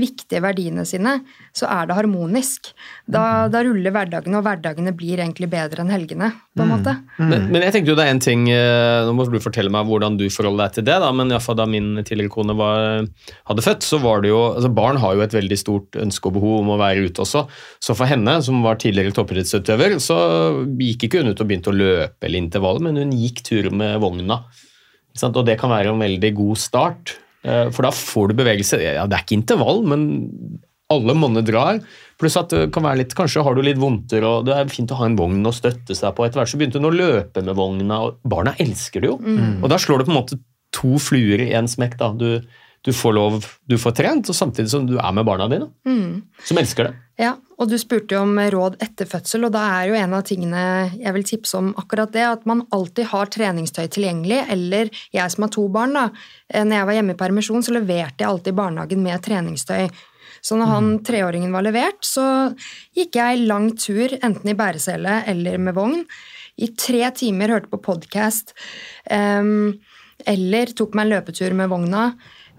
viktige 0.00 0.42
verdiene 0.44 0.84
sine, 0.88 1.18
så 1.56 1.68
er 1.70 1.88
det 1.88 1.96
harmonisk. 1.98 2.70
Da, 3.06 3.48
da 3.52 3.62
ruller 3.66 3.94
hverdagene, 3.94 4.38
og 4.38 4.46
hverdagene 4.46 4.92
blir 4.96 5.20
egentlig 5.22 5.50
bedre 5.52 5.84
enn 5.84 5.92
helgene, 5.92 6.30
på 6.56 6.64
en 6.64 6.72
måte. 6.72 6.94
Men, 7.18 7.48
men 7.52 7.64
jeg 7.66 7.76
tenkte 7.76 7.92
jo 7.92 7.98
det 7.98 8.06
er 8.08 8.14
en 8.14 8.22
ting 8.22 8.46
eh, 8.50 9.06
Nå 9.06 9.12
må 9.14 9.26
du 9.28 9.36
fortelle 9.42 9.70
meg 9.70 9.86
hvordan 9.86 10.16
du 10.18 10.24
forholder 10.32 10.66
deg 10.66 10.78
til 10.78 10.86
det. 10.88 10.96
da, 11.02 11.10
Men 11.14 11.30
i 11.30 11.36
hvert 11.36 11.46
fall 11.46 11.58
da 11.60 11.68
min 11.70 11.90
tidligere 12.00 12.32
kone 12.34 12.56
var, 12.58 13.06
hadde 13.50 13.64
født, 13.64 13.86
så 13.86 14.00
var 14.02 14.24
det 14.24 14.32
jo 14.32 14.40
altså 14.48 14.72
Barn 14.78 14.98
har 15.02 15.16
jo 15.16 15.24
et 15.24 15.36
veldig 15.36 15.58
stort 15.60 15.98
ønske 15.98 16.30
og 16.30 16.38
behov 16.38 16.56
om 16.62 16.72
å 16.74 16.80
være 16.80 17.06
ute 17.08 17.24
også. 17.24 17.44
Så 17.82 17.96
for 17.98 18.10
henne, 18.10 18.38
som 18.44 18.62
var 18.64 18.80
tidligere 18.80 19.14
toppidrettsutøver, 19.16 19.98
så 20.02 20.18
gikk 20.78 21.08
ikke 21.08 21.22
hun 21.22 21.32
ut 21.32 21.42
og 21.42 21.50
begynte 21.50 21.72
å 21.72 21.78
løpe 21.78 22.28
eller 22.28 22.42
intervaller, 22.42 22.84
men 22.88 23.00
hun 23.00 23.14
gikk 23.16 23.44
turer 23.46 23.74
med 23.74 23.98
vogna. 24.02 24.42
Sant? 25.18 25.38
Og 25.38 25.46
det 25.48 25.58
kan 25.60 25.72
være 25.72 25.92
en 25.92 26.02
veldig 26.02 26.34
god 26.38 26.60
start. 26.60 27.16
Eh, 27.48 27.68
For 27.74 27.88
da 27.88 27.92
får 27.94 28.30
du 28.30 28.38
bevegelse. 28.38 28.80
Ja, 28.84 29.06
det 29.08 29.18
er 29.18 29.24
ikke 29.24 29.38
intervall, 29.38 29.82
men 29.88 30.04
alle 30.92 31.14
monner 31.18 31.44
drar. 31.44 31.80
Pluss 32.20 32.38
at 32.40 32.52
det 32.54 32.68
kan 32.72 32.86
være 32.86 33.02
litt, 33.02 33.16
kanskje 33.16 33.42
har 33.44 33.56
du 33.56 33.60
litt 33.64 33.80
vondter, 33.80 34.24
og 34.24 34.46
det 34.48 34.54
er 34.56 34.70
fint 34.72 34.92
å 34.94 35.00
ha 35.00 35.08
en 35.08 35.18
vogn 35.18 35.44
å 35.46 35.52
støtte 35.52 35.96
seg 35.96 36.14
på. 36.16 36.24
Etter 36.24 36.40
hvert 36.40 36.52
så 36.52 36.60
begynte 36.60 36.80
hun 36.80 36.88
å 36.88 36.94
løpe 36.94 37.44
med 37.44 37.58
vogna, 37.58 37.98
og 38.06 38.22
barna 38.24 38.54
elsker 38.62 39.04
det 39.04 39.10
jo. 39.10 39.18
Og 39.60 39.68
da 39.68 39.76
slår 39.80 40.00
du 40.00 40.08
på 40.08 40.14
en 40.14 40.20
måte 40.20 40.40
to 40.74 40.96
fluer 41.02 41.44
i 41.44 41.52
én 41.56 41.68
smekk. 41.68 41.98
da. 42.00 42.08
Du, 42.16 42.40
du 42.86 42.92
får 42.94 43.12
lov, 43.12 43.44
du 43.66 43.76
får 43.80 43.94
trent, 43.98 44.28
og 44.30 44.36
samtidig 44.36 44.70
som 44.70 44.86
du 44.86 44.96
er 44.98 45.12
med 45.14 45.26
barna 45.26 45.48
dine, 45.50 45.68
som 46.46 46.60
elsker 46.60 46.88
det. 46.88 46.92
Ja, 47.18 47.32
og 47.58 47.66
du 47.66 47.74
spurte 47.80 48.14
jo 48.14 48.20
om 48.22 48.36
råd 48.38 48.76
etter 48.84 49.08
fødsel, 49.10 49.48
og 49.48 49.54
da 49.56 49.64
er 49.80 49.88
jo 49.90 49.96
en 49.98 50.14
av 50.14 50.22
tingene 50.28 50.60
jeg 50.94 51.14
vil 51.16 51.26
tipse 51.26 51.58
om 51.58 51.72
akkurat 51.80 52.12
det, 52.14 52.22
at 52.22 52.46
man 52.46 52.62
alltid 52.74 53.10
har 53.10 53.32
treningstøy 53.34 53.88
tilgjengelig, 53.90 54.44
eller 54.54 54.92
jeg 55.14 55.34
som 55.34 55.48
har 55.48 55.52
to 55.56 55.66
barn, 55.74 55.96
da, 55.98 56.04
eh, 56.52 56.62
når 56.62 56.78
jeg 56.78 56.88
var 56.90 56.98
hjemme 56.98 57.16
i 57.16 57.20
permisjon, 57.24 57.66
så 57.66 57.74
leverte 57.74 58.22
jeg 58.22 58.30
alltid 58.30 58.58
barnehagen 58.60 59.02
med 59.02 59.26
treningstøy. 59.26 59.90
Så 60.38 60.54
når 60.54 60.70
han 60.70 60.90
treåringen 61.02 61.52
var 61.52 61.66
levert, 61.66 61.98
så 62.06 62.54
gikk 62.94 63.18
jeg 63.18 63.42
lang 63.50 63.72
tur, 63.74 64.14
enten 64.22 64.52
i 64.52 64.56
bæresele 64.58 65.24
eller 65.26 65.58
med 65.58 65.74
vogn, 65.74 66.04
i 66.58 66.70
tre 66.78 67.10
timer 67.14 67.50
hørte 67.54 67.70
på 67.70 67.82
podkast, 67.82 68.54
eller 69.08 70.72
tok 70.78 70.94
meg 70.94 71.06
en 71.06 71.12
løpetur 71.12 71.54
med 71.58 71.70
vogna. 71.70 72.08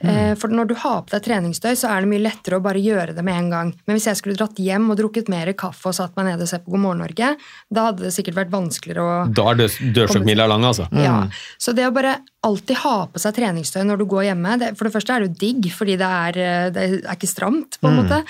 Eh, 0.02 0.34
For 0.40 0.48
når 0.54 0.68
du 0.70 0.74
har 0.80 1.02
på 1.04 1.12
deg 1.12 1.24
treningstøy, 1.26 1.74
så 1.76 1.90
er 1.92 2.02
det 2.06 2.10
mye 2.12 2.24
lettere 2.24 2.60
å 2.60 2.64
bare 2.64 2.80
gjøre 2.80 3.16
det 3.18 3.24
med 3.26 3.36
en 3.36 3.50
gang. 3.52 3.72
Men 3.86 3.98
hvis 3.98 4.08
jeg 4.08 4.20
skulle 4.20 4.38
dratt 4.40 4.60
hjem 4.62 4.90
og 4.94 4.98
drukket 5.00 5.30
mer 5.32 5.52
kaffe 5.60 5.92
og 5.92 5.96
satt 5.98 6.16
meg 6.16 6.30
ned 6.30 6.44
og 6.46 6.48
sett 6.52 6.64
på 6.66 6.72
God 6.76 6.84
morgen 6.86 7.04
Norge, 7.04 7.32
da 7.70 7.86
hadde 7.90 8.06
det 8.08 8.14
sikkert 8.16 8.38
vært 8.40 8.54
vanskeligere 8.54 9.04
å 9.04 9.18
Da 9.36 9.48
er 9.52 9.62
dørstokkmila 9.98 10.48
lang, 10.48 10.64
altså. 10.70 10.88
ja. 10.96 11.18
Så 11.60 11.74
det 11.76 11.88
å 11.88 11.94
bare 11.96 12.18
alltid 12.48 12.78
ha 12.86 12.96
på 13.12 13.20
seg 13.20 13.36
treningstøy 13.36 13.82
når 13.84 13.98
du 14.00 14.06
går 14.06 14.30
hjemme 14.30 14.58
det, 14.62 14.70
For 14.80 14.88
det 14.88 14.94
første 14.96 15.16
er 15.16 15.26
det 15.26 15.30
jo 15.32 15.40
digg, 15.48 15.72
fordi 15.76 15.98
det 16.00 16.12
er, 16.22 16.40
eh, 16.40 16.70
det 16.76 16.86
er 17.04 17.18
ikke 17.18 17.28
stramt, 17.34 17.80
på 17.82 17.90
en 17.92 18.00
måte. 18.00 18.22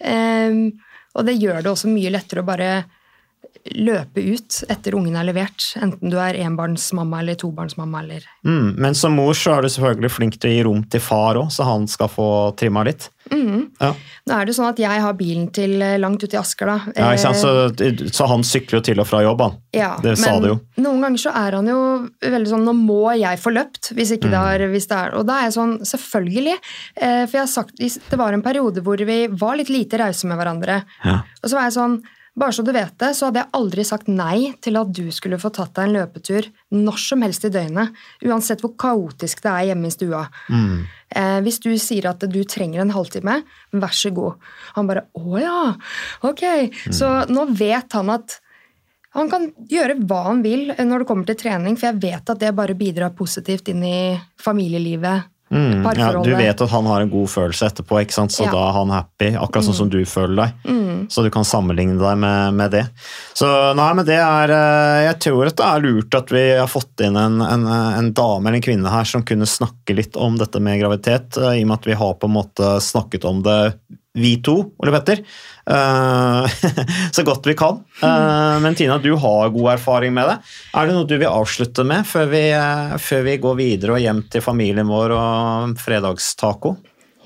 Ehm, 0.00 0.64
og 1.14 1.26
det 1.28 1.36
gjør 1.38 1.62
det 1.62 1.70
også 1.70 1.90
mye 1.92 2.10
lettere 2.10 2.42
å 2.42 2.48
bare 2.48 2.72
løpe 3.78 4.18
ut 4.34 4.56
etter 4.68 4.94
ungen 4.98 5.14
er 5.16 5.24
levert. 5.28 5.68
Enten 5.78 6.10
du 6.10 6.16
er 6.18 6.34
enbarnsmamma 6.42 7.20
eller 7.22 7.38
tobarnsmamma 7.38 8.00
eller 8.02 8.28
Mm, 8.42 8.72
men 8.74 8.94
som 8.98 9.12
mor 9.14 9.36
så 9.38 9.52
er 9.54 9.62
du 9.62 9.68
selvfølgelig 9.70 10.10
flink 10.10 10.34
til 10.42 10.50
å 10.50 10.54
gi 10.56 10.62
rom 10.66 10.80
til 10.90 10.98
far 11.00 11.38
òg, 11.38 11.46
så 11.54 11.62
han 11.62 11.84
skal 11.86 12.08
få 12.10 12.24
trimma 12.58 12.82
litt. 12.88 13.04
Ja. 13.30 13.92
Nå 14.26 14.34
er 14.34 14.44
det 14.44 14.50
jo 14.50 14.56
sånn 14.56 14.72
at 14.72 14.80
jeg 14.82 15.02
har 15.04 15.14
bilen 15.14 15.44
til 15.54 15.76
eh, 15.78 15.94
langt 16.02 16.24
ute 16.24 16.34
i 16.34 16.40
Asker, 16.40 16.66
da. 16.72 16.90
Ja, 16.98 17.12
ikke 17.14 17.22
sant? 17.22 17.78
Eh, 17.78 17.92
Så, 18.02 18.10
så 18.18 18.26
han 18.32 18.42
sykler 18.44 18.80
jo 18.80 18.82
til 18.88 18.98
og 19.02 19.06
fra 19.06 19.20
jobb, 19.22 19.44
han. 19.46 19.54
Ja, 19.78 19.92
det 20.02 20.16
sa 20.18 20.32
du 20.42 20.48
jo. 20.50 20.56
noen 20.82 21.06
ganger 21.06 21.22
så 21.22 21.30
er 21.38 21.54
han 21.60 21.70
jo 21.70 21.78
veldig 22.18 22.50
sånn 22.50 22.66
Nå 22.66 22.74
må 22.82 22.98
jeg 23.14 23.38
få 23.40 23.52
løpt, 23.54 23.92
hvis 23.94 24.10
ikke 24.16 24.32
det 24.32 24.40
er, 24.42 24.64
hvis 24.74 24.88
det 24.90 24.98
er, 24.98 25.14
Og 25.20 25.24
da 25.30 25.38
er 25.38 25.46
jeg 25.46 25.54
sånn 25.56 25.76
Selvfølgelig. 25.86 26.56
Eh, 26.98 27.22
for 27.30 27.38
jeg 27.38 27.44
har 27.46 27.52
sagt 27.54 27.78
Det 27.78 28.18
var 28.18 28.34
en 28.34 28.42
periode 28.44 28.82
hvor 28.82 28.98
vi 29.06 29.20
var 29.30 29.54
litt 29.56 29.70
lite 29.70 30.02
rause 30.02 30.26
med 30.26 30.36
hverandre. 30.42 30.82
Ja. 31.06 31.20
Og 31.42 31.46
så 31.48 31.56
var 31.60 31.70
jeg 31.70 31.76
sånn 31.78 31.96
bare 32.38 32.54
så 32.56 32.62
du 32.64 32.70
vet 32.72 32.94
det, 32.96 33.10
så 33.16 33.28
hadde 33.28 33.42
jeg 33.42 33.52
aldri 33.58 33.84
sagt 33.84 34.06
nei 34.08 34.54
til 34.64 34.78
at 34.80 34.92
du 34.96 35.04
skulle 35.12 35.40
få 35.40 35.50
tatt 35.52 35.74
deg 35.76 35.90
en 35.90 35.96
løpetur 35.98 36.46
når 36.72 37.00
som 37.02 37.24
helst 37.24 37.44
i 37.44 37.50
døgnet. 37.52 37.92
Uansett 38.24 38.62
hvor 38.64 38.72
kaotisk 38.80 39.42
det 39.44 39.50
er 39.52 39.66
hjemme 39.70 39.90
i 39.90 39.92
stua. 39.92 40.22
Eh, 41.12 41.40
hvis 41.44 41.60
du 41.60 41.68
sier 41.76 42.08
at 42.08 42.24
du 42.24 42.40
trenger 42.48 42.80
en 42.80 42.94
halvtime, 42.94 43.42
vær 43.76 43.92
så 43.92 44.14
god. 44.16 44.40
Han 44.78 44.88
bare 44.88 45.04
'Å 45.12 45.42
ja, 45.42 45.76
ok'. 46.22 46.72
Så 46.90 47.28
nå 47.28 47.44
vet 47.52 47.92
han 47.92 48.10
at 48.10 48.40
han 49.12 49.28
kan 49.28 49.50
gjøre 49.68 49.98
hva 50.08 50.22
han 50.30 50.40
vil 50.44 50.72
når 50.72 51.02
det 51.02 51.08
kommer 51.08 51.28
til 51.28 51.36
trening, 51.36 51.76
for 51.76 51.90
jeg 51.90 52.00
vet 52.00 52.30
at 52.32 52.40
det 52.40 52.54
bare 52.56 52.74
bidrar 52.78 53.12
positivt 53.12 53.68
inn 53.68 53.84
i 53.84 54.18
familielivet. 54.40 55.28
Mm, 55.52 55.82
ja, 55.98 56.06
du 56.24 56.30
vet 56.32 56.60
at 56.64 56.70
han 56.72 56.86
har 56.88 57.02
en 57.04 57.10
god 57.12 57.28
følelse 57.28 57.66
etterpå, 57.68 58.00
så 58.08 58.44
Ja. 58.46 58.50
da 58.50 58.62
er 58.68 58.72
han 58.78 58.90
happy, 58.94 59.28
akkurat 59.36 59.66
sånn 59.66 59.74
som 59.76 59.90
du 59.92 59.98
føler 60.08 60.36
deg. 60.46 61.08
Så 61.12 61.22
du 61.22 61.30
kan 61.34 61.44
sammenligne 61.44 61.98
deg 62.00 62.16
med, 62.16 62.54
med 62.54 62.70
det. 62.70 62.86
Så 63.34 63.46
nei, 63.76 63.88
men 63.94 64.06
det 64.06 64.16
er 64.16 64.48
eh, 64.54 65.04
Jeg 65.10 65.18
tror 65.20 65.46
at 65.50 65.56
det 65.58 65.66
er 65.66 65.82
lurt 65.84 66.14
at 66.14 66.30
vi 66.32 66.44
har 66.56 66.70
fått 66.70 67.00
inn 67.04 67.16
en, 67.16 67.40
en, 67.42 67.66
en 67.66 68.12
dame 68.16 68.48
eller 68.48 68.60
en 68.60 68.64
kvinne 68.64 68.88
her 68.88 69.04
som 69.04 69.24
kunne 69.28 69.44
snakke 69.46 69.96
litt 69.98 70.16
om 70.16 70.38
dette 70.40 70.60
med 70.62 70.80
graviditet, 70.80 71.36
eh, 71.36 71.58
i 71.60 71.64
og 71.64 71.68
med 71.72 71.78
at 71.80 71.86
vi 71.90 71.98
har 72.00 72.14
på 72.14 72.30
en 72.30 72.36
måte 72.38 72.80
snakket 72.80 73.24
om 73.28 73.42
det, 73.44 73.74
vi 74.14 74.36
to, 74.44 74.54
Ole 74.78 74.92
Petter. 74.92 75.22
eh, 75.66 76.46
så 77.16 77.22
godt 77.24 77.46
vi 77.46 77.54
kan. 77.56 77.80
Eh, 78.02 78.60
men 78.60 78.74
Tina, 78.74 78.98
du 78.98 79.14
har 79.16 79.52
god 79.54 79.72
erfaring 79.72 80.12
med 80.14 80.28
det. 80.28 80.38
Er 80.76 80.86
det 80.86 80.96
noe 80.96 81.08
du 81.08 81.16
vil 81.16 81.30
avslutte 81.30 81.84
med 81.88 82.04
før 82.08 82.28
vi, 82.32 82.42
eh, 82.52 82.96
før 83.00 83.24
vi 83.28 83.38
går 83.40 83.56
videre 83.60 83.96
og 83.96 84.04
hjem 84.04 84.24
til 84.32 84.44
familien 84.44 84.90
vår 84.90 85.16
og 85.16 85.80
fredagstaco? 85.80 86.76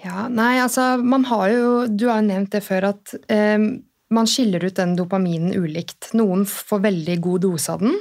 Ja, 0.05 0.29
nei, 0.31 0.61
altså, 0.63 0.95
man 1.03 1.25
har 1.27 1.49
jo 1.51 1.87
Du 1.91 2.07
har 2.07 2.21
jo 2.21 2.29
nevnt 2.29 2.53
det 2.55 2.63
før 2.63 2.93
at 2.93 3.17
eh, 3.33 3.59
man 4.15 4.31
skiller 4.31 4.63
ut 4.63 4.79
den 4.79 4.95
dopaminen 4.95 5.57
ulikt. 5.59 6.13
Noen 6.15 6.47
får 6.47 6.85
veldig 6.85 7.19
god 7.25 7.43
dose 7.49 7.73
av 7.75 7.83
den, 7.83 7.97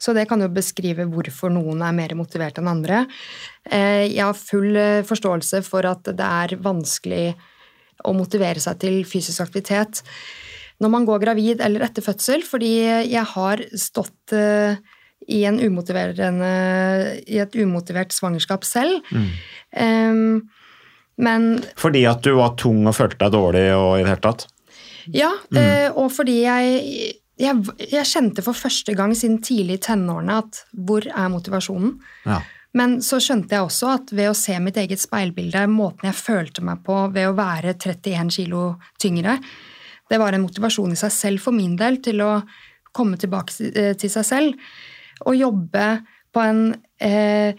så 0.00 0.14
det 0.16 0.24
kan 0.30 0.40
jo 0.40 0.48
beskrive 0.48 1.04
hvorfor 1.04 1.52
noen 1.52 1.84
er 1.84 1.92
mer 1.92 2.14
motivert 2.16 2.56
enn 2.56 2.70
andre. 2.70 3.02
Jeg 3.68 4.24
har 4.24 4.32
full 4.32 4.72
forståelse 5.04 5.60
for 5.66 5.84
at 5.84 6.08
det 6.16 6.24
er 6.24 6.56
vanskelig 6.64 7.34
å 8.04 8.14
motivere 8.16 8.62
seg 8.62 8.78
til 8.82 9.02
fysisk 9.08 9.44
aktivitet 9.44 10.02
når 10.80 10.92
man 10.94 11.04
går 11.08 11.20
gravid 11.26 11.60
eller 11.60 11.84
etter 11.84 12.04
fødsel, 12.04 12.44
fordi 12.46 12.72
jeg 13.10 13.24
har 13.34 13.60
stått 13.76 14.32
eh, 14.32 14.78
i, 15.28 15.42
en 15.44 15.60
i 15.60 17.36
et 17.42 17.58
umotivert 17.60 18.14
svangerskap 18.16 18.64
selv. 18.64 19.04
Em, 19.76 20.40
men 21.20 21.50
Fordi 21.76 22.06
at 22.08 22.24
du 22.24 22.32
var 22.38 22.56
tung 22.56 22.86
og 22.88 22.96
følte 22.96 23.20
deg 23.20 23.36
dårlig 23.36 23.66
og 23.76 23.98
i 23.98 24.06
det 24.06 24.14
hele 24.14 24.24
tatt? 24.24 24.46
Ja, 25.12 25.34
eh, 25.56 25.88
og 25.92 26.08
fordi 26.14 26.40
jeg 26.46 27.18
jeg, 27.40 27.56
jeg 27.88 28.08
kjente 28.08 28.44
for 28.44 28.56
første 28.56 28.94
gang 28.96 29.14
siden 29.16 29.38
tidlig 29.44 29.78
i 29.78 29.84
tenårene 29.88 30.40
at 30.42 30.62
hvor 30.76 31.06
er 31.08 31.30
motivasjonen? 31.32 31.94
Ja. 32.26 32.40
Men 32.78 33.00
så 33.02 33.18
skjønte 33.18 33.56
jeg 33.56 33.66
også 33.66 33.88
at 33.96 34.12
ved 34.14 34.30
å 34.30 34.36
se 34.38 34.54
mitt 34.62 34.76
eget 34.78 35.02
speilbilde, 35.02 35.64
måten 35.72 36.06
jeg 36.06 36.18
følte 36.20 36.62
meg 36.62 36.84
på 36.86 37.00
ved 37.14 37.26
å 37.30 37.34
være 37.38 37.74
31 37.74 38.30
kilo 38.36 38.64
tyngre, 39.02 39.38
det 40.10 40.18
var 40.18 40.34
en 40.34 40.44
motivasjon 40.44 40.92
i 40.94 40.98
seg 40.98 41.12
selv 41.14 41.42
for 41.42 41.54
min 41.54 41.76
del 41.78 41.98
til 42.02 42.22
å 42.22 42.40
komme 42.94 43.18
tilbake 43.18 43.70
eh, 43.70 43.92
til 43.98 44.10
seg 44.10 44.26
selv 44.26 44.70
og 45.26 45.36
jobbe 45.38 45.84
på 46.34 46.42
en 46.42 46.62
eh, 47.02 47.54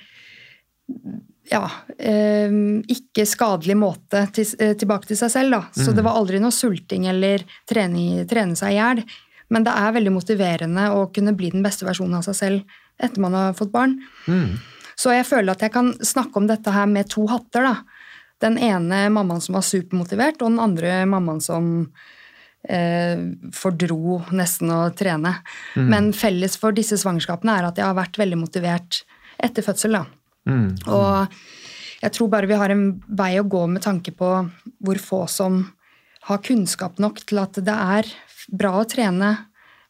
ja, 1.51 1.63
eh, 1.99 2.51
ikke 2.91 3.25
skadelig 3.27 3.77
måte 3.79 4.25
til, 4.35 4.47
eh, 4.59 4.73
tilbake 4.79 5.07
til 5.11 5.19
seg 5.19 5.31
selv. 5.31 5.51
Da. 5.51 5.61
Så 5.75 5.91
Mm. 5.91 5.95
det 5.95 6.03
var 6.03 6.17
aldri 6.19 6.39
noe 6.39 6.51
sulting 6.51 7.07
eller 7.07 7.43
trening, 7.67 8.25
trene 8.27 8.55
seg 8.55 8.71
i 8.71 8.79
hjel. 8.79 9.03
Men 9.49 9.63
det 9.63 9.73
er 9.75 9.91
veldig 9.91 10.11
motiverende 10.15 10.89
å 10.95 11.11
kunne 11.13 11.35
bli 11.35 11.51
den 11.51 11.63
beste 11.63 11.85
versjonen 11.85 12.15
av 12.15 12.23
seg 12.23 12.35
selv 12.35 12.61
etter 12.99 13.19
man 13.19 13.33
har 13.33 13.53
fått 13.53 13.71
barn. 13.71 13.99
Så 15.01 15.13
jeg 15.15 15.25
føler 15.25 15.55
at 15.55 15.65
jeg 15.65 15.73
kan 15.73 15.93
snakke 16.05 16.37
om 16.37 16.47
dette 16.49 16.73
her 16.73 16.89
med 16.89 17.09
to 17.09 17.25
hatter. 17.31 17.65
da. 17.65 17.75
Den 18.41 18.57
ene 18.61 19.03
mammaen 19.13 19.41
som 19.41 19.57
var 19.57 19.65
supermotivert, 19.65 20.41
og 20.41 20.53
den 20.53 20.61
andre 20.61 21.01
mammaen 21.09 21.41
som 21.41 21.71
eh, 22.69 23.21
fordro 23.53 24.21
nesten 24.37 24.73
å 24.73 24.81
trene. 24.97 25.35
Mm. 25.75 25.89
Men 25.89 26.11
felles 26.17 26.57
for 26.61 26.75
disse 26.77 26.99
svangerskapene 27.01 27.57
er 27.57 27.69
at 27.69 27.81
jeg 27.81 27.87
har 27.87 27.97
vært 27.97 28.21
veldig 28.21 28.39
motivert 28.41 29.03
etter 29.41 29.65
fødsel. 29.65 29.97
da. 29.97 30.05
Mm. 30.49 30.69
Og 30.89 31.37
jeg 32.01 32.15
tror 32.17 32.31
bare 32.33 32.49
vi 32.49 32.57
har 32.57 32.73
en 32.73 32.85
vei 33.07 33.35
å 33.39 33.45
gå 33.45 33.65
med 33.69 33.85
tanke 33.85 34.13
på 34.17 34.31
hvor 34.81 35.01
få 35.01 35.25
som 35.29 35.63
har 36.29 36.41
kunnskap 36.45 36.99
nok 37.01 37.21
til 37.25 37.41
at 37.41 37.57
det 37.65 37.77
er 37.97 38.09
bra 38.53 38.75
å 38.81 38.87
trene 38.89 39.31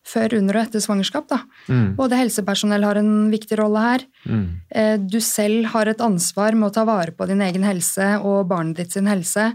før, 0.07 0.33
under 0.39 0.57
og 0.57 0.63
etter 0.65 0.81
svangerskap. 0.83 1.27
Da. 1.29 1.41
Mm. 1.67 1.95
Både 1.95 2.17
helsepersonell 2.19 2.83
har 2.87 2.99
en 3.01 3.29
viktig 3.31 3.57
rolle 3.59 3.83
her. 3.85 4.05
Mm. 4.25 4.45
Eh, 4.69 4.95
Du 4.97 5.19
selv 5.21 5.65
har 5.75 5.87
et 5.87 6.01
ansvar 6.01 6.55
med 6.57 6.71
å 6.71 6.73
ta 6.73 6.85
vare 6.85 7.11
på 7.11 7.27
din 7.27 7.41
egen 7.41 7.63
helse 7.63 8.17
og 8.23 8.47
barnet 8.49 8.77
ditt 8.77 8.91
sin 8.91 9.07
helse. 9.07 9.51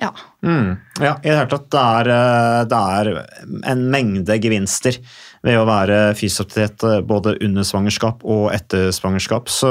Ja. 0.00 0.12
Mm. 0.44 0.76
Ja, 1.02 1.16
i 1.22 1.28
det 1.30 1.36
hele 1.38 1.50
tatt. 1.50 1.66
Det 1.72 1.80
er, 1.82 2.10
eh, 2.14 2.60
det 2.70 2.82
er 2.98 3.70
en 3.72 3.88
mengde 3.90 4.36
gevinster 4.42 4.98
ved 5.46 5.54
å 5.58 5.64
være 5.68 5.98
fysioterapeut 6.18 6.84
eh, 6.88 7.00
både 7.06 7.36
under 7.46 7.66
svangerskap 7.66 8.22
og 8.26 8.48
etter 8.54 8.90
svangerskap. 8.94 9.50
Så, 9.50 9.70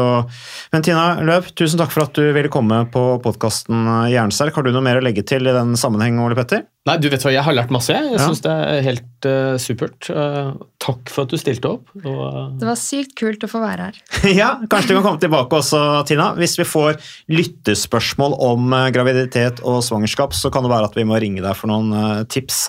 men 0.74 0.84
Tina 0.84 1.18
Løv, 1.28 1.52
tusen 1.60 1.80
takk 1.80 1.92
for 1.96 2.06
at 2.08 2.16
du 2.20 2.32
ville 2.36 2.52
komme 2.52 2.82
på 2.92 3.06
podkasten 3.24 4.10
Jernsterk. 4.12 4.56
Har 4.56 4.68
du 4.68 4.72
noe 4.76 4.84
mer 4.84 5.00
å 5.00 5.06
legge 5.06 5.24
til 5.28 5.48
i 5.48 5.56
den 5.56 5.76
sammenheng, 5.80 6.20
Ole 6.24 6.36
Petter? 6.40 6.66
Nei, 6.88 6.96
du 7.04 7.10
vet 7.12 7.20
hva, 7.20 7.34
Jeg 7.36 7.44
har 7.44 7.56
lært 7.56 7.72
masse. 7.76 7.92
Jeg 7.92 8.14
Ja. 8.16 8.18
synes 8.24 8.40
det 8.46 8.52
er 8.54 8.82
helt 8.86 9.26
uh, 9.28 9.58
supert. 9.60 10.08
Uh, 10.08 10.54
takk 10.80 11.10
for 11.12 11.26
at 11.26 11.34
du 11.34 11.36
stilte 11.36 11.68
opp. 11.68 11.90
Og, 12.00 12.54
Det 12.62 12.68
var 12.70 12.80
sykt 12.80 13.12
kult 13.20 13.44
å 13.44 13.50
få 13.52 13.60
være 13.60 13.90
her. 13.90 13.98
ja, 14.40 14.54
kanskje 14.72 14.94
du 14.94 15.02
kan 15.02 15.04
komme 15.10 15.20
tilbake 15.20 15.60
også, 15.60 15.82
Tina. 16.08 16.30
Hvis 16.40 16.56
vi 16.62 16.64
får 16.64 16.96
lyttespørsmål 17.28 18.38
om 18.48 18.72
eh, 18.78 18.88
graviditet 18.96 19.60
og 19.68 19.82
svangerskap, 19.84 20.32
så 20.38 20.52
kan 20.54 20.57
det 20.66 20.72
være 20.72 20.90
at 20.90 20.98
vi 20.98 21.06
må 21.08 21.20
ringe 21.22 21.44
deg 21.44 21.58
for 21.58 21.72
noen 21.72 21.94
eh, 21.94 22.26
tips 22.32 22.60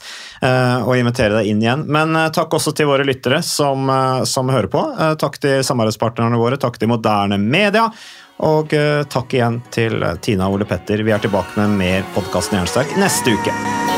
eh, 0.43 0.79
og 0.85 0.97
invitere 0.99 1.41
deg 1.41 1.51
inn 1.51 1.63
igjen. 1.65 1.85
Men 1.91 2.17
eh, 2.19 2.31
takk 2.35 2.59
også 2.59 2.75
til 2.77 2.91
våre 2.91 3.07
lyttere 3.09 3.43
som, 3.47 3.91
som 4.29 4.51
hører 4.53 4.71
på. 4.73 4.85
Takk 5.21 5.39
til 5.43 5.63
samarbeidspartnerne 5.67 6.41
våre, 6.41 6.61
takk 6.61 6.79
til 6.81 6.93
moderne 6.93 7.41
media. 7.41 7.89
Og 8.47 8.71
takk 9.11 9.33
igjen 9.35 9.57
til 9.75 9.99
Tina 10.23 10.47
og 10.47 10.61
Ole 10.61 10.69
Petter. 10.71 11.03
Vi 11.03 11.11
er 11.11 11.23
tilbake 11.25 11.59
med 11.59 11.75
mer 11.81 12.07
podkasten 12.15 12.61
Jernsterk 12.61 12.95
neste 13.03 13.35
uke. 13.35 13.98